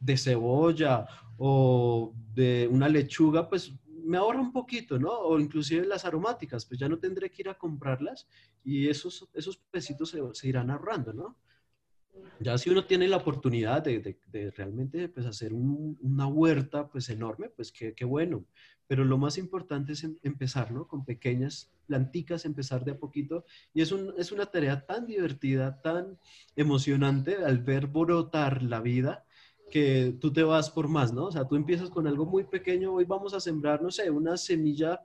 de 0.00 0.16
cebolla 0.16 1.06
o 1.36 2.14
de 2.34 2.68
una 2.70 2.88
lechuga, 2.88 3.48
pues 3.48 3.72
me 4.04 4.16
ahorra 4.16 4.40
un 4.40 4.52
poquito, 4.52 4.98
¿no? 4.98 5.10
O 5.10 5.38
inclusive 5.38 5.86
las 5.86 6.04
aromáticas, 6.04 6.66
pues 6.66 6.80
ya 6.80 6.88
no 6.88 6.98
tendré 6.98 7.30
que 7.30 7.42
ir 7.42 7.48
a 7.48 7.58
comprarlas 7.58 8.26
y 8.64 8.88
esos, 8.88 9.28
esos 9.34 9.56
pesitos 9.56 10.16
se, 10.32 10.48
irán 10.48 10.70
ahorrando, 10.70 11.12
¿no? 11.12 11.36
Ya 12.40 12.58
si 12.58 12.70
uno 12.70 12.84
tiene 12.84 13.06
la 13.06 13.18
oportunidad 13.18 13.82
de, 13.82 14.18
de, 14.26 14.50
realmente 14.50 15.08
pues, 15.08 15.26
hacer 15.26 15.52
una 15.52 16.26
huerta 16.26 16.88
pues 16.88 17.08
enorme, 17.08 17.50
pues 17.50 17.70
qué, 17.70 17.94
qué, 17.94 18.04
bueno. 18.04 18.44
Pero 18.86 19.04
lo 19.04 19.16
más 19.16 19.38
importante 19.38 19.92
es 19.92 20.02
em, 20.02 20.16
empezar, 20.22 20.72
¿no? 20.72 20.88
Con 20.88 21.04
pequeñas 21.04 21.72
planticas, 21.86 22.44
empezar 22.44 22.84
de 22.84 22.92
a 22.92 22.98
poquito. 22.98 23.44
Y 23.72 23.82
es, 23.82 23.92
un, 23.92 24.12
es 24.18 24.32
una 24.32 24.46
tarea 24.46 24.84
tan 24.86 25.06
divertida, 25.06 25.80
tan 25.82 26.18
emocionante 26.56 27.36
al 27.36 27.58
ver 27.58 27.86
brotar 27.86 28.62
la 28.62 28.80
vida 28.80 29.24
que 29.70 30.16
tú 30.20 30.32
te 30.32 30.42
vas 30.42 30.70
por 30.70 30.88
más, 30.88 31.12
¿no? 31.12 31.26
O 31.26 31.32
sea, 31.32 31.46
tú 31.46 31.56
empiezas 31.56 31.90
con 31.90 32.06
algo 32.06 32.26
muy 32.26 32.44
pequeño, 32.44 32.92
hoy 32.92 33.04
vamos 33.04 33.32
a 33.34 33.40
sembrar, 33.40 33.80
no 33.82 33.90
sé, 33.90 34.10
una 34.10 34.36
semilla 34.36 35.00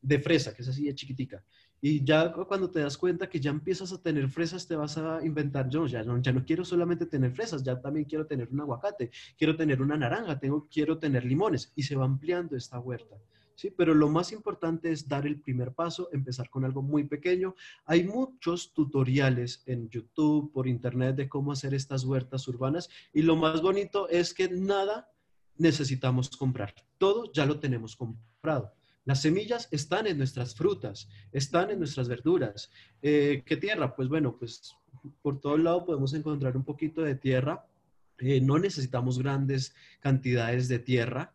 de 0.00 0.18
fresa, 0.20 0.54
que 0.54 0.62
es 0.62 0.68
así 0.68 0.84
de 0.84 0.94
chiquitica. 0.94 1.42
Y 1.82 2.04
ya 2.04 2.32
cuando 2.32 2.70
te 2.70 2.80
das 2.80 2.98
cuenta 2.98 3.28
que 3.28 3.40
ya 3.40 3.50
empiezas 3.50 3.92
a 3.92 4.02
tener 4.02 4.28
fresas, 4.28 4.66
te 4.66 4.76
vas 4.76 4.98
a 4.98 5.24
inventar, 5.24 5.68
yo 5.70 5.86
ya 5.86 6.02
no, 6.02 6.20
quiero 6.44 6.64
solamente 6.64 7.06
tener 7.06 7.32
fresas, 7.32 7.62
ya 7.62 7.80
también 7.80 8.04
quiero 8.04 8.26
tener 8.26 8.48
un 8.50 8.60
aguacate, 8.60 9.10
quiero 9.38 9.56
tener 9.56 9.80
una 9.80 9.96
naranja, 9.96 10.38
tengo, 10.38 10.68
quiero 10.70 10.98
tener 10.98 11.24
limones. 11.24 11.72
Y 11.74 11.82
se 11.82 11.96
va 11.96 12.04
ampliando 12.04 12.54
esta 12.54 12.78
huerta. 12.78 13.16
¿Sí? 13.60 13.70
Pero 13.70 13.94
lo 13.94 14.08
más 14.08 14.32
importante 14.32 14.90
es 14.90 15.06
dar 15.06 15.26
el 15.26 15.38
primer 15.38 15.74
paso, 15.74 16.08
empezar 16.12 16.48
con 16.48 16.64
algo 16.64 16.80
muy 16.80 17.04
pequeño. 17.04 17.54
Hay 17.84 18.04
muchos 18.04 18.72
tutoriales 18.72 19.62
en 19.66 19.90
YouTube, 19.90 20.50
por 20.50 20.66
internet, 20.66 21.16
de 21.16 21.28
cómo 21.28 21.52
hacer 21.52 21.74
estas 21.74 22.04
huertas 22.04 22.48
urbanas. 22.48 22.88
Y 23.12 23.20
lo 23.20 23.36
más 23.36 23.60
bonito 23.60 24.08
es 24.08 24.32
que 24.32 24.48
nada 24.48 25.10
necesitamos 25.56 26.30
comprar. 26.30 26.74
Todo 26.96 27.30
ya 27.32 27.44
lo 27.44 27.60
tenemos 27.60 27.96
comprado. 27.96 28.72
Las 29.04 29.20
semillas 29.20 29.68
están 29.70 30.06
en 30.06 30.16
nuestras 30.16 30.54
frutas, 30.54 31.08
están 31.30 31.70
en 31.70 31.78
nuestras 31.78 32.08
verduras. 32.08 32.70
Eh, 33.02 33.42
¿Qué 33.44 33.56
tierra? 33.58 33.94
Pues 33.94 34.08
bueno, 34.08 34.36
pues 34.38 34.74
por 35.20 35.38
todo 35.38 35.58
lado 35.58 35.84
podemos 35.84 36.14
encontrar 36.14 36.56
un 36.56 36.64
poquito 36.64 37.02
de 37.02 37.14
tierra. 37.14 37.66
Eh, 38.18 38.40
no 38.40 38.58
necesitamos 38.58 39.18
grandes 39.18 39.74
cantidades 40.00 40.68
de 40.68 40.78
tierra. 40.78 41.34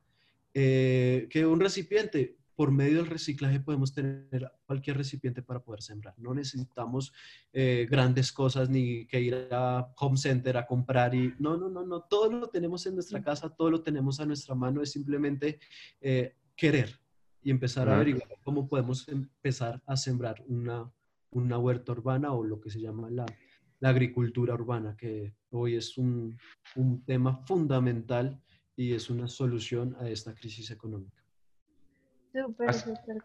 Eh, 0.56 1.28
que 1.30 1.46
un 1.46 1.60
recipiente, 1.60 2.40
por 2.56 2.72
medio 2.72 3.00
del 3.04 3.12
reciclaje 3.12 3.60
podemos 3.60 3.94
tener 3.94 4.52
cualquier 4.66 4.98
recipiente 4.98 5.44
para 5.44 5.60
poder 5.60 5.84
sembrar. 5.84 6.16
No 6.18 6.34
necesitamos 6.34 7.12
grandes 7.52 8.32
cosas 8.32 8.70
ni 8.70 9.06
que 9.08 9.20
ir 9.20 9.50
a 9.52 9.92
Home 10.00 10.18
Center 10.18 10.56
a 10.56 10.66
comprar 10.66 11.14
y 11.14 11.34
no, 11.38 11.58
no, 11.58 11.70
no, 11.70 11.86
no, 11.86 12.04
todo 12.04 12.32
lo 12.32 12.48
tenemos 12.48 12.86
en 12.86 12.94
nuestra 12.94 13.22
casa, 13.22 13.50
todo 13.50 13.70
lo 13.70 13.84
tenemos 13.84 14.22
a 14.22 14.26
nuestra 14.26 14.56
mano, 14.56 14.82
es 14.82 14.92
simplemente 14.94 15.60
querer, 16.56 16.98
y 17.46 17.52
empezar 17.52 17.88
a 17.88 17.96
averiguar 17.96 18.28
cómo 18.44 18.68
podemos 18.68 19.08
empezar 19.08 19.80
a 19.86 19.96
sembrar 19.96 20.44
una, 20.48 20.92
una 21.30 21.60
huerta 21.60 21.92
urbana 21.92 22.34
o 22.34 22.44
lo 22.44 22.60
que 22.60 22.72
se 22.72 22.82
llama 22.82 23.08
la, 23.12 23.28
la 23.80 23.90
agricultura 23.90 24.56
urbana, 24.56 24.98
que 24.98 25.36
hoy 25.52 25.76
es 25.76 25.96
un, 25.96 26.40
un, 26.76 27.06
tema 27.06 27.36
fundamental 27.46 28.42
y 28.76 28.94
es 28.94 29.10
una 29.10 29.28
solución 29.28 29.96
a 30.00 30.10
esta 30.10 30.34
crisis 30.34 30.72
económica. 30.72 31.24
Súper, 32.34 32.74
súper 32.74 33.24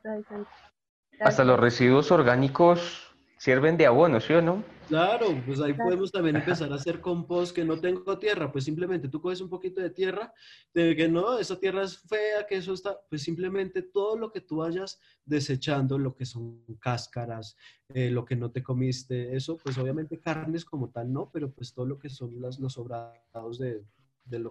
Hasta 1.21 1.45
los 1.45 1.59
residuos 1.59 2.13
orgánicos 2.13 3.11
sirven 3.41 3.77
de 3.77 3.87
abono, 3.87 4.21
¿sí 4.21 4.35
o 4.35 4.43
no? 4.43 4.63
Claro, 4.87 5.29
pues 5.47 5.61
ahí 5.61 5.73
podemos 5.73 6.13
también 6.13 6.37
empezar 6.37 6.71
a 6.73 6.75
hacer 6.75 7.01
compost 7.01 7.55
que 7.55 7.65
no 7.65 7.81
tengo 7.81 8.19
tierra, 8.19 8.53
pues 8.53 8.65
simplemente 8.65 9.09
tú 9.09 9.21
coges 9.21 9.41
un 9.41 9.49
poquito 9.49 9.81
de 9.81 9.91
tierra, 9.91 10.33
de 10.75 10.95
que 10.95 11.09
no, 11.09 11.39
esa 11.39 11.59
tierra 11.59 11.85
es 11.85 11.99
fea, 11.99 12.47
que 12.47 12.57
eso 12.57 12.75
está, 12.75 12.99
pues 13.09 13.23
simplemente 13.23 13.83
todo 13.83 14.19
lo 14.19 14.31
que 14.31 14.43
tú 14.43 14.59
vayas 14.59 15.01
desechando, 15.25 15.97
lo 15.97 16.15
que 16.15 16.27
son 16.27 16.65
cáscaras, 16.81 17.57
eh, 17.95 18.11
lo 18.11 18.25
que 18.25 18.37
no 18.37 18.51
te 18.51 18.63
comiste, 18.63 19.35
eso, 19.35 19.57
pues 19.57 19.79
obviamente 19.79 20.21
carnes 20.21 20.65
como 20.65 20.91
tal 20.91 21.13
no, 21.13 21.31
pero 21.33 21.51
pues 21.51 21.73
todo 21.73 21.87
lo 21.87 21.99
que 21.99 22.11
son 22.11 22.41
las, 22.41 22.59
los 22.59 22.75
sobrados 22.75 23.59
de, 23.59 23.83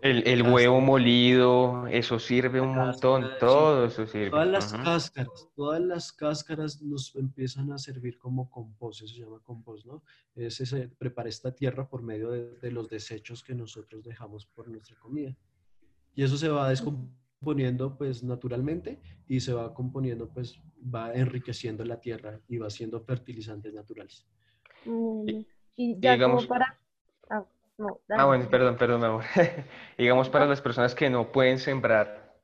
el, 0.01 0.43
huevo 0.43 0.81
molido, 0.81 1.87
eso 1.87 2.19
sirve 2.19 2.59
un 2.59 2.75
montón, 2.75 3.29
todo 3.39 3.85
eso 3.85 4.05
sirve. 4.07 4.29
Todas 4.29 4.47
las 4.47 4.73
cáscaras, 4.73 5.49
todas 5.55 5.81
las 5.81 6.11
cáscaras 6.11 6.81
nos 6.81 7.15
empiezan 7.15 7.71
a 7.71 7.77
servir 7.77 8.17
como 8.17 8.49
compost, 8.49 9.01
eso 9.01 9.13
se 9.13 9.21
llama 9.21 9.39
compost, 9.41 9.85
¿no? 9.85 10.03
Ese 10.35 10.65
se 10.65 10.89
prepara 10.89 11.29
esta 11.29 11.53
tierra 11.53 11.87
por 11.87 12.01
medio 12.01 12.31
de, 12.31 12.71
los 12.71 12.89
desechos 12.89 13.43
que 13.43 13.55
nosotros 13.55 14.03
dejamos 14.03 14.45
por 14.45 14.67
nuestra 14.67 14.97
comida. 14.97 15.35
Y 16.13 16.23
eso 16.23 16.37
se 16.37 16.49
va 16.49 16.69
descomponiendo 16.69 17.97
pues 17.97 18.23
naturalmente 18.23 18.99
y 19.27 19.39
se 19.39 19.53
va 19.53 19.73
componiendo 19.73 20.29
pues 20.29 20.59
va 20.83 21.13
enriqueciendo 21.13 21.85
la 21.85 22.01
tierra 22.01 22.41
y 22.47 22.57
va 22.57 22.69
siendo 22.69 22.99
fertilizantes 23.01 23.73
naturales. 23.73 24.27
Mm, 24.85 25.43
y 25.75 25.99
ya 25.99 26.19
como 26.19 26.45
para 26.45 26.78
ah, 28.09 28.25
bueno, 28.25 28.49
perdón, 28.49 28.77
perdón, 28.77 29.01
mi 29.01 29.07
amor. 29.07 29.23
Digamos 29.97 30.29
para 30.29 30.45
las 30.45 30.61
personas 30.61 30.95
que 30.95 31.09
no 31.09 31.31
pueden 31.31 31.59
sembrar, 31.59 32.35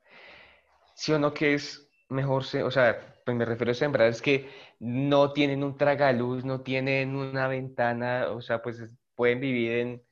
¿sí 0.96 1.12
o 1.14 1.20
no 1.20 1.34
que 1.34 1.54
es 1.54 1.90
mejor, 2.10 2.44
o 2.44 2.72
sea, 2.72 3.16
pues 3.26 3.38
me 3.38 3.46
refiero 3.46 3.72
a 3.72 3.76
sembrar, 3.76 4.08
es 4.08 4.22
que 4.22 4.50
no 4.80 5.34
tienen 5.34 5.64
un 5.64 5.78
tragaluz, 5.78 6.46
no 6.46 6.62
tienen 6.62 7.16
una 7.16 7.48
ventana, 7.48 8.28
o 8.30 8.42
sea, 8.42 8.62
pues 8.62 8.84
pueden 9.16 9.40
vivir 9.40 9.72
en, 9.72 10.04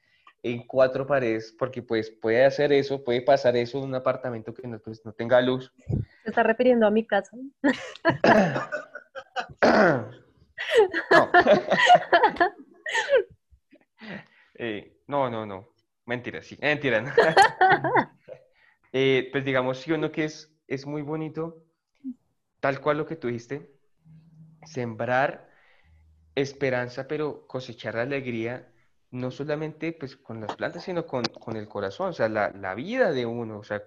en 0.41 0.65
cuatro 0.65 1.05
paredes, 1.05 1.55
porque 1.57 1.81
pues 1.81 2.09
puede 2.09 2.45
hacer 2.45 2.73
eso, 2.73 3.03
puede 3.03 3.21
pasar 3.21 3.55
eso 3.55 3.77
en 3.79 3.85
un 3.85 3.95
apartamento 3.95 4.53
que 4.53 4.67
no, 4.67 4.79
pues, 4.79 5.05
no 5.05 5.13
tenga 5.13 5.41
luz. 5.41 5.71
¿Se 6.23 6.29
está 6.29 6.43
refiriendo 6.43 6.87
a 6.87 6.91
mi 6.91 7.05
casa? 7.05 7.37
no. 11.11 11.31
eh, 14.55 14.92
no, 15.07 15.29
no, 15.29 15.45
no. 15.45 15.69
Mentira, 16.05 16.41
sí. 16.41 16.57
Mentira. 16.61 17.03
Eh, 18.95 19.29
pues 19.31 19.43
digamos, 19.43 19.79
sí 19.79 19.91
uno 19.91 20.11
que 20.11 20.25
es, 20.25 20.55
es 20.67 20.85
muy 20.85 21.01
bonito, 21.01 21.65
tal 22.59 22.79
cual 22.79 22.99
lo 22.99 23.07
que 23.07 23.15
tú 23.15 23.27
dijiste, 23.27 23.71
sembrar 24.65 25.49
esperanza, 26.35 27.07
pero 27.07 27.47
cosechar 27.47 27.97
alegría, 27.97 28.71
no 29.09 29.31
solamente 29.31 29.93
pues 29.93 30.15
con 30.15 30.41
las 30.41 30.55
plantas, 30.55 30.83
sino 30.83 31.07
con, 31.07 31.23
el 31.55 31.67
corazón, 31.67 32.09
o 32.09 32.13
sea, 32.13 32.29
la, 32.29 32.75
vida 32.75 33.11
de 33.11 33.25
uno, 33.25 33.59
o 33.59 33.63
sea, 33.63 33.83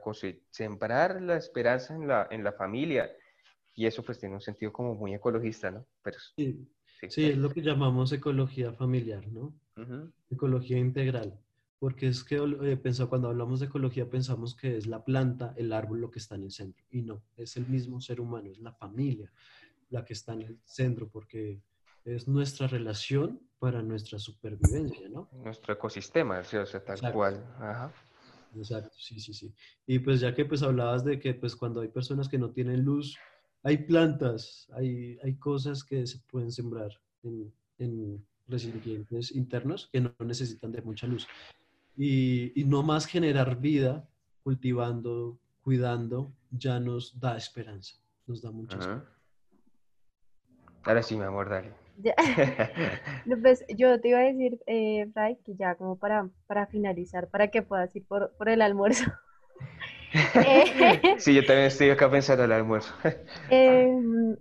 sembrar 0.51 1.23
la 1.23 1.37
esperanza 1.37 1.95
en 1.95 2.09
la, 2.09 2.27
en 2.31 2.43
la 2.43 2.53
familia. 2.53 3.09
Y 3.75 3.87
eso 3.87 4.03
pues 4.03 4.19
tiene 4.19 4.35
un 4.35 4.41
sentido 4.41 4.73
como 4.73 4.95
muy 4.95 5.15
ecologista, 5.15 5.71
¿no? 5.71 5.87
Pero, 6.03 6.19
sí, 6.37 6.69
sí, 7.09 7.27
es 7.27 7.37
lo 7.37 7.51
que 7.51 7.63
llamamos 7.63 8.13
ecología 8.13 8.73
familiar, 8.73 9.27
¿no? 9.29 9.55
Ecología 10.31 10.79
integral. 10.79 11.39
Porque 11.79 12.09
es 12.09 12.25
que 12.25 12.37
eh, 12.37 13.07
cuando 13.09 13.29
hablamos 13.29 13.61
de 13.61 13.67
ecología 13.67 14.09
pensamos 14.09 14.57
que 14.57 14.79
es 14.79 14.87
la 14.87 15.05
planta, 15.05 15.53
el 15.59 15.73
árbol 15.73 16.01
lo 16.01 16.11
que 16.11 16.19
está 16.19 16.35
en 16.35 16.45
el 16.45 16.51
centro. 16.51 16.85
Y 16.91 17.03
no, 17.03 17.23
es 17.37 17.57
el 17.59 17.67
mismo 17.67 18.01
ser 18.01 18.21
humano, 18.21 18.51
es 18.51 18.59
la 18.59 18.73
familia 18.73 19.31
la 19.91 20.05
que 20.05 20.15
está 20.15 20.33
en 20.33 20.43
el 20.43 20.59
centro, 20.65 21.09
porque 21.09 21.61
es 22.05 22.29
nuestra 22.29 22.67
relación 22.67 23.41
para 23.59 23.83
nuestra 23.83 24.19
supervivencia, 24.19 25.09
¿no? 25.09 25.29
Nuestro 25.33 25.75
ecosistema, 25.75 26.39
o 26.39 26.45
sea, 26.45 26.85
tal 26.85 27.13
cual. 27.13 27.45
Exacto, 28.55 28.97
sí, 28.99 29.21
sí, 29.21 29.35
sí. 29.35 29.53
Y 29.87 29.99
pues 29.99 30.21
ya 30.21 30.35
que 30.35 30.45
pues 30.45 30.63
hablabas 30.63 31.05
de 31.05 31.19
que 31.19 31.35
pues 31.35 31.57
cuando 31.57 31.81
hay 31.81 31.89
personas 31.89 32.29
que 32.29 32.39
no 32.39 32.51
tienen 32.51 32.85
luz, 32.85 33.19
hay 33.67 33.79
plantas, 33.79 34.71
hay, 34.75 35.19
hay 35.25 35.35
cosas 35.35 35.83
que 35.83 36.07
se 36.07 36.21
pueden 36.31 36.53
sembrar 36.53 36.93
en, 37.25 37.53
en 37.79 38.25
recipientes 38.47 39.35
internos 39.35 39.89
que 39.93 40.01
no 40.01 40.15
necesitan 40.21 40.71
de 40.71 40.83
mucha 40.83 41.09
luz. 41.09 41.27
Y, 41.97 42.53
y, 42.55 42.65
no 42.65 42.85
más 42.85 43.07
generar 43.07 43.59
vida 43.59 44.09
cultivando, 44.45 45.41
cuidando, 45.65 46.33
ya 46.53 46.79
nos 46.79 47.19
da 47.19 47.37
esperanza, 47.37 47.97
nos 48.29 48.41
da 48.41 48.53
mucha 48.53 48.79
esperanza. 48.79 49.11
Ahora 50.85 51.03
sí, 51.03 51.17
mi 51.17 51.25
amor, 51.25 51.49
dale. 51.49 51.73
pues, 53.43 53.65
yo 53.77 54.01
te 54.01 54.11
iba 54.11 54.21
a 54.21 54.23
decir, 54.23 54.61
eh, 54.69 55.11
Fray, 55.13 55.39
que 55.45 55.57
ya 55.57 55.75
como 55.75 55.99
para, 55.99 56.31
para 56.47 56.69
finalizar, 56.69 57.29
para 57.31 57.49
que 57.49 57.63
puedas 57.63 57.97
ir 57.97 58.07
por, 58.07 58.31
por 58.37 58.49
el 58.49 58.63
almuerzo. 58.63 59.07
sí, 61.19 61.35
yo 61.35 61.45
también 61.45 61.67
estoy 61.67 61.91
acá 61.91 62.11
pensando 62.11 62.45
en 62.45 62.51
el 62.51 62.57
almuerzo. 62.57 62.95
Em, 63.51 64.37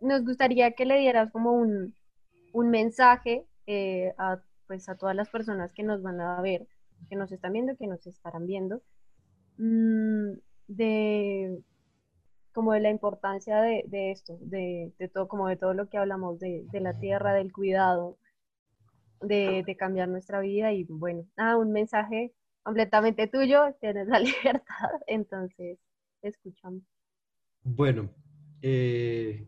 nos 0.00 0.24
gustaría 0.24 0.72
que 0.72 0.84
le 0.84 0.98
dieras 0.98 1.30
como 1.30 1.52
un, 1.52 1.94
un 2.52 2.70
mensaje 2.70 3.46
eh, 3.66 4.14
a, 4.18 4.38
pues, 4.66 4.88
a 4.88 4.96
todas 4.96 5.16
las 5.16 5.28
personas 5.28 5.72
que 5.72 5.82
nos 5.82 6.02
van 6.02 6.20
a 6.20 6.40
ver, 6.40 6.66
que 7.08 7.16
nos 7.16 7.32
están 7.32 7.52
viendo, 7.52 7.76
que 7.76 7.86
nos 7.86 8.06
estarán 8.06 8.46
viendo, 8.46 8.82
mm, 9.58 10.32
de 10.68 11.58
como 12.52 12.72
de 12.72 12.80
la 12.80 12.90
importancia 12.90 13.60
de, 13.60 13.84
de 13.88 14.12
esto, 14.12 14.38
de, 14.40 14.92
de, 14.98 15.08
todo, 15.08 15.26
como 15.26 15.48
de 15.48 15.56
todo 15.56 15.74
lo 15.74 15.88
que 15.88 15.98
hablamos 15.98 16.38
de, 16.38 16.64
de 16.70 16.80
la 16.80 16.96
tierra, 17.00 17.34
del 17.34 17.52
cuidado, 17.52 18.16
de, 19.20 19.64
de, 19.66 19.76
cambiar 19.76 20.08
nuestra 20.08 20.38
vida 20.38 20.72
y 20.72 20.84
bueno, 20.84 21.24
ah, 21.36 21.56
un 21.56 21.72
mensaje 21.72 22.32
completamente 22.64 23.28
tuyo, 23.28 23.76
tienes 23.80 24.08
la 24.08 24.18
libertad, 24.20 24.90
entonces 25.06 25.78
escuchamos. 26.22 26.82
Bueno, 27.62 28.10
eh, 28.60 29.46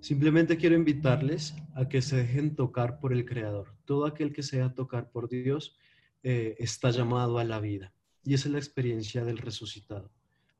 Simplemente 0.00 0.56
quiero 0.56 0.76
invitarles 0.76 1.54
a 1.74 1.86
que 1.86 2.00
se 2.00 2.16
dejen 2.16 2.56
tocar 2.56 3.00
por 3.00 3.12
el 3.12 3.26
Creador. 3.26 3.74
Todo 3.84 4.06
aquel 4.06 4.32
que 4.32 4.42
sea 4.42 4.74
tocar 4.74 5.10
por 5.10 5.28
Dios 5.28 5.76
eh, 6.22 6.56
está 6.58 6.90
llamado 6.90 7.38
a 7.38 7.44
la 7.44 7.60
vida. 7.60 7.92
Y 8.24 8.32
esa 8.32 8.48
es 8.48 8.52
la 8.52 8.58
experiencia 8.58 9.24
del 9.24 9.36
resucitado. 9.36 10.10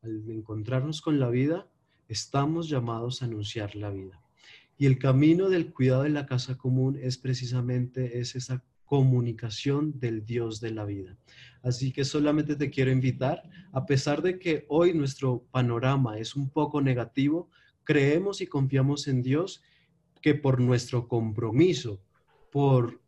Al 0.03 0.28
encontrarnos 0.28 1.01
con 1.01 1.18
la 1.18 1.30
vida, 1.30 1.66
estamos 2.07 2.68
llamados 2.68 3.22
a 3.22 3.24
anunciar 3.24 3.76
la 3.76 3.88
vida. 3.90 4.20
Y 4.76 4.84
el 4.84 4.98
camino 4.98 5.48
del 5.48 5.72
cuidado 5.72 6.03
de 6.03 6.11
la 6.11 6.26
casa 6.26 6.59
común 6.59 6.98
es 7.01 7.16
precisamente 7.16 8.18
es 8.18 8.36
esa 8.36 8.62
comunicación 8.91 10.01
del 10.01 10.26
Dios 10.26 10.61
de 10.61 10.72
la 10.72 10.84
vida. 10.84 11.16
Así 11.62 11.93
que 11.93 12.05
solamente 12.05 12.57
te 12.57 12.70
quiero 12.70 12.91
invitar, 12.91 13.49
a 13.70 13.86
pesar 13.86 14.20
de 14.20 14.41
que 14.41 14.64
hoy 14.68 14.95
nuestro 14.95 15.45
panorama 15.53 16.18
es 16.18 16.34
un 16.34 16.51
poco 16.51 16.80
negativo, 16.80 17.49
creemos 17.84 18.41
y 18.41 18.49
confiamos 18.49 19.07
en 19.07 19.22
Dios 19.22 19.62
que 20.20 20.34
por 20.34 20.61
nuestro 20.61 21.07
compromiso, 21.07 22.03
por 22.51 23.01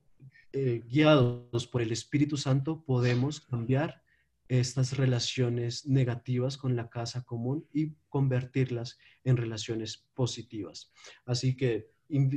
eh, 0.52 0.84
guiados 0.88 1.66
por 1.66 1.82
el 1.82 1.90
Espíritu 1.90 2.36
Santo, 2.36 2.84
podemos 2.84 3.40
cambiar 3.40 4.04
estas 4.46 4.96
relaciones 4.96 5.84
negativas 5.88 6.58
con 6.58 6.76
la 6.76 6.90
casa 6.90 7.24
común 7.24 7.66
y 7.72 7.94
convertirlas 8.08 8.98
en 9.24 9.36
relaciones 9.36 10.06
positivas. 10.14 10.92
Así 11.26 11.56
que 11.56 11.90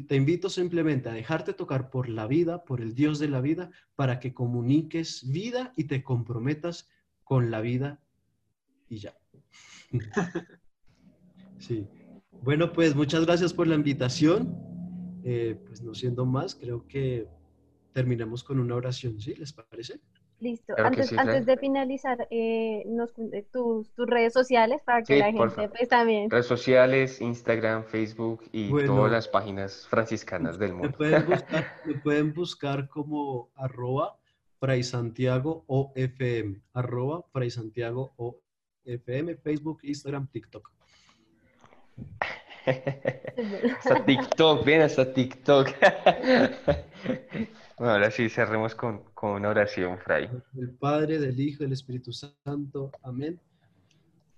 te 0.08 0.16
invito 0.16 0.50
simplemente 0.50 1.10
a 1.10 1.14
dejarte 1.14 1.54
tocar 1.54 1.90
por 1.90 2.08
la 2.08 2.28
vida, 2.28 2.64
por 2.64 2.80
el 2.80 2.96
Dios 2.96 3.20
de 3.20 3.28
la 3.28 3.42
vida, 3.42 3.72
para 3.96 4.20
que 4.20 4.34
comuniques 4.34 5.30
vida 5.30 5.74
y 5.76 5.86
te 5.86 6.02
comprometas 6.02 6.90
con 7.24 7.52
la 7.52 7.62
vida 7.62 8.00
y 8.90 9.00
ya. 9.00 9.18
Sí. 11.58 11.88
Bueno, 12.44 12.74
pues 12.74 12.96
muchas 12.96 13.26
gracias 13.26 13.54
por 13.54 13.66
la 13.66 13.76
invitación. 13.76 14.56
Eh, 15.24 15.60
pues 15.66 15.82
no 15.82 15.96
siendo 15.96 16.26
más, 16.26 16.54
creo 16.54 16.86
que 16.86 17.28
terminamos 17.92 18.44
con 18.44 18.60
una 18.60 18.76
oración, 18.76 19.20
¿sí? 19.20 19.34
¿Les 19.36 19.54
parece? 19.54 20.00
Listo. 20.46 20.76
antes, 20.78 21.12
antes 21.14 21.48
de 21.48 21.58
finalizar, 21.58 22.28
eh, 22.30 22.84
nos, 22.86 23.10
eh, 23.34 23.48
tus, 23.52 23.90
tus, 23.96 24.06
redes 24.06 24.32
sociales 24.32 24.80
para 24.86 25.02
que 25.02 25.18
la 25.18 25.32
gente 25.32 25.70
pues, 25.70 25.90
también. 25.90 26.30
Redes 26.30 26.46
sociales, 26.46 27.20
Instagram, 27.20 27.84
Facebook 27.84 28.44
y 28.52 28.70
todas 28.86 29.12
las 29.12 29.28
páginas 29.28 29.88
franciscanas 29.88 30.60
del 30.60 30.74
mundo. 30.74 30.90
Me 30.90 30.94
pueden 30.94 31.26
buscar, 31.26 31.66
me 31.84 31.94
pueden 31.96 32.34
buscar 32.36 32.88
como 32.90 33.50
arroba 33.56 34.20
Fray 34.60 34.84
Santiago 34.84 35.64
OFM, 35.66 36.62
arroba 36.74 37.26
Fray 37.34 37.50
Santiago 37.50 38.14
OFM, 38.18 39.38
Facebook, 39.38 39.80
Instagram, 39.82 40.28
TikTok. 40.28 40.72
hasta 43.78 44.06
TikTok, 44.06 44.66
bien, 44.66 44.82
hasta 44.82 45.14
TikTok. 45.14 45.68
bueno, 47.78 47.94
ahora 47.94 48.12
sí, 48.12 48.30
cerremos 48.30 48.76
con, 48.76 49.04
con 49.14 49.34
una 49.34 49.50
oración, 49.50 49.98
Fray. 50.00 50.30
El 50.58 50.72
Padre, 50.72 51.20
del 51.20 51.40
Hijo, 51.40 51.64
del 51.64 51.74
Espíritu 51.74 52.12
Santo. 52.12 52.92
Amén. 53.04 53.40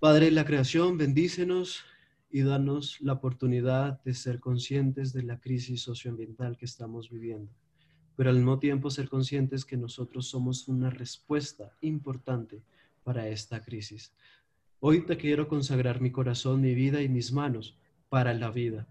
Padre 0.00 0.26
de 0.26 0.32
la 0.32 0.44
creación, 0.44 0.98
bendícenos 0.98 1.84
y 2.30 2.42
danos 2.42 3.00
la 3.00 3.14
oportunidad 3.14 4.02
de 4.04 4.14
ser 4.14 4.40
conscientes 4.40 5.12
de 5.12 5.22
la 5.22 5.40
crisis 5.40 5.82
socioambiental 5.82 6.56
que 6.56 6.66
estamos 6.66 7.10
viviendo, 7.10 7.50
pero 8.14 8.30
al 8.30 8.36
mismo 8.36 8.58
tiempo 8.58 8.90
ser 8.90 9.08
conscientes 9.08 9.64
que 9.64 9.76
nosotros 9.76 10.28
somos 10.28 10.68
una 10.68 10.90
respuesta 10.90 11.72
importante 11.80 12.62
para 13.02 13.28
esta 13.28 13.62
crisis. 13.62 14.12
Hoy 14.80 15.04
te 15.04 15.16
quiero 15.16 15.48
consagrar 15.48 16.00
mi 16.00 16.12
corazón, 16.12 16.60
mi 16.60 16.74
vida 16.74 17.02
y 17.02 17.08
mis 17.08 17.32
manos 17.32 17.76
para 18.08 18.34
la 18.34 18.50
vida. 18.50 18.86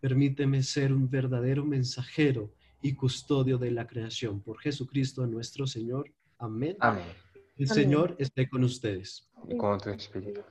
Permíteme 0.00 0.62
ser 0.62 0.92
un 0.92 1.08
verdadero 1.10 1.64
mensajero 1.64 2.52
y 2.82 2.94
custodio 2.94 3.58
de 3.58 3.70
la 3.70 3.86
creación. 3.86 4.40
Por 4.40 4.58
Jesucristo 4.60 5.26
nuestro 5.26 5.66
Señor. 5.66 6.10
Amén. 6.38 6.76
Amén. 6.80 7.06
El 7.56 7.68
Señor 7.68 8.14
esté 8.18 8.48
con 8.48 8.64
ustedes. 8.64 9.30
Y 9.48 9.56
con 9.56 9.78
tu 9.78 9.90
espíritu. 9.90 10.42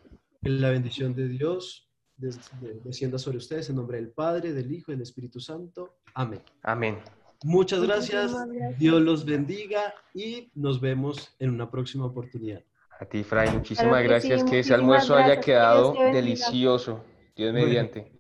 La 0.42 0.72
bendición 0.72 1.14
de 1.14 1.28
Dios 1.28 1.90
descienda 2.18 3.18
sobre 3.18 3.38
ustedes 3.38 3.70
en 3.70 3.76
nombre 3.76 3.98
del 3.98 4.10
Padre, 4.10 4.54
del 4.54 4.72
Hijo 4.72 4.92
y 4.92 4.96
del 4.96 5.04
Espíritu 5.04 5.40
Santo. 5.40 5.98
Amén. 6.14 6.42
Amén. 6.64 7.00
Muchas 7.44 7.82
gracias. 7.82 8.34
Dios 8.80 9.02
los 9.02 9.26
bendiga 9.26 9.94
y 10.14 10.50
nos 10.56 10.80
vemos 10.80 11.36
en 11.40 11.52
una 11.52 11.70
próxima 11.70 12.06
oportunidad. 12.06 12.64
A 13.00 13.06
ti, 13.06 13.24
Fray, 13.24 13.52
muchísimas 13.52 14.04
gracias. 14.04 14.44
que 14.44 14.60
ese 14.60 14.74
almuerzo 14.74 15.16
haya 15.16 15.40
quedado 15.40 15.94
delicioso. 16.14 17.04
Dios 17.36 17.54
mediante. 17.54 18.12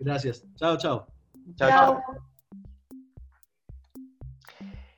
Gracias. 0.00 0.44
Chao, 0.56 0.76
chao. 0.76 1.06
Chao, 1.56 1.68
chao. 1.68 2.02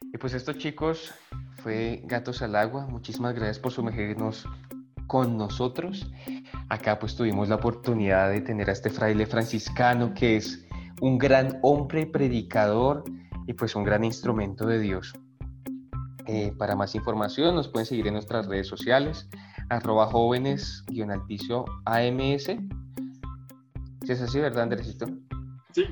Y 0.02 0.16
pues 0.18 0.32
esto, 0.34 0.54
chicos, 0.54 1.12
fue 1.62 2.02
Gatos 2.04 2.40
al 2.42 2.56
Agua. 2.56 2.86
Muchísimas 2.86 3.34
gracias 3.34 3.58
por 3.58 3.72
sumergirnos 3.72 4.46
con 5.06 5.36
nosotros. 5.36 6.10
Acá 6.68 6.98
pues 6.98 7.14
tuvimos 7.14 7.48
la 7.48 7.56
oportunidad 7.56 8.30
de 8.30 8.40
tener 8.40 8.70
a 8.70 8.72
este 8.72 8.90
fraile 8.90 9.26
franciscano 9.26 10.14
que 10.14 10.36
es 10.36 10.66
un 11.00 11.18
gran 11.18 11.58
hombre 11.62 12.06
predicador 12.06 13.04
y 13.46 13.52
pues 13.52 13.76
un 13.76 13.84
gran 13.84 14.04
instrumento 14.04 14.66
de 14.66 14.78
Dios. 14.78 15.12
Eh, 16.26 16.52
para 16.58 16.76
más 16.76 16.94
información 16.94 17.54
nos 17.54 17.68
pueden 17.68 17.86
seguir 17.86 18.06
en 18.06 18.14
nuestras 18.14 18.46
redes 18.46 18.66
sociales, 18.66 19.28
arroba 19.70 20.06
jóvenes 20.06 20.84
Es 24.08 24.22
así, 24.22 24.40
¿verdad, 24.40 24.62
Andresito? 24.62 25.06
Sí. 25.74 25.84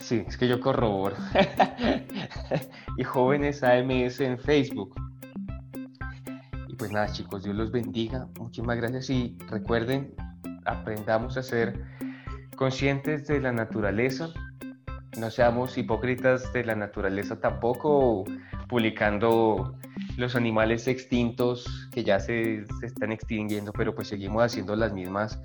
Sí, 0.00 0.24
es 0.26 0.36
que 0.36 0.48
yo 0.48 0.60
corroboro. 0.60 1.14
y 2.98 3.04
jóvenes 3.04 3.62
AMS 3.62 4.20
en 4.20 4.40
Facebook. 4.40 4.92
Y 6.66 6.74
pues 6.74 6.90
nada, 6.90 7.12
chicos, 7.12 7.44
Dios 7.44 7.54
los 7.54 7.70
bendiga. 7.70 8.26
Muchísimas 8.40 8.76
gracias 8.76 9.08
y 9.10 9.38
recuerden, 9.48 10.16
aprendamos 10.64 11.36
a 11.36 11.44
ser 11.44 11.80
conscientes 12.56 13.28
de 13.28 13.40
la 13.40 13.52
naturaleza. 13.52 14.30
No 15.18 15.30
seamos 15.30 15.78
hipócritas 15.78 16.52
de 16.52 16.64
la 16.64 16.74
naturaleza 16.74 17.38
tampoco, 17.38 18.24
publicando 18.68 19.78
los 20.16 20.34
animales 20.34 20.88
extintos 20.88 21.88
que 21.92 22.02
ya 22.02 22.18
se, 22.18 22.66
se 22.80 22.86
están 22.86 23.12
extinguiendo, 23.12 23.72
pero 23.72 23.94
pues 23.94 24.08
seguimos 24.08 24.42
haciendo 24.42 24.74
las 24.74 24.92
mismas 24.92 25.38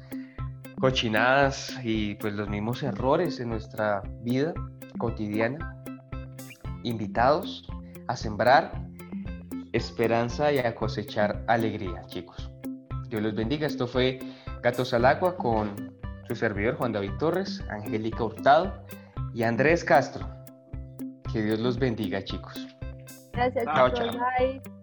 cochinadas 0.79 1.77
y 1.83 2.15
pues 2.15 2.33
los 2.33 2.49
mismos 2.49 2.83
errores 2.83 3.39
en 3.39 3.49
nuestra 3.49 4.01
vida 4.21 4.53
cotidiana, 4.97 5.75
invitados 6.83 7.67
a 8.07 8.15
sembrar 8.15 8.71
esperanza 9.73 10.51
y 10.51 10.59
a 10.59 10.73
cosechar 10.75 11.43
alegría, 11.47 12.05
chicos. 12.07 12.51
Dios 13.09 13.21
los 13.21 13.35
bendiga. 13.35 13.67
Esto 13.67 13.87
fue 13.87 14.19
Gatos 14.61 14.93
al 14.93 15.05
Agua 15.05 15.35
con 15.37 15.95
su 16.27 16.35
servidor 16.35 16.75
Juan 16.75 16.91
David 16.91 17.11
Torres, 17.19 17.63
Angélica 17.69 18.23
Hurtado 18.23 18.73
y 19.33 19.43
Andrés 19.43 19.83
Castro. 19.83 20.27
Que 21.31 21.41
Dios 21.41 21.59
los 21.59 21.77
bendiga, 21.77 22.23
chicos. 22.23 22.67
Gracias, 23.33 23.65
chao, 23.65 23.89
chao. 23.89 24.76